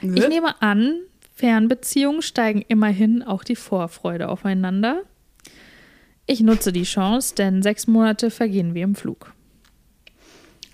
Ich 0.01 0.29
nehme 0.29 0.63
an, 0.63 1.01
Fernbeziehungen 1.35 2.23
steigen 2.23 2.63
immerhin 2.69 3.23
auch 3.23 3.43
die 3.43 3.57
Vorfreude 3.57 4.29
aufeinander. 4.29 5.03
Ich 6.31 6.41
nutze 6.41 6.73
die 6.73 6.85
Chance, 6.85 7.35
denn 7.35 7.63
sechs 7.63 7.87
Monate 7.87 8.31
vergehen 8.31 8.75
wie 8.75 8.83
im 8.83 8.95
Flug. 8.95 9.33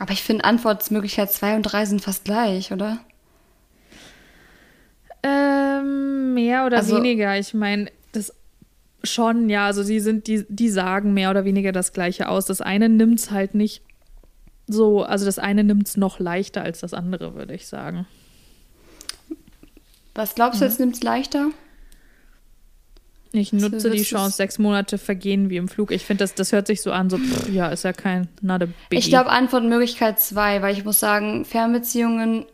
Aber 0.01 0.13
ich 0.13 0.23
finde 0.23 0.45
Antwortmöglichkeit 0.45 1.33
2 1.33 1.55
und 1.55 1.63
3 1.63 1.87
sind 1.87 2.03
fast 2.03 2.25
gleich, 2.25 2.73
oder? 2.73 2.99
Ähm, 5.23 6.35
mehr 6.35 6.67
oder 6.67 6.79
also, 6.79 6.97
weniger. 6.97 7.39
Ich 7.39 7.55
meine, 7.55 7.91
das 8.11 8.35
schon, 9.05 9.49
ja, 9.49 9.67
also 9.67 9.85
sie 9.85 10.01
sind, 10.01 10.27
die, 10.27 10.45
die 10.49 10.69
sagen 10.69 11.15
mehr 11.15 11.31
oder 11.31 11.45
weniger 11.45 11.71
das 11.71 11.93
Gleiche 11.93 12.29
aus. 12.29 12.47
Das 12.47 12.61
eine 12.61 12.89
nimmt 12.89 13.21
es 13.21 13.31
halt 13.31 13.55
nicht 13.55 13.83
so, 14.67 15.05
also 15.05 15.25
das 15.25 15.39
eine 15.39 15.63
nimmt 15.63 15.87
es 15.87 15.97
noch 15.97 16.19
leichter 16.19 16.63
als 16.63 16.81
das 16.81 16.95
andere, 16.95 17.37
würde 17.37 17.55
ich 17.55 17.69
sagen. 17.69 18.07
Was 20.17 20.35
glaubst 20.35 20.61
du, 20.61 20.65
jetzt 20.65 20.81
nimmt 20.81 20.97
es 20.97 21.03
leichter? 21.05 21.51
Ich 23.35 23.53
nutze 23.53 23.91
die 23.91 24.05
Chance, 24.05 24.37
sechs 24.37 24.61
Monate 24.61 24.97
vergehen 24.97 25.51
wie 25.51 25.57
im 25.57 25.67
Flug. 25.67 25.91
Ich 25.91 26.05
finde, 26.07 26.23
das, 26.23 26.35
das 26.35 26.53
hört 26.53 26.69
sich 26.69 26.83
so 26.83 26.93
an, 26.93 27.11
so, 27.11 27.19
pff, 27.19 27.49
ja, 27.49 27.67
ist 27.69 27.83
ja 27.83 27.93
kein, 27.93 28.29
not 28.43 28.63
a 28.63 28.67
biggie. 28.67 28.77
Ich 28.91 29.09
glaube, 29.09 29.31
Antwortmöglichkeit 29.31 30.21
zwei, 30.21 30.63
weil 30.63 30.73
ich 30.73 30.85
muss 30.85 31.01
sagen, 31.01 31.45
Fernbeziehungen 31.45 32.47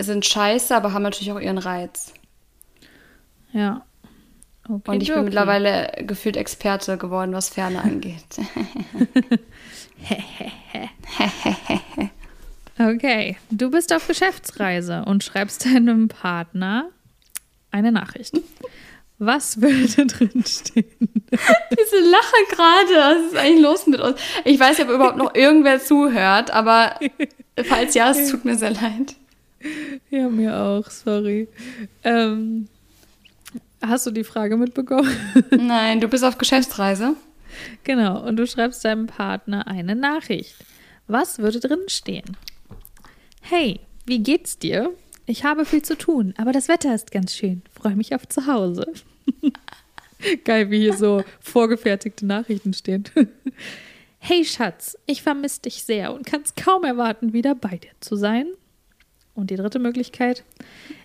sind 0.00 0.26
scheiße, 0.26 0.74
aber 0.74 0.92
haben 0.92 1.04
natürlich 1.04 1.30
auch 1.30 1.40
ihren 1.40 1.58
Reiz. 1.58 2.12
Ja. 3.52 3.84
Okay, 4.68 4.90
Und 4.90 5.02
ich 5.02 5.08
bin 5.08 5.18
okay. 5.18 5.24
mittlerweile 5.24 5.92
gefühlt 6.04 6.36
Experte 6.36 6.98
geworden, 6.98 7.32
was 7.32 7.48
Ferne 7.48 7.80
angeht. 7.80 8.24
okay, 12.78 13.36
du 13.50 13.70
bist 13.70 13.92
auf 13.92 14.08
Geschäftsreise 14.08 15.04
und 15.06 15.22
schreibst 15.22 15.64
deinem 15.64 16.08
Partner 16.08 16.90
eine 17.70 17.92
Nachricht. 17.92 18.34
Was 19.18 19.60
würde 19.60 20.06
drin 20.06 20.44
stehen? 20.46 20.84
Diese 21.30 22.00
Lache 22.10 22.36
gerade, 22.50 22.94
was 22.94 23.32
ist 23.32 23.36
eigentlich 23.36 23.62
los 23.62 23.86
mit 23.86 24.00
uns? 24.00 24.20
Ich 24.44 24.58
weiß 24.58 24.78
nicht, 24.78 24.88
ob 24.88 24.94
überhaupt 24.94 25.16
noch 25.16 25.34
irgendwer 25.34 25.80
zuhört, 25.80 26.50
aber 26.50 26.98
falls 27.64 27.94
ja, 27.94 28.10
es 28.10 28.30
tut 28.30 28.44
mir 28.44 28.56
sehr 28.56 28.70
leid. 28.70 29.16
Ja, 30.10 30.28
mir 30.28 30.56
auch, 30.56 30.88
sorry. 30.88 31.48
Ähm, 32.04 32.68
hast 33.82 34.06
du 34.06 34.12
die 34.12 34.24
Frage 34.24 34.56
mitbekommen? 34.56 35.10
Nein, 35.50 36.00
du 36.00 36.06
bist 36.06 36.24
auf 36.24 36.38
Geschäftsreise. 36.38 37.14
Genau, 37.82 38.24
und 38.24 38.36
du 38.36 38.46
schreibst 38.46 38.84
deinem 38.84 39.06
Partner 39.06 39.66
eine 39.66 39.96
Nachricht. 39.96 40.54
Was 41.08 41.38
würde 41.38 41.58
drin 41.58 41.80
stehen? 41.88 42.36
Hey, 43.40 43.80
wie 44.06 44.20
geht's 44.20 44.58
dir? 44.58 44.92
Ich 45.26 45.44
habe 45.44 45.64
viel 45.64 45.82
zu 45.82 45.96
tun, 45.98 46.34
aber 46.36 46.52
das 46.52 46.68
Wetter 46.68 46.94
ist 46.94 47.10
ganz 47.10 47.34
schön. 47.34 47.62
Freue 47.80 47.96
mich 47.96 48.14
auf 48.14 48.26
zu 48.28 48.46
Hause. 48.46 48.92
Geil, 50.44 50.70
wie 50.70 50.80
hier 50.80 50.94
so 50.94 51.22
vorgefertigte 51.40 52.26
Nachrichten 52.26 52.72
stehen. 52.72 53.04
hey 54.18 54.44
Schatz, 54.44 54.98
ich 55.06 55.22
vermisse 55.22 55.62
dich 55.62 55.84
sehr 55.84 56.12
und 56.12 56.26
kann 56.26 56.42
es 56.42 56.54
kaum 56.56 56.84
erwarten, 56.84 57.32
wieder 57.32 57.54
bei 57.54 57.76
dir 57.76 57.92
zu 58.00 58.16
sein. 58.16 58.48
Und 59.34 59.50
die 59.50 59.56
dritte 59.56 59.78
Möglichkeit, 59.78 60.42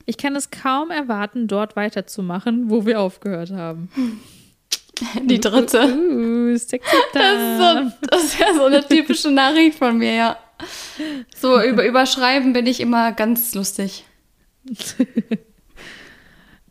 ich 0.08 0.18
kann 0.18 0.36
es 0.36 0.50
kaum 0.50 0.90
erwarten, 0.90 1.48
dort 1.48 1.76
weiterzumachen, 1.76 2.72
wo 2.72 2.88
wir 2.88 3.00
aufgehört 3.00 3.52
haben. 3.52 3.90
Die 5.24 5.40
dritte. 5.40 5.80
Uh, 5.80 6.50
uh, 6.50 6.54
das, 6.54 6.64
ist 6.64 6.72
so, 6.72 8.08
das 8.08 8.24
ist 8.24 8.40
ja 8.40 8.54
so 8.54 8.66
eine 8.66 8.88
typische 8.88 9.32
Nachricht 9.32 9.78
von 9.78 9.98
mir, 9.98 10.14
ja. 10.14 10.38
So 11.36 11.62
über 11.62 11.86
Überschreiben 11.86 12.54
bin 12.54 12.68
ich 12.68 12.80
immer 12.80 13.12
ganz 13.12 13.54
lustig. 13.54 14.06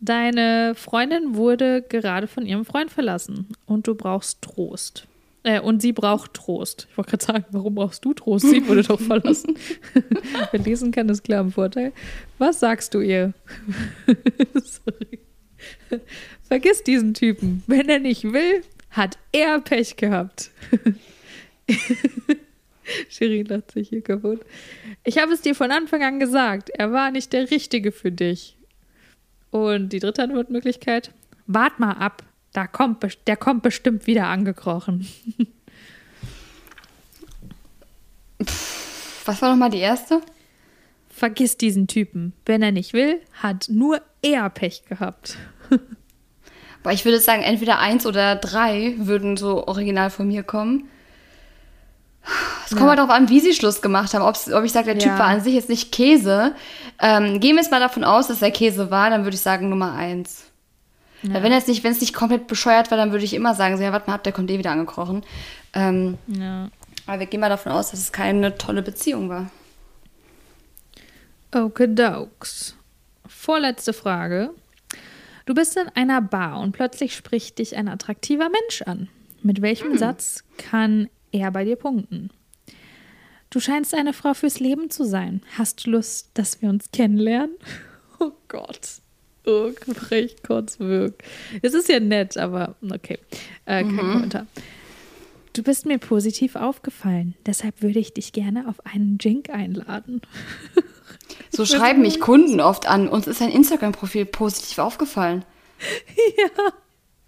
Deine 0.04 0.74
Freundin 0.74 1.36
wurde 1.36 1.80
gerade 1.80 2.26
von 2.26 2.44
ihrem 2.44 2.64
Freund 2.64 2.90
verlassen 2.90 3.46
und 3.66 3.86
du 3.86 3.94
brauchst 3.94 4.42
Trost. 4.42 5.06
Äh, 5.44 5.60
und 5.60 5.80
sie 5.80 5.92
braucht 5.92 6.34
Trost. 6.34 6.88
Ich 6.90 6.98
wollte 6.98 7.10
gerade 7.10 7.24
sagen, 7.24 7.44
warum 7.52 7.76
brauchst 7.76 8.04
du 8.04 8.12
Trost? 8.12 8.48
Sie 8.48 8.66
wurde 8.66 8.82
doch 8.82 9.00
verlassen. 9.00 9.56
Wer 10.50 10.60
lesen 10.60 10.90
kann, 10.90 11.08
ist 11.08 11.22
klar 11.22 11.40
im 11.40 11.52
Vorteil. 11.52 11.92
Was 12.38 12.58
sagst 12.58 12.94
du 12.94 13.00
ihr? 13.00 13.32
Sorry. 14.54 15.20
Vergiss 16.48 16.82
diesen 16.82 17.14
Typen. 17.14 17.62
Wenn 17.68 17.88
er 17.88 18.00
nicht 18.00 18.24
will, 18.24 18.62
hat 18.90 19.18
er 19.30 19.60
Pech 19.60 19.96
gehabt. 19.96 20.50
Shirin 23.08 23.46
lacht 23.46 23.70
sich 23.70 23.90
hier 23.90 24.02
kaputt. 24.02 24.40
Ich 25.04 25.18
habe 25.18 25.32
es 25.32 25.42
dir 25.42 25.54
von 25.54 25.70
Anfang 25.70 26.02
an 26.02 26.18
gesagt, 26.18 26.70
er 26.70 26.90
war 26.90 27.12
nicht 27.12 27.32
der 27.32 27.52
Richtige 27.52 27.92
für 27.92 28.10
dich. 28.10 28.56
Und 29.52 29.90
die 29.90 30.00
dritte 30.00 30.24
Antwortmöglichkeit, 30.24 31.12
wart 31.46 31.78
mal 31.78 31.92
ab, 31.92 32.24
da 32.54 32.66
kommt, 32.66 33.04
der 33.26 33.36
kommt 33.36 33.62
bestimmt 33.62 34.06
wieder 34.06 34.26
angekrochen. 34.26 35.06
Was 39.26 39.40
war 39.42 39.50
nochmal 39.50 39.70
die 39.70 39.78
erste? 39.78 40.22
Vergiss 41.10 41.58
diesen 41.58 41.86
Typen. 41.86 42.32
Wenn 42.46 42.62
er 42.62 42.72
nicht 42.72 42.94
will, 42.94 43.20
hat 43.42 43.68
nur 43.68 44.00
er 44.22 44.48
Pech 44.48 44.84
gehabt. 44.88 45.36
Aber 46.82 46.92
ich 46.94 47.04
würde 47.04 47.20
sagen, 47.20 47.42
entweder 47.42 47.78
eins 47.78 48.06
oder 48.06 48.34
drei 48.36 48.94
würden 48.96 49.36
so 49.36 49.68
original 49.68 50.08
von 50.10 50.26
mir 50.26 50.42
kommen. 50.42 50.88
Es 52.72 52.78
kommt 52.78 52.86
ja. 52.86 52.88
halt 52.96 53.00
darauf 53.00 53.10
an, 53.10 53.28
wie 53.28 53.40
sie 53.40 53.52
Schluss 53.52 53.82
gemacht 53.82 54.14
haben. 54.14 54.22
Ob's, 54.22 54.50
ob 54.50 54.64
ich 54.64 54.72
sage, 54.72 54.86
der 54.86 54.98
Typ 54.98 55.12
ja. 55.12 55.18
war 55.18 55.26
an 55.26 55.42
sich 55.42 55.52
jetzt 55.52 55.68
nicht 55.68 55.92
Käse. 55.92 56.54
Ähm, 56.98 57.38
gehen 57.38 57.54
wir 57.54 57.62
jetzt 57.62 57.70
mal 57.70 57.80
davon 57.80 58.02
aus, 58.02 58.28
dass 58.28 58.40
er 58.40 58.50
Käse 58.50 58.90
war, 58.90 59.10
dann 59.10 59.24
würde 59.24 59.34
ich 59.34 59.42
sagen 59.42 59.68
Nummer 59.68 59.92
eins. 59.92 60.44
Ja. 61.22 61.42
Wenn 61.42 61.52
es 61.52 61.66
nicht, 61.66 61.84
wenn 61.84 61.92
es 61.92 62.00
nicht 62.00 62.14
komplett 62.14 62.46
bescheuert 62.46 62.90
war, 62.90 62.96
dann 62.96 63.12
würde 63.12 63.26
ich 63.26 63.34
immer 63.34 63.54
sagen, 63.54 63.76
so, 63.76 63.82
ja, 63.82 63.92
warte 63.92 64.08
mal 64.08 64.14
ab, 64.14 64.24
der 64.24 64.32
kommt 64.32 64.50
eh 64.50 64.58
wieder 64.58 64.70
angekrochen. 64.70 65.22
Ähm, 65.74 66.16
ja. 66.28 66.70
Aber 67.06 67.20
wir 67.20 67.26
gehen 67.26 67.40
mal 67.40 67.50
davon 67.50 67.72
aus, 67.72 67.90
dass 67.90 68.00
es 68.00 68.10
keine 68.10 68.56
tolle 68.56 68.80
Beziehung 68.80 69.28
war. 69.28 69.50
Okedokes. 71.54 72.74
Vorletzte 73.26 73.92
Frage. 73.92 74.50
Du 75.44 75.52
bist 75.52 75.76
in 75.76 75.90
einer 75.94 76.22
Bar 76.22 76.58
und 76.60 76.72
plötzlich 76.72 77.14
spricht 77.14 77.58
dich 77.58 77.76
ein 77.76 77.88
attraktiver 77.88 78.48
Mensch 78.48 78.80
an. 78.80 79.08
Mit 79.42 79.60
welchem 79.60 79.90
hm. 79.90 79.98
Satz 79.98 80.42
kann 80.56 81.10
er 81.32 81.50
bei 81.50 81.64
dir 81.64 81.76
punkten? 81.76 82.30
Du 83.52 83.60
scheinst 83.60 83.94
eine 83.94 84.14
Frau 84.14 84.32
fürs 84.32 84.60
Leben 84.60 84.88
zu 84.88 85.04
sein. 85.04 85.42
Hast 85.58 85.84
du 85.84 85.90
Lust, 85.90 86.30
dass 86.32 86.62
wir 86.62 86.70
uns 86.70 86.90
kennenlernen? 86.90 87.54
Oh 88.18 88.30
Gott. 88.46 88.78
Oh, 89.44 89.70
brech 89.84 90.36
kurz 90.46 90.78
wirk. 90.78 91.24
Es 91.60 91.74
ist 91.74 91.88
ja 91.88 91.98
nett, 91.98 92.36
aber 92.36 92.76
okay. 92.88 93.18
Äh, 93.64 93.82
kein 93.82 93.86
mhm. 93.88 94.12
Kommentar. 94.12 94.46
Du 95.54 95.64
bist 95.64 95.86
mir 95.86 95.98
positiv 95.98 96.54
aufgefallen. 96.54 97.34
Deshalb 97.46 97.82
würde 97.82 97.98
ich 97.98 98.14
dich 98.14 98.32
gerne 98.32 98.68
auf 98.68 98.86
einen 98.86 99.18
Drink 99.18 99.50
einladen. 99.50 100.22
So 101.50 101.64
schreiben 101.66 102.02
mich 102.02 102.20
Kunden 102.20 102.60
oft 102.60 102.86
an. 102.86 103.08
Uns 103.08 103.26
ist 103.26 103.42
ein 103.42 103.50
Instagram-Profil 103.50 104.26
positiv 104.26 104.78
aufgefallen. 104.78 105.44
Ja. 106.38 106.72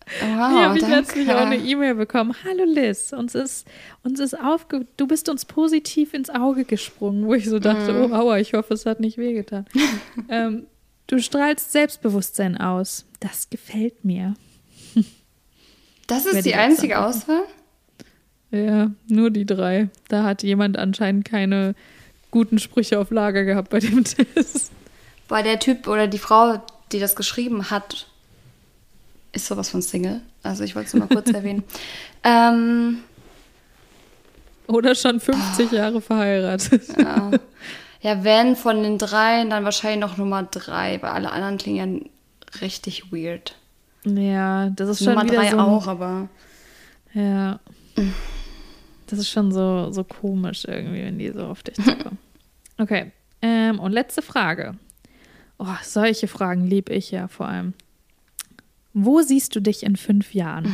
Wow, 0.06 0.50
Hier 0.50 0.68
habe 0.68 0.78
ich 0.78 0.86
letztlich 0.86 1.30
auch 1.30 1.36
eine 1.36 1.56
E-Mail 1.56 1.94
bekommen. 1.94 2.34
Hallo 2.44 2.64
Liz, 2.64 3.12
uns 3.12 3.34
ist, 3.34 3.66
uns 4.02 4.20
ist 4.20 4.38
aufge 4.38 4.86
du 4.96 5.06
bist 5.06 5.28
uns 5.28 5.44
positiv 5.44 6.12
ins 6.12 6.30
Auge 6.30 6.64
gesprungen, 6.64 7.26
wo 7.26 7.34
ich 7.34 7.48
so 7.48 7.58
dachte, 7.58 7.92
mm. 7.92 8.12
oh 8.12 8.14
aua, 8.14 8.38
ich 8.38 8.52
hoffe, 8.52 8.74
es 8.74 8.84
hat 8.84 9.00
nicht 9.00 9.16
wehgetan. 9.16 9.66
ähm, 10.28 10.66
du 11.06 11.18
strahlst 11.18 11.72
Selbstbewusstsein 11.72 12.58
aus. 12.58 13.06
Das 13.20 13.48
gefällt 13.48 14.04
mir. 14.04 14.34
Das 16.06 16.26
ist 16.26 16.44
die 16.44 16.54
einzige 16.54 17.00
Auswahl? 17.00 17.44
Ja, 18.50 18.90
nur 19.08 19.30
die 19.30 19.46
drei. 19.46 19.88
Da 20.08 20.22
hat 20.22 20.42
jemand 20.42 20.76
anscheinend 20.76 21.24
keine 21.24 21.74
guten 22.30 22.58
Sprüche 22.58 22.98
auf 22.98 23.10
Lager 23.10 23.44
gehabt 23.44 23.70
bei 23.70 23.78
dem 23.78 24.04
Test. 24.04 24.70
Weil 25.28 25.44
der 25.44 25.58
Typ 25.58 25.88
oder 25.88 26.06
die 26.06 26.18
Frau, 26.18 26.60
die 26.92 27.00
das 27.00 27.16
geschrieben 27.16 27.70
hat, 27.70 28.08
ist 29.34 29.46
sowas 29.46 29.70
von 29.70 29.82
Single. 29.82 30.20
Also 30.42 30.64
ich 30.64 30.74
wollte 30.74 30.88
es 30.88 30.94
nur 30.94 31.06
mal 31.06 31.14
kurz 31.14 31.30
erwähnen. 31.32 31.64
Ähm, 32.22 32.98
oder 34.66 34.94
schon 34.94 35.20
50 35.20 35.72
oh, 35.72 35.74
Jahre 35.74 36.00
verheiratet. 36.00 36.82
Ja. 36.98 37.30
ja, 38.00 38.24
wenn 38.24 38.56
von 38.56 38.82
den 38.82 38.98
dreien, 38.98 39.50
dann 39.50 39.64
wahrscheinlich 39.64 40.00
noch 40.00 40.16
Nummer 40.16 40.42
drei, 40.44 41.00
weil 41.02 41.10
alle 41.10 41.30
anderen 41.30 41.58
klingen 41.58 42.04
ja 42.54 42.60
richtig 42.60 43.12
weird. 43.12 43.56
Ja, 44.04 44.70
das 44.70 44.88
ist 44.88 45.04
schon 45.04 45.14
Nummer 45.14 45.24
wieder 45.24 45.36
drei 45.36 45.50
so 45.50 45.58
auch, 45.58 45.86
aber. 45.86 46.28
Ja. 47.12 47.60
Das 49.06 49.18
ist 49.18 49.30
schon 49.30 49.52
so, 49.52 49.92
so 49.92 50.04
komisch 50.04 50.64
irgendwie, 50.66 51.04
wenn 51.04 51.18
die 51.18 51.30
so 51.30 51.44
auf 51.46 51.62
dich 51.62 51.74
zukommen. 51.84 52.18
Okay. 52.78 53.12
Ähm, 53.42 53.78
und 53.78 53.92
letzte 53.92 54.22
Frage. 54.22 54.76
Oh, 55.58 55.66
solche 55.82 56.26
Fragen 56.26 56.66
liebe 56.66 56.92
ich 56.92 57.10
ja 57.10 57.28
vor 57.28 57.46
allem. 57.46 57.74
Wo 58.94 59.20
siehst 59.22 59.54
du 59.56 59.60
dich 59.60 59.82
in 59.82 59.96
fünf 59.96 60.34
Jahren? 60.34 60.72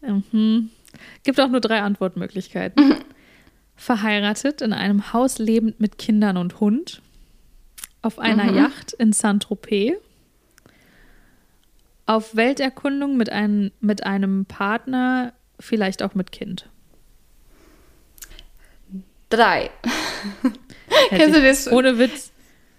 Mhm. 0.00 0.70
Gibt 1.24 1.40
auch 1.40 1.48
nur 1.48 1.60
drei 1.60 1.80
Antwortmöglichkeiten. 1.80 2.96
Verheiratet, 3.76 4.60
in 4.60 4.72
einem 4.72 5.12
Haus 5.12 5.38
lebend 5.38 5.80
mit 5.80 5.98
Kindern 5.98 6.36
und 6.36 6.60
Hund. 6.60 7.00
Auf 8.02 8.18
einer 8.18 8.44
mhm. 8.44 8.56
Yacht 8.56 8.92
in 8.92 9.12
Saint-Tropez. 9.12 9.94
Auf 12.06 12.36
Welterkundung 12.36 13.16
mit, 13.16 13.30
ein, 13.30 13.70
mit 13.80 14.04
einem 14.04 14.46
Partner, 14.46 15.32
vielleicht 15.58 16.02
auch 16.02 16.14
mit 16.14 16.32
Kind. 16.32 16.68
Drei. 19.30 19.70
Kennst 21.08 21.36
du 21.36 21.42
das? 21.42 21.70
Ohne 21.70 21.98
Witz. 21.98 22.32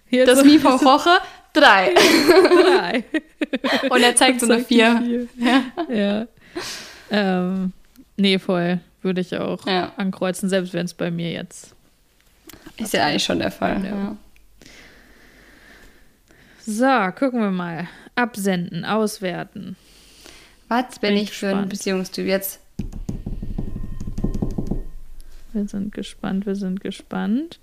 Hier 0.08 0.26
das 0.26 0.40
so 0.40 0.46
Mie 0.46 0.58
vom 0.58 0.80
Roche? 0.80 1.20
Drei. 1.54 1.94
Drei. 1.94 3.04
Und 3.90 4.02
er 4.02 4.16
zeigt 4.16 4.42
so 4.42 4.52
eine 4.52 4.64
vier. 4.64 5.02
vier. 5.04 5.28
Ja. 5.38 5.64
ja. 5.90 6.28
Ähm, 7.12 7.74
nee, 8.18 8.38
voll. 8.40 8.80
Würde 9.02 9.22
ich 9.22 9.36
auch 9.36 9.66
ja. 9.66 9.94
ankreuzen, 9.98 10.50
selbst 10.50 10.74
wenn 10.74 10.86
es 10.86 10.94
bei 10.94 11.10
mir 11.10 11.32
jetzt. 11.32 11.76
Ist 12.78 12.94
ja 12.94 13.06
eigentlich 13.06 13.24
schon 13.24 13.40
der 13.40 13.52
Fall. 13.52 13.84
Ja. 13.84 14.18
So, 16.66 17.12
gucken 17.18 17.40
wir 17.40 17.52
mal. 17.52 17.88
Absenden, 18.16 18.86
auswerten. 18.86 19.76
Was 20.68 21.00
bin, 21.00 21.16
bin 21.16 21.24
ich 21.24 21.30
gespannt. 21.30 21.54
für 21.54 21.58
ein 21.58 21.70
Beziehungstyp 21.70 22.28
jetzt? 22.28 22.60
Wir 25.54 25.68
sind 25.68 25.94
gespannt, 25.94 26.46
wir 26.46 26.56
sind 26.56 26.82
gespannt. 26.82 27.60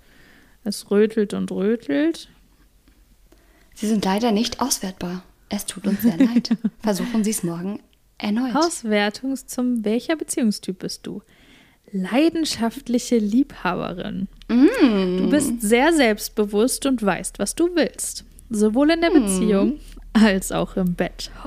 Es 0.63 0.91
rötelt 0.91 1.33
und 1.33 1.51
rötelt. 1.51 2.27
Sie 3.77 3.85
sind 3.87 4.03
leider 4.05 4.31
nicht 4.31 4.59
auswertbar. 4.59 5.21
Es 5.49 5.67
tut 5.67 5.85
uns 5.85 6.01
sehr 6.01 6.17
leid. 6.17 6.49
Versuchen 6.81 7.23
Sie 7.23 7.29
es 7.29 7.43
morgen 7.43 7.79
erneut. 8.17 8.55
Auswertung 8.55 9.35
zum 9.35 9.85
welcher 9.85 10.15
Beziehungstyp 10.15 10.79
bist 10.79 11.05
du? 11.05 11.21
Leidenschaftliche 11.91 13.19
Liebhaberin. 13.19 14.29
Mm. 14.47 15.17
Du 15.17 15.29
bist 15.29 15.61
sehr 15.61 15.93
selbstbewusst 15.93 16.87
und 16.87 17.03
weißt, 17.03 17.37
was 17.37 17.53
du 17.53 17.69
willst. 17.75 18.25
Sowohl 18.49 18.89
in 18.89 19.01
der 19.01 19.11
mm. 19.11 19.13
Beziehung 19.13 19.79
als 20.11 20.51
auch 20.51 20.75
im 20.75 20.95
Bett. 20.95 21.29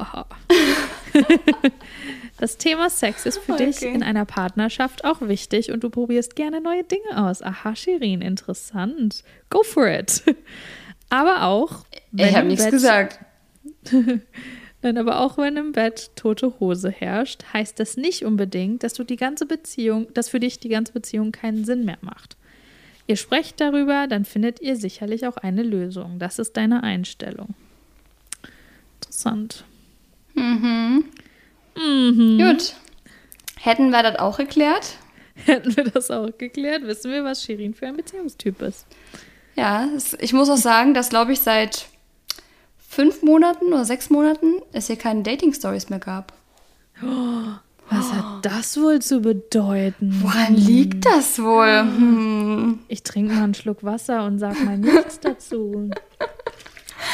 Das 2.39 2.57
Thema 2.57 2.89
Sex 2.89 3.27
ist 3.27 3.37
für 3.37 3.53
okay. 3.53 3.67
dich 3.67 3.83
in 3.83 4.03
einer 4.03 4.25
Partnerschaft 4.25 5.05
auch 5.05 5.21
wichtig 5.21 5.73
und 5.73 5.85
du 5.85 5.91
probierst 5.91 6.37
gerne 6.37 6.63
neue 6.63 6.85
Dinge 6.85 7.29
aus. 7.29 7.43
Aha, 7.43 7.77
Shirin, 7.77 8.23
interessant. 8.23 9.25
Go 9.51 9.63
for 9.63 9.87
it. 9.87 10.23
Aber 11.11 11.45
auch. 11.45 11.85
Ich 12.17 12.35
habe 12.35 12.47
nichts 12.47 12.71
gesagt. 12.71 13.19
Nein, 14.83 14.97
aber 14.97 15.21
auch 15.21 15.37
wenn 15.37 15.57
im 15.59 15.73
Bett 15.73 16.11
tote 16.17 16.59
Hose 16.59 16.91
herrscht, 16.91 17.45
heißt 17.53 17.79
das 17.79 17.99
nicht 17.99 18.25
unbedingt, 18.25 18.83
dass 18.83 18.95
du 18.95 19.05
die 19.05 19.17
ganze 19.17 19.45
Beziehung, 19.45 20.09
dass 20.15 20.31
für 20.31 20.41
dich 20.41 20.59
die 20.59 20.71
ganze 20.71 20.93
Beziehung 20.95 21.33
keinen 21.33 21.67
Sinn 21.67 21.85
mehr 21.85 21.99
macht. 22.01 22.37
Ihr 23.07 23.17
sprecht 23.17 23.61
darüber, 23.61 24.07
dann 24.07 24.25
findet 24.25 24.61
ihr 24.61 24.77
sicherlich 24.77 25.27
auch 25.27 25.37
eine 25.37 25.63
Lösung. 25.63 26.19
Das 26.19 26.39
ist 26.39 26.57
deine 26.57 26.83
Einstellung. 26.83 27.55
Interessant. 28.95 29.65
Mhm. 30.35 31.05
Mhm. 31.77 32.39
Gut. 32.39 32.75
Hätten 33.57 33.91
wir 33.91 34.03
das 34.03 34.19
auch 34.19 34.39
geklärt? 34.39 34.97
Hätten 35.35 35.77
wir 35.77 35.85
das 35.85 36.11
auch 36.11 36.31
geklärt, 36.39 36.85
wissen 36.85 37.11
wir, 37.11 37.25
was 37.25 37.43
Shirin 37.43 37.75
für 37.75 37.87
ein 37.87 37.97
Beziehungstyp 37.97 38.63
ist. 38.63 38.87
Ja, 39.57 39.89
ich 40.19 40.33
muss 40.33 40.49
auch 40.49 40.57
sagen, 40.57 40.95
dass, 40.95 41.11
glaube 41.11 41.33
ich, 41.33 41.41
seit 41.41 41.87
fünf 42.89 43.23
Monaten 43.23 43.67
oder 43.67 43.85
sechs 43.85 44.11
Monaten 44.11 44.63
es 44.73 44.87
hier 44.87 44.97
keine 44.97 45.23
Dating-Stories 45.23 45.91
mehr 45.91 45.99
gab. 45.99 46.33
Oh, 47.03 47.53
was 47.89 48.13
hat 48.13 48.25
das 48.45 48.77
wohl 48.81 49.01
zu 49.01 49.21
bedeuten? 49.21 50.21
Woran 50.23 50.55
liegt 50.55 51.07
das 51.07 51.41
wohl? 51.41 51.81
Hm. 51.81 52.79
Ich 52.89 53.03
trinke 53.03 53.35
mal 53.35 53.45
einen 53.45 53.55
Schluck 53.55 53.83
Wasser 53.83 54.25
und 54.25 54.39
sag 54.39 54.63
mal 54.65 54.79
nichts 54.79 55.21
dazu. 55.21 55.91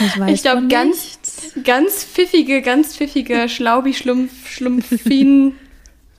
Ich, 0.00 0.16
ich 0.16 0.42
glaube, 0.42 0.68
ganz, 0.68 1.18
ganz 1.64 2.04
pfiffige, 2.04 2.60
ganz 2.60 2.96
pfiffige 2.96 3.48
Schlaubi-Schlumpf, 3.48 4.48
Schlumpfinen, 4.48 5.56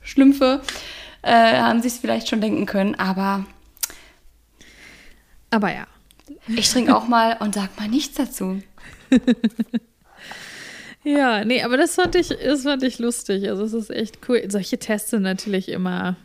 Schlümpfe 0.02 0.62
äh, 1.22 1.60
haben 1.60 1.82
sich 1.82 1.92
es 1.92 1.98
vielleicht 1.98 2.28
schon 2.28 2.40
denken 2.40 2.66
können, 2.66 2.94
aber. 2.94 3.44
Aber 5.50 5.72
ja. 5.72 5.86
Ich 6.48 6.70
trinke 6.70 6.96
auch 6.96 7.08
mal 7.08 7.36
und 7.40 7.54
sag 7.54 7.78
mal 7.78 7.88
nichts 7.88 8.16
dazu. 8.16 8.62
Ja, 11.04 11.44
nee, 11.44 11.62
aber 11.62 11.76
das 11.76 11.94
fand 11.94 12.16
ich, 12.16 12.28
das 12.28 12.64
fand 12.64 12.82
ich 12.82 12.98
lustig. 12.98 13.48
Also 13.48 13.62
es 13.64 13.72
ist 13.72 13.90
echt 13.90 14.28
cool. 14.28 14.42
Solche 14.48 14.78
Tests 14.78 15.10
sind 15.10 15.22
natürlich 15.22 15.68
immer 15.70 16.16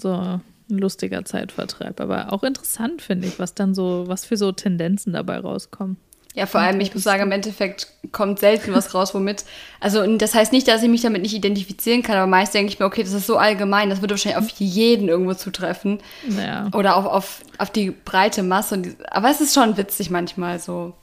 so 0.00 0.12
ein 0.12 0.42
lustiger 0.68 1.24
Zeitvertreib, 1.24 2.00
aber 2.00 2.32
auch 2.32 2.42
interessant 2.42 3.02
finde 3.02 3.26
ich, 3.26 3.38
was 3.38 3.54
dann 3.54 3.74
so, 3.74 4.04
was 4.06 4.24
für 4.24 4.36
so 4.36 4.52
Tendenzen 4.52 5.12
dabei 5.12 5.38
rauskommen. 5.40 5.98
Ja, 6.34 6.46
vor 6.46 6.60
allem, 6.60 6.78
ich 6.80 6.94
muss 6.94 7.02
sagen, 7.02 7.22
im 7.24 7.32
Endeffekt 7.32 7.88
kommt 8.12 8.38
selten 8.38 8.72
was 8.72 8.94
raus, 8.94 9.14
womit. 9.14 9.44
Also, 9.80 10.06
das 10.16 10.32
heißt 10.34 10.52
nicht, 10.52 10.68
dass 10.68 10.82
ich 10.82 10.88
mich 10.88 11.00
damit 11.00 11.22
nicht 11.22 11.34
identifizieren 11.34 12.02
kann, 12.02 12.16
aber 12.16 12.28
meist 12.28 12.54
denke 12.54 12.72
ich 12.72 12.78
mir, 12.78 12.86
okay, 12.86 13.02
das 13.02 13.12
ist 13.12 13.26
so 13.26 13.36
allgemein, 13.36 13.90
das 13.90 14.00
würde 14.00 14.14
wahrscheinlich 14.14 14.38
auf 14.38 14.48
jeden 14.58 15.08
irgendwo 15.08 15.34
zutreffen. 15.34 15.98
Ja. 16.28 16.68
Oder 16.72 16.96
auf, 16.96 17.06
auf, 17.06 17.40
auf 17.58 17.70
die 17.70 17.90
breite 17.90 18.44
Masse. 18.44 18.78
Die, 18.78 18.96
aber 19.10 19.30
es 19.30 19.40
ist 19.40 19.54
schon 19.54 19.76
witzig 19.76 20.10
manchmal 20.10 20.60
so. 20.60 20.94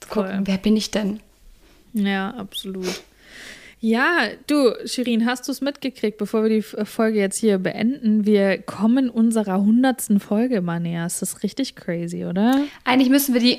Zu 0.00 0.08
gucken, 0.08 0.30
Voll. 0.30 0.40
wer 0.44 0.56
bin 0.56 0.76
ich 0.76 0.90
denn? 0.90 1.20
Ja, 1.92 2.30
absolut. 2.30 3.02
Ja, 3.84 4.28
du, 4.46 4.74
Shirin, 4.86 5.26
hast 5.26 5.48
du 5.48 5.52
es 5.52 5.60
mitgekriegt, 5.60 6.16
bevor 6.16 6.44
wir 6.44 6.50
die 6.50 6.62
Folge 6.62 7.18
jetzt 7.18 7.38
hier 7.38 7.58
beenden? 7.58 8.24
Wir 8.24 8.58
kommen 8.58 9.10
unserer 9.10 9.60
hundertsten 9.60 10.20
Folge 10.20 10.60
mal 10.62 10.78
näher. 10.78 11.04
Ist 11.04 11.20
das 11.20 11.42
richtig 11.42 11.74
crazy, 11.74 12.24
oder? 12.24 12.60
Eigentlich 12.84 13.10
müssen 13.10 13.34
wir 13.34 13.40
die, 13.40 13.58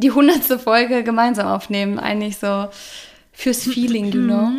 die 0.00 0.10
hundertste 0.10 0.58
Folge 0.58 1.04
gemeinsam 1.04 1.46
aufnehmen. 1.46 1.98
Eigentlich 1.98 2.38
so 2.38 2.68
fürs 3.32 3.64
Feeling, 3.64 4.06
you 4.06 4.22
know? 4.22 4.50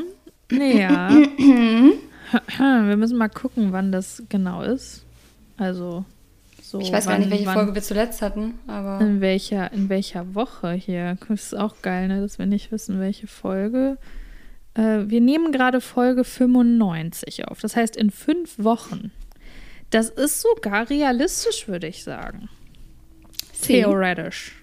Ja. 0.51 1.09
wir 2.57 2.97
müssen 2.97 3.17
mal 3.17 3.29
gucken, 3.29 3.71
wann 3.71 3.91
das 3.91 4.23
genau 4.29 4.61
ist. 4.61 5.03
Also, 5.57 6.05
so. 6.61 6.79
Ich 6.79 6.91
weiß 6.91 7.05
gar 7.05 7.13
wann, 7.13 7.21
nicht, 7.21 7.31
welche 7.31 7.45
wann, 7.45 7.53
Folge 7.53 7.75
wir 7.75 7.81
zuletzt 7.81 8.21
hatten, 8.21 8.55
aber. 8.67 8.99
In 9.01 9.21
welcher, 9.21 9.71
in 9.73 9.89
welcher 9.89 10.33
Woche 10.35 10.71
hier? 10.73 11.17
Das 11.27 11.43
ist 11.43 11.57
auch 11.57 11.81
geil, 11.81 12.07
ne, 12.07 12.21
dass 12.21 12.39
wir 12.39 12.45
nicht 12.45 12.71
wissen, 12.71 12.99
welche 12.99 13.27
Folge. 13.27 13.97
Äh, 14.73 14.99
wir 15.05 15.21
nehmen 15.21 15.51
gerade 15.51 15.81
Folge 15.81 16.23
95 16.23 17.47
auf. 17.47 17.59
Das 17.59 17.75
heißt, 17.75 17.95
in 17.95 18.09
fünf 18.09 18.57
Wochen. 18.57 19.11
Das 19.89 20.09
ist 20.09 20.41
sogar 20.41 20.89
realistisch, 20.89 21.67
würde 21.67 21.87
ich 21.87 22.03
sagen. 22.03 22.47
See. 23.53 23.81
Theoretisch. 23.81 24.60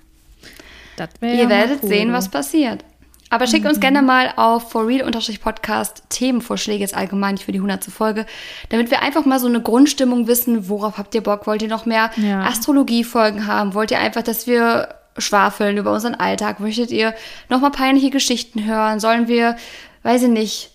Ihr 1.21 1.35
ja 1.35 1.49
werdet 1.49 1.83
cool, 1.83 1.89
sehen, 1.89 2.13
was 2.13 2.29
passiert. 2.29 2.85
Aber 3.31 3.47
schickt 3.47 3.67
uns 3.67 3.79
gerne 3.79 4.01
mal 4.01 4.33
auf 4.37 4.71
forreal-podcast 4.71 6.03
Themenvorschläge 6.09 6.81
jetzt 6.81 6.95
allgemein 6.97 7.37
für 7.37 7.53
die 7.53 7.59
100. 7.59 7.85
Folge, 7.85 8.25
damit 8.71 8.91
wir 8.91 9.03
einfach 9.03 9.25
mal 9.27 9.39
so 9.39 9.47
eine 9.49 9.61
Grundstimmung 9.61 10.27
wissen, 10.27 10.69
worauf 10.71 10.97
habt 10.97 11.15
ihr 11.15 11.21
Bock? 11.23 11.47
Wollt 11.47 11.61
ihr 11.63 11.69
noch 11.69 11.85
mehr 11.85 12.11
Ja. 12.17 12.43
Astrologie-Folgen 12.45 13.47
haben? 13.47 13.75
Wollt 13.75 13.91
ihr 13.91 13.99
einfach, 13.99 14.23
dass 14.23 14.47
wir 14.47 14.95
schwafeln 15.19 15.77
über 15.77 15.93
unseren 15.93 16.15
Alltag? 16.15 16.59
Möchtet 16.61 16.91
ihr 16.91 17.15
noch 17.51 17.61
mal 17.61 17.71
peinliche 17.71 18.09
Geschichten 18.11 18.65
hören? 18.65 18.99
Sollen 18.99 19.29
wir, 19.29 19.57
weiß 20.05 20.23
ich 20.23 20.29
nicht, 20.31 20.71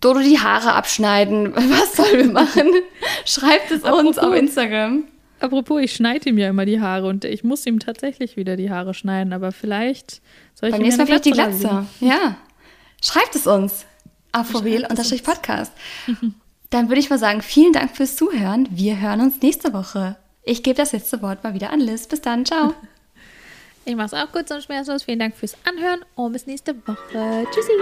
Dodo 0.00 0.20
die 0.20 0.38
Haare 0.40 0.72
abschneiden? 0.74 1.54
Was 1.56 1.94
sollen 1.96 2.16
wir 2.26 2.32
machen? 2.32 2.70
Schreibt 3.26 3.70
es 3.70 3.82
uns 3.82 4.16
Apropos- 4.16 4.18
auf 4.18 4.34
Instagram. 4.34 5.04
Apropos, 5.40 5.80
ich 5.80 5.94
schneide 5.94 6.28
ihm 6.28 6.38
ja 6.38 6.48
immer 6.48 6.64
die 6.64 6.80
Haare 6.80 7.06
und 7.06 7.24
ich 7.24 7.44
muss 7.44 7.64
ihm 7.66 7.78
tatsächlich 7.78 8.36
wieder 8.36 8.56
die 8.56 8.70
Haare 8.70 8.94
schneiden, 8.94 9.32
aber 9.32 9.52
vielleicht 9.52 10.20
soll 10.54 10.70
ich 10.70 10.78
nächsten 10.78 11.02
Mal 11.02 11.12
eine 11.12 11.20
vielleicht 11.20 11.24
die 11.24 11.30
Glatze. 11.30 11.86
Ja. 12.00 12.36
Schreibt 13.02 13.34
es 13.34 13.46
uns. 13.46 13.86
Auf 14.32 14.48
forreal-podcast. 14.48 15.72
Dann 16.70 16.88
würde 16.88 17.00
ich 17.00 17.08
mal 17.08 17.18
sagen, 17.18 17.40
vielen 17.40 17.72
Dank 17.72 17.96
fürs 17.96 18.16
Zuhören. 18.16 18.68
Wir 18.70 19.00
hören 19.00 19.20
uns 19.20 19.40
nächste 19.40 19.72
Woche. 19.72 20.16
Ich 20.42 20.62
gebe 20.62 20.76
das 20.76 20.92
letzte 20.92 21.22
Wort 21.22 21.42
mal 21.44 21.54
wieder 21.54 21.70
an 21.72 21.80
Liz. 21.80 22.06
Bis 22.06 22.20
dann. 22.20 22.44
Ciao. 22.44 22.74
Ich 23.84 23.96
mach's 23.96 24.12
auch 24.12 24.30
kurz 24.30 24.50
und 24.50 24.62
schmerzlos. 24.62 25.04
Vielen 25.04 25.18
Dank 25.18 25.34
fürs 25.34 25.56
Anhören 25.64 26.00
und 26.14 26.32
bis 26.32 26.46
nächste 26.46 26.74
Woche. 26.86 27.46
Tschüssi. 27.50 27.72